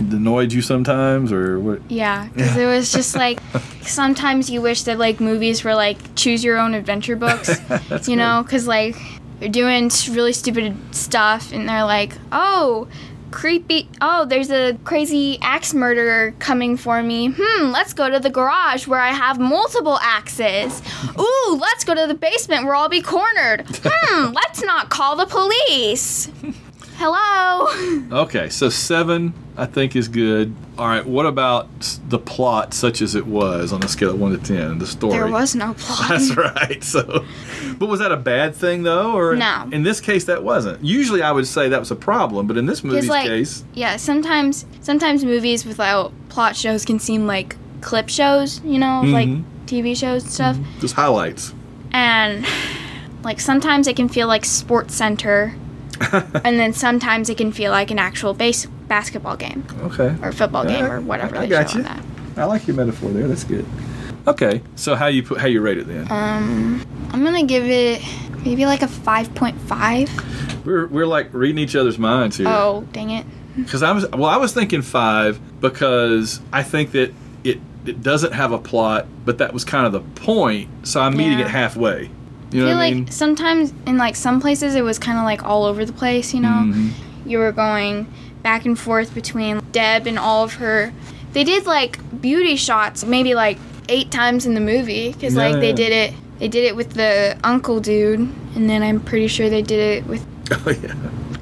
It 0.00 0.12
annoyed 0.12 0.52
you 0.52 0.62
sometimes 0.62 1.32
or 1.32 1.58
what? 1.58 1.80
Yeah, 1.90 2.28
because 2.28 2.56
it 2.56 2.66
was 2.66 2.92
just 2.92 3.16
like 3.24 3.40
sometimes 3.82 4.48
you 4.50 4.62
wish 4.62 4.82
that 4.82 4.98
like 4.98 5.20
movies 5.20 5.64
were 5.64 5.74
like 5.74 5.98
choose 6.14 6.44
your 6.44 6.58
own 6.58 6.74
adventure 6.74 7.16
books, 7.16 7.48
you 7.70 7.98
good. 7.98 8.16
know, 8.16 8.42
because 8.44 8.66
like 8.66 8.96
they're 9.40 9.48
doing 9.48 9.90
really 10.10 10.32
stupid 10.32 10.76
stuff 10.94 11.52
and 11.52 11.68
they're 11.68 11.84
like, 11.84 12.12
oh, 12.32 12.88
creepy, 13.30 13.88
oh, 14.00 14.24
there's 14.24 14.50
a 14.50 14.74
crazy 14.84 15.38
axe 15.42 15.74
murderer 15.74 16.32
coming 16.38 16.76
for 16.76 17.02
me. 17.02 17.32
Hmm, 17.36 17.70
let's 17.70 17.92
go 17.92 18.10
to 18.10 18.18
the 18.18 18.30
garage 18.30 18.86
where 18.86 19.00
I 19.00 19.10
have 19.10 19.38
multiple 19.38 19.98
axes. 20.00 20.82
Ooh, 21.18 21.58
let's 21.60 21.84
go 21.84 21.94
to 21.94 22.06
the 22.06 22.14
basement 22.14 22.64
where 22.64 22.74
I'll 22.74 22.88
be 22.88 23.02
cornered. 23.02 23.66
Hmm, 23.90 24.32
let's 24.32 24.62
not 24.62 24.90
call 24.90 25.16
the 25.16 25.26
police. 25.26 26.30
Hello. 26.96 27.68
Okay, 28.22 28.48
so 28.48 28.68
seven 28.68 29.32
I 29.58 29.66
think 29.66 29.96
is 29.96 30.06
good. 30.08 30.54
All 30.78 30.86
right, 30.86 31.04
what 31.04 31.26
about 31.26 31.68
the 32.08 32.18
plot, 32.18 32.72
such 32.72 33.02
as 33.02 33.14
it 33.16 33.26
was 33.26 33.72
on 33.72 33.82
a 33.82 33.88
scale 33.88 34.10
of 34.10 34.20
one 34.20 34.30
to 34.30 34.38
ten? 34.38 34.78
The 34.78 34.86
story. 34.86 35.12
There 35.14 35.26
was 35.26 35.54
no 35.56 35.74
plot. 35.74 36.08
That's 36.10 36.36
right. 36.36 36.82
So, 36.84 37.24
but 37.78 37.86
was 37.88 37.98
that 38.00 38.12
a 38.12 38.16
bad 38.16 38.54
thing 38.54 38.84
though, 38.84 39.12
or 39.12 39.34
No. 39.34 39.68
In 39.72 39.82
this 39.82 40.00
case, 40.00 40.24
that 40.26 40.44
wasn't. 40.44 40.84
Usually, 40.84 41.22
I 41.22 41.32
would 41.32 41.46
say 41.46 41.68
that 41.68 41.80
was 41.80 41.90
a 41.90 41.96
problem, 41.96 42.46
but 42.46 42.56
in 42.56 42.66
this 42.66 42.84
movie's 42.84 43.08
like, 43.08 43.26
case, 43.26 43.64
yeah, 43.74 43.96
sometimes 43.96 44.64
sometimes 44.80 45.24
movies 45.24 45.66
without 45.66 46.12
plot 46.28 46.54
shows 46.56 46.84
can 46.84 46.98
seem 47.00 47.26
like 47.26 47.56
clip 47.80 48.08
shows, 48.08 48.60
you 48.64 48.78
know, 48.78 49.02
like 49.04 49.28
Mhm. 49.28 49.42
TV 49.66 49.94
shows 49.96 50.22
and 50.22 50.32
stuff. 50.32 50.56
just 50.80 50.94
highlights. 50.94 51.52
And 51.92 52.46
like 53.24 53.40
sometimes 53.40 53.88
it 53.88 53.96
can 53.96 54.08
feel 54.08 54.28
like 54.28 54.44
Sports 54.44 54.94
Center, 54.94 55.56
and 56.12 56.60
then 56.60 56.72
sometimes 56.72 57.28
it 57.28 57.36
can 57.36 57.50
feel 57.50 57.72
like 57.72 57.90
an 57.90 57.98
actual 57.98 58.34
base 58.34 58.68
basketball 58.88 59.36
game 59.36 59.64
Okay. 59.82 60.14
or 60.22 60.32
football 60.32 60.64
game 60.64 60.84
or 60.86 61.00
whatever 61.00 61.36
I- 61.36 61.42
I 61.42 61.46
got 61.46 61.74
you. 61.74 61.84
I 62.36 62.44
like 62.44 62.66
your 62.66 62.76
metaphor 62.76 63.10
there. 63.10 63.28
That's 63.28 63.44
good. 63.44 63.64
Okay, 64.26 64.62
so 64.76 64.94
how 64.94 65.06
you 65.06 65.22
put 65.22 65.38
how 65.38 65.46
you 65.46 65.60
rate 65.60 65.78
it 65.78 65.86
then? 65.88 66.06
Um, 66.10 66.82
I'm 67.12 67.24
gonna 67.24 67.44
give 67.44 67.64
it 67.64 68.02
maybe 68.44 68.66
like 68.66 68.82
a 68.82 68.88
five 68.88 69.34
point 69.34 69.58
five. 69.62 70.10
we're 70.64 70.86
we're 70.86 71.06
like 71.06 71.32
reading 71.32 71.58
each 71.58 71.74
other's 71.74 71.98
minds 71.98 72.36
here. 72.36 72.46
Oh, 72.48 72.84
dang 72.92 73.10
it! 73.10 73.24
Because 73.56 73.82
I 73.82 73.90
was 73.92 74.08
well, 74.10 74.26
I 74.26 74.36
was 74.36 74.52
thinking 74.52 74.82
five 74.82 75.40
because 75.60 76.40
I 76.52 76.62
think 76.62 76.92
that 76.92 77.12
it 77.44 77.60
it 77.86 78.02
doesn't 78.02 78.32
have 78.32 78.52
a 78.52 78.58
plot, 78.58 79.06
but 79.24 79.38
that 79.38 79.52
was 79.54 79.64
kind 79.64 79.86
of 79.86 79.92
the 79.92 80.00
point. 80.22 80.68
So 80.86 81.00
I'm 81.00 81.16
meeting 81.16 81.38
Yeah. 81.38 81.46
it 81.46 81.50
halfway. 81.50 82.10
You 82.50 82.62
I 82.62 82.64
know 82.64 82.68
feel 82.70 82.76
what 82.76 82.82
I 82.82 82.86
like 82.88 82.94
mean? 82.94 83.10
sometimes 83.10 83.72
in 83.86 83.96
like 83.98 84.14
some 84.16 84.40
places 84.40 84.74
it 84.74 84.82
was 84.84 84.98
kind 84.98 85.18
of 85.18 85.24
like 85.24 85.42
all 85.44 85.64
over 85.64 85.84
the 85.84 85.92
place, 85.92 86.34
you 86.34 86.40
know. 86.40 86.48
Mhm. 86.66 86.90
You 87.26 87.38
were 87.38 87.52
going 87.52 88.06
back 88.42 88.64
and 88.64 88.78
forth 88.78 89.14
between 89.14 89.60
Deb 89.72 90.06
and 90.06 90.18
all 90.18 90.44
of 90.44 90.54
her. 90.54 90.92
They 91.32 91.44
did 91.44 91.66
like 91.66 91.98
beauty 92.20 92.56
shots 92.56 93.04
maybe 93.04 93.34
like 93.34 93.58
eight 93.88 94.10
times 94.10 94.46
in 94.46 94.54
the 94.54 94.60
movie 94.60 95.12
because 95.12 95.34
like 95.34 95.54
Yeah. 95.54 95.60
they 95.60 95.72
did 95.72 95.92
it. 95.92 96.14
They 96.38 96.48
did 96.48 96.64
it 96.64 96.76
with 96.76 96.92
the 96.94 97.36
uncle 97.42 97.80
dude, 97.80 98.20
and 98.54 98.70
then 98.70 98.82
I'm 98.82 99.00
pretty 99.00 99.26
sure 99.26 99.50
they 99.50 99.62
did 99.62 99.80
it 100.04 100.06
with. 100.06 100.24
Oh 100.66 100.70
yeah. 100.70 100.94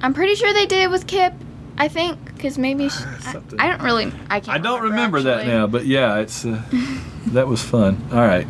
I'm 0.03 0.13
pretty 0.15 0.35
sure 0.35 0.53
they 0.53 0.67
did 0.67 0.83
it 0.83 0.91
with 0.91 1.07
Kip. 1.07 1.33
I 1.79 1.89
think 1.89 2.19
because 2.35 2.59
maybe 2.59 2.89
sh 2.89 3.03
I, 3.27 3.41
I 3.59 3.69
don't 3.69 3.83
really. 3.83 4.07
I 4.31 4.41
can't. 4.41 4.49
I 4.49 4.59
don't 4.59 4.83
remember, 4.83 5.21
that 5.23 5.47
now, 5.47 5.67
but 5.67 5.85
yeah, 5.87 6.17
it's 6.19 6.45
uh, 6.45 6.61
that 7.29 7.47
was 7.47 7.63
fun. 7.63 8.03
All 8.11 8.19
right. 8.19 8.47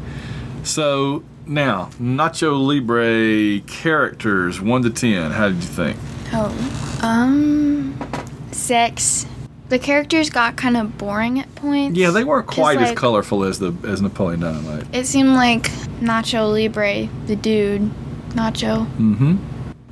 So 0.63 1.25
now, 1.47 1.91
Nacho 2.01 2.59
Libre 2.59 3.61
characters 3.67 4.61
one 4.61 4.83
to 4.83 4.91
ten. 4.91 5.33
How 5.33 5.49
did 5.49 5.57
you 5.57 5.63
think? 5.63 5.99
Oh, 6.33 7.01
um, 7.03 7.97
six. 8.67 9.27
The 9.69 9.79
characters 9.81 10.31
got 10.31 10.57
kind 10.57 10.77
of 10.77 10.97
boring 10.97 11.41
at 11.41 11.53
points. 11.57 11.99
Yeah, 11.99 12.11
they 12.11 12.23
weren't 12.23 12.47
quite 12.47 12.81
as 12.81 12.97
colorful 12.97 13.43
as 13.43 13.59
the 13.59 13.75
as 13.85 14.01
Napoleon 14.01 14.41
Dynamite. 14.41 14.85
It 14.93 15.07
seemed 15.07 15.31
like 15.31 15.65
Nacho 16.01 16.53
Libre, 16.53 17.09
the 17.27 17.35
dude, 17.35 17.91
Nacho. 18.31 18.87
Mm-hmm. 18.97 19.37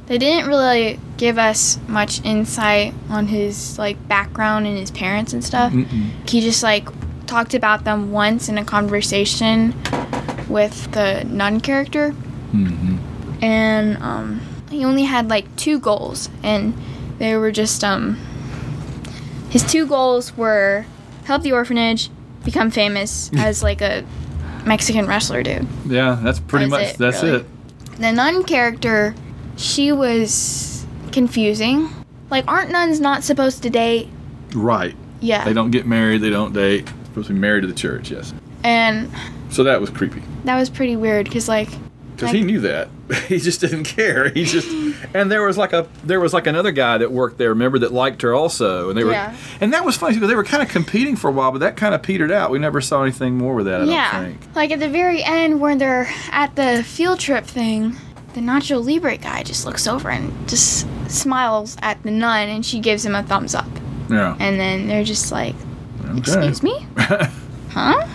They 0.07 0.19
didn't 0.19 0.47
really 0.49 1.01
give 1.17 1.39
us 1.39 1.79
much 1.89 2.23
insight 2.25 2.95
on 3.09 3.27
his 3.27 3.77
like 3.79 3.97
background 4.07 4.67
and 4.69 4.79
his 4.79 4.91
parents 4.93 5.33
and 5.33 5.43
stuff. 5.43 5.73
Mm-mm. 5.73 6.11
He 6.29 6.41
just 6.41 6.63
like 6.63 6.87
talked 7.27 7.55
about 7.55 7.83
them 7.85 8.13
once 8.13 8.49
in 8.49 8.59
a 8.59 8.65
conversation 8.65 9.75
with 10.49 10.93
the 10.93 11.25
nun 11.25 11.61
character, 11.61 12.15
Mm-hmm. 12.53 13.43
and 13.43 13.97
um, 14.01 14.41
he 14.71 14.85
only 14.85 15.03
had 15.05 15.29
like 15.29 15.47
two 15.57 15.81
goals, 15.81 16.29
and 16.45 16.75
they 17.19 17.35
were 17.37 17.51
just 17.51 17.83
um. 17.83 18.19
His 19.55 19.63
two 19.63 19.87
goals 19.87 20.37
were 20.37 20.85
help 21.27 21.43
the 21.43 21.53
orphanage, 21.53 22.11
become 22.45 22.73
famous 22.73 23.31
as 23.37 23.63
like 23.63 23.81
a 23.81 24.05
Mexican 24.67 25.07
wrestler 25.07 25.45
dude. 25.45 25.69
Yeah, 25.87 26.19
that's 26.21 26.41
pretty 26.41 26.65
That 26.65 26.71
much 26.71 26.83
it, 26.95 26.99
that's 26.99 27.23
really. 27.23 27.37
it. 27.43 27.47
The 28.01 28.11
nun 28.11 28.43
character, 28.43 29.15
she 29.57 29.93
was 29.93 30.85
confusing. 31.13 31.89
Like, 32.31 32.45
aren't 32.49 32.73
nuns 32.73 32.99
not 32.99 33.23
supposed 33.23 33.63
to 33.63 33.71
date? 33.71 34.09
Right. 34.57 34.97
Yeah. 35.21 35.45
They 35.45 35.53
don't 35.53 35.71
get 35.71 35.87
married. 35.87 36.21
They 36.21 36.31
don't 36.31 36.53
date. 36.53 36.89
Supposed 37.05 37.29
to 37.29 37.35
be 37.35 37.39
married 37.39 37.61
to 37.61 37.69
the 37.69 37.75
church. 37.75 38.11
Yes. 38.11 38.35
And 38.65 39.09
So 39.51 39.63
that 39.63 39.81
was 39.81 39.89
creepy 39.91 40.23
that 40.45 40.57
was 40.59 40.69
pretty 40.69 40.97
weird 40.97 41.27
because, 41.27 41.49
like, 41.49 41.69
because 42.17 42.33
he 42.33 42.43
knew 42.43 42.59
that. 42.61 42.89
he 43.29 43.39
just 43.39 43.61
didn't 43.61 43.85
care. 43.85 44.29
He 44.31 44.45
just 44.45 44.69
and 45.15 45.31
there 45.31 45.43
was 45.43 45.59
like 45.59 45.73
a 45.73 45.87
there 46.05 46.21
was 46.21 46.33
like 46.33 46.47
another 46.47 46.73
guy 46.73 46.99
that 46.99 47.13
worked 47.13 47.39
there. 47.39 47.51
Remember 47.51 47.79
that 47.81 47.93
liked 47.93 48.23
her 48.23 48.33
also, 48.35 48.89
and 48.89 48.99
they 48.99 49.05
were 49.05 49.13
Yeah. 49.13 49.37
and 49.61 49.73
that 49.73 49.85
was 49.85 49.97
funny 49.97 50.15
because 50.15 50.29
they 50.29 50.35
were 50.35 50.45
kind 50.45 50.63
of 50.63 50.69
competing 50.69 51.17
for 51.17 51.29
a 51.29 51.33
while, 51.33 51.53
but 51.53 51.59
that 51.59 51.77
kind 51.77 51.95
of 51.95 52.03
petered 52.03 52.33
out. 52.33 52.51
We 52.51 52.59
never 52.59 52.81
saw 52.81 53.03
anything 53.03 53.37
more 53.37 53.55
with 53.55 53.67
that. 53.67 53.83
I 53.83 53.85
yeah. 53.85 54.13
don't 54.13 54.25
think. 54.39 54.57
Like, 54.57 54.71
at 54.71 54.81
the 54.81 54.89
very 54.89 55.23
end, 55.23 55.61
when 55.61 55.79
they're 55.79 56.09
at 56.31 56.57
the 56.57 56.83
field 56.85 57.21
trip 57.21 57.45
thing, 57.45 57.97
the 58.33 58.41
Nacho 58.41 58.85
Libre 58.85 59.17
guy 59.19 59.43
just 59.43 59.65
looks 59.67 59.87
over 59.87 60.11
and 60.11 60.49
just 60.49 60.87
smiles 61.11 61.77
at 61.83 62.03
the 62.03 62.11
nun 62.11 62.49
and 62.49 62.65
she 62.67 62.81
gives 62.81 63.05
him 63.05 63.15
a 63.15 63.23
thumbs 63.23 63.55
up. 63.55 63.69
Yeah. 64.11 64.37
And 64.41 64.59
then 64.59 64.87
they're 64.89 65.05
just 65.05 65.31
like, 65.31 65.55
Okay. 66.05 66.19
excuse 66.19 66.63
me? 66.63 66.87
Huh? 67.71 68.07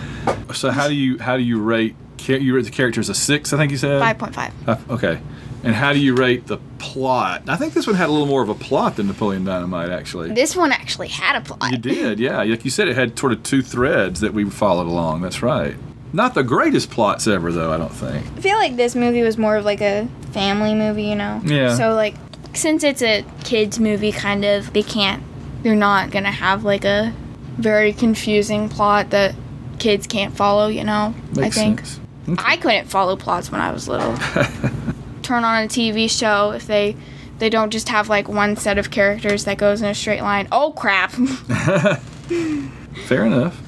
So 0.54 0.70
how 0.70 0.88
do 0.88 0.94
you 0.94 1.18
how 1.18 1.36
do 1.36 1.42
you 1.42 1.60
rate? 1.60 1.94
Cha- 2.20 2.34
You 2.34 2.54
rate 2.56 2.64
the 2.64 2.70
characters 2.70 3.08
a 3.08 3.14
six, 3.14 3.52
I 3.52 3.56
think 3.56 3.70
you 3.72 3.78
said. 3.78 4.00
5.5. 4.02 4.52
Uh, 4.66 4.76
okay. 4.94 5.20
And 5.62 5.74
how 5.74 5.92
do 5.92 5.98
you 5.98 6.14
rate 6.14 6.46
the 6.46 6.56
plot? 6.78 7.42
I 7.48 7.56
think 7.56 7.74
this 7.74 7.86
one 7.86 7.94
had 7.96 8.08
a 8.08 8.12
little 8.12 8.26
more 8.26 8.42
of 8.42 8.48
a 8.48 8.54
plot 8.54 8.96
than 8.96 9.06
Napoleon 9.08 9.44
Dynamite, 9.44 9.90
actually. 9.90 10.32
This 10.32 10.56
one 10.56 10.72
actually 10.72 11.08
had 11.08 11.36
a 11.36 11.40
plot. 11.42 11.70
You 11.70 11.76
did, 11.78 12.18
yeah. 12.18 12.38
Like 12.42 12.64
you 12.64 12.70
said, 12.70 12.88
it 12.88 12.96
had 12.96 13.18
sort 13.18 13.32
of 13.32 13.42
two 13.42 13.60
threads 13.60 14.20
that 14.20 14.32
we 14.32 14.48
followed 14.48 14.86
along. 14.86 15.20
That's 15.20 15.42
right. 15.42 15.76
Not 16.14 16.34
the 16.34 16.42
greatest 16.42 16.90
plots 16.90 17.26
ever, 17.26 17.52
though. 17.52 17.72
I 17.72 17.76
don't 17.76 17.92
think. 17.92 18.26
I 18.26 18.40
feel 18.40 18.56
like 18.56 18.76
this 18.76 18.96
movie 18.96 19.22
was 19.22 19.36
more 19.36 19.56
of 19.56 19.64
like 19.66 19.80
a 19.82 20.08
family 20.32 20.74
movie, 20.74 21.04
you 21.04 21.14
know? 21.14 21.40
Yeah. 21.44 21.74
So, 21.76 21.94
like, 21.94 22.14
since 22.54 22.82
it's 22.82 23.02
a 23.02 23.24
kids' 23.44 23.78
movie, 23.78 24.12
kind 24.12 24.44
of, 24.46 24.72
they 24.72 24.82
can't, 24.82 25.22
they're 25.62 25.76
not 25.76 26.10
gonna 26.10 26.32
have 26.32 26.64
like 26.64 26.84
a 26.86 27.12
very 27.58 27.92
confusing 27.92 28.68
plot 28.70 29.10
that 29.10 29.34
kids 29.78 30.06
can't 30.06 30.34
follow, 30.34 30.68
you 30.68 30.84
know? 30.84 31.14
Makes 31.36 31.58
I 31.58 31.60
think. 31.60 31.80
sense. 31.80 32.00
I 32.38 32.56
couldn't 32.56 32.86
follow 32.86 33.16
plots 33.16 33.50
when 33.50 33.60
I 33.60 33.72
was 33.72 33.88
little. 33.88 34.16
Turn 35.22 35.44
on 35.44 35.64
a 35.64 35.68
TV 35.68 36.10
show 36.10 36.52
if 36.52 36.66
they. 36.66 36.96
They 37.38 37.48
don't 37.48 37.70
just 37.70 37.88
have 37.88 38.10
like 38.10 38.28
one 38.28 38.56
set 38.56 38.76
of 38.76 38.90
characters 38.90 39.46
that 39.46 39.56
goes 39.56 39.80
in 39.80 39.88
a 39.88 39.94
straight 39.94 40.20
line. 40.20 40.46
Oh 40.52 40.72
crap! 40.72 41.10
Fair 43.06 43.24
enough. 43.24 43.58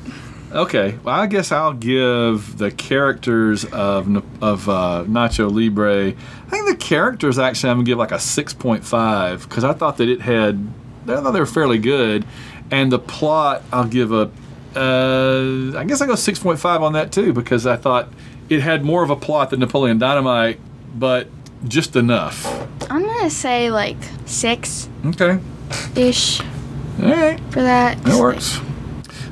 Okay, 0.52 0.98
well, 1.02 1.18
I 1.18 1.26
guess 1.26 1.50
I'll 1.50 1.72
give 1.72 2.58
the 2.58 2.70
characters 2.70 3.64
of 3.64 4.14
of 4.42 4.68
uh, 4.68 5.04
Nacho 5.08 5.50
Libre. 5.50 6.08
I 6.08 6.50
think 6.50 6.68
the 6.68 6.76
characters 6.76 7.38
actually 7.38 7.70
I'm 7.70 7.78
gonna 7.78 7.86
give 7.86 7.96
like 7.96 8.12
a 8.12 8.18
six 8.18 8.52
point 8.52 8.84
five 8.84 9.48
because 9.48 9.64
I 9.64 9.72
thought 9.72 9.96
that 9.96 10.10
it 10.10 10.20
had. 10.20 10.68
I 11.08 11.16
thought 11.22 11.30
they 11.30 11.40
were 11.40 11.46
fairly 11.46 11.78
good, 11.78 12.26
and 12.70 12.92
the 12.92 12.98
plot 12.98 13.62
I'll 13.72 13.88
give 13.88 14.12
a 14.12 14.30
uh, 14.76 15.76
I 15.76 15.84
guess 15.84 16.00
I 16.00 16.06
go 16.06 16.14
6.5 16.14 16.80
on 16.80 16.94
that 16.94 17.12
too 17.12 17.32
because 17.32 17.66
I 17.66 17.76
thought 17.76 18.08
it 18.48 18.60
had 18.60 18.84
more 18.84 19.02
of 19.02 19.10
a 19.10 19.16
plot 19.16 19.50
than 19.50 19.60
Napoleon 19.60 19.98
Dynamite, 19.98 20.58
but 20.94 21.28
just 21.68 21.96
enough. 21.96 22.46
I'm 22.90 23.02
gonna 23.02 23.30
say 23.30 23.70
like 23.70 23.96
six 24.26 24.88
Okay. 25.06 25.38
ish 25.96 26.40
All 27.02 27.08
right. 27.08 27.40
for 27.50 27.62
that. 27.62 28.02
That 28.04 28.20
works. 28.20 28.58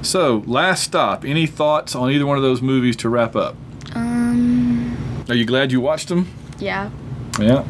So, 0.02 0.42
last 0.46 0.82
stop. 0.84 1.24
Any 1.26 1.46
thoughts 1.46 1.94
on 1.94 2.10
either 2.10 2.24
one 2.24 2.36
of 2.38 2.42
those 2.42 2.62
movies 2.62 2.96
to 2.96 3.08
wrap 3.10 3.36
up? 3.36 3.54
Um, 3.94 4.96
Are 5.28 5.34
you 5.34 5.44
glad 5.44 5.72
you 5.72 5.80
watched 5.80 6.08
them? 6.08 6.28
yeah. 6.58 6.90
Yeah. 7.38 7.64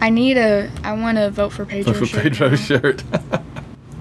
I 0.00 0.10
need 0.10 0.36
a. 0.36 0.70
I 0.82 0.94
want 0.94 1.18
to 1.18 1.30
vote 1.30 1.50
for 1.52 1.64
Pedro. 1.64 1.92
For 1.92 2.06
shirt 2.06 2.22
Pedro's 2.22 2.68
now. 2.70 2.78
shirt. 2.80 3.04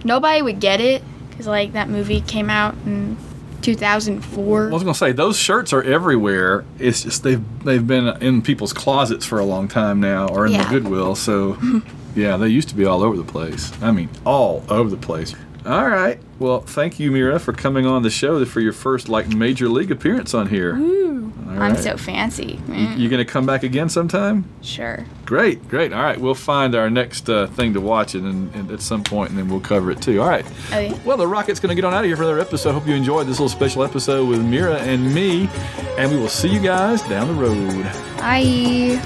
Nobody 0.04 0.42
would 0.42 0.60
get 0.60 0.82
it 0.82 1.04
because 1.30 1.46
like 1.46 1.74
that 1.74 1.90
movie 1.90 2.22
came 2.22 2.50
out 2.50 2.74
in 2.86 3.18
2004. 3.62 4.68
I 4.68 4.72
was 4.72 4.84
gonna 4.84 4.94
say 4.96 5.12
those 5.12 5.38
shirts 5.38 5.72
are 5.74 5.84
everywhere. 5.84 6.64
It's 6.80 7.04
just 7.04 7.24
they've 7.24 7.42
they've 7.64 7.86
been 7.86 8.08
in 8.22 8.42
people's 8.42 8.74
closets 8.74 9.26
for 9.26 9.40
a 9.40 9.46
long 9.46 9.68
time 9.68 10.00
now, 10.00 10.28
or 10.28 10.46
in 10.46 10.54
Yeah. 10.54 10.64
the 10.64 10.70
Goodwill. 10.70 11.16
So, 11.16 11.58
yeah, 12.16 12.38
they 12.38 12.48
used 12.48 12.70
to 12.70 12.76
be 12.76 12.86
all 12.86 13.04
over 13.04 13.16
the 13.18 13.24
place. 13.24 13.72
I 13.82 13.92
mean, 13.92 14.10
all 14.26 14.64
over 14.70 14.90
the 14.90 14.98
place. 14.98 15.36
All 15.66 15.88
right. 15.88 16.20
Well, 16.40 16.62
thank 16.62 17.00
you, 17.00 17.12
Mira, 17.12 17.40
for 17.40 17.54
coming 17.54 17.86
on 17.86 18.02
the 18.02 18.10
show 18.10 18.44
for 18.46 18.62
your 18.62 18.74
first 18.74 19.08
like 19.10 19.28
major 19.28 19.70
league 19.70 19.92
appearance 19.92 20.34
on 20.34 20.48
here. 20.48 20.76
Ooh, 20.76 21.21
All 21.58 21.62
I'm 21.64 21.74
right. 21.74 21.84
so 21.84 21.98
fancy. 21.98 22.60
Mm, 22.68 22.98
You 22.98 23.10
gonna 23.10 23.26
come 23.26 23.46
back 23.46 23.64
again 23.64 23.90
sometime? 23.90 24.46
sure. 24.62 25.06
Great, 25.26 25.68
great. 25.70 25.94
All 25.94 26.02
right, 26.04 26.20
we'll 26.20 26.36
find 26.36 26.76
our 26.76 26.90
next 26.90 27.30
uh, 27.30 27.48
thing 27.48 27.74
to 27.74 27.82
watch 27.82 28.16
it 28.16 28.24
and, 28.24 28.54
and 28.56 28.70
at 28.72 28.82
some 28.82 29.04
point, 29.04 29.30
and 29.30 29.40
then 29.40 29.48
we'll 29.50 29.60
cover 29.62 29.92
it 29.92 30.02
too. 30.02 30.22
All 30.22 30.28
right. 30.28 30.46
Okay. 30.68 30.94
Well, 31.06 31.18
the 31.18 31.28
Rocket's 31.28 31.60
going 31.60 31.70
to 31.70 31.76
get 31.76 31.86
on 31.86 31.94
out 31.94 32.00
of 32.00 32.06
here 32.06 32.18
for 32.18 32.24
another 32.24 32.40
episode. 32.42 32.74
Hope 32.74 32.86
you 32.88 32.96
enjoyed 32.96 33.28
this 33.28 33.40
little 33.40 33.50
special 33.50 33.84
episode 33.84 34.28
with 34.28 34.42
Mira 34.44 34.76
and 34.80 35.14
me, 35.14 35.50
and 35.98 36.12
we 36.12 36.18
will 36.18 36.28
see 36.30 36.50
you 36.50 36.60
guys 36.60 37.02
down 37.04 37.28
the 37.28 37.34
road. 37.34 37.84
Bye. 38.18 39.00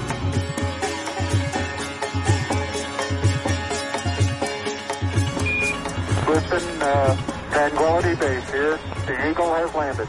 Listen, 6.28 6.82
uh, 6.82 7.16
Tranquility 7.52 8.14
Base 8.16 8.50
here. 8.50 8.78
The 9.06 9.30
Eagle 9.30 9.54
has 9.54 9.72
landed. 9.74 10.08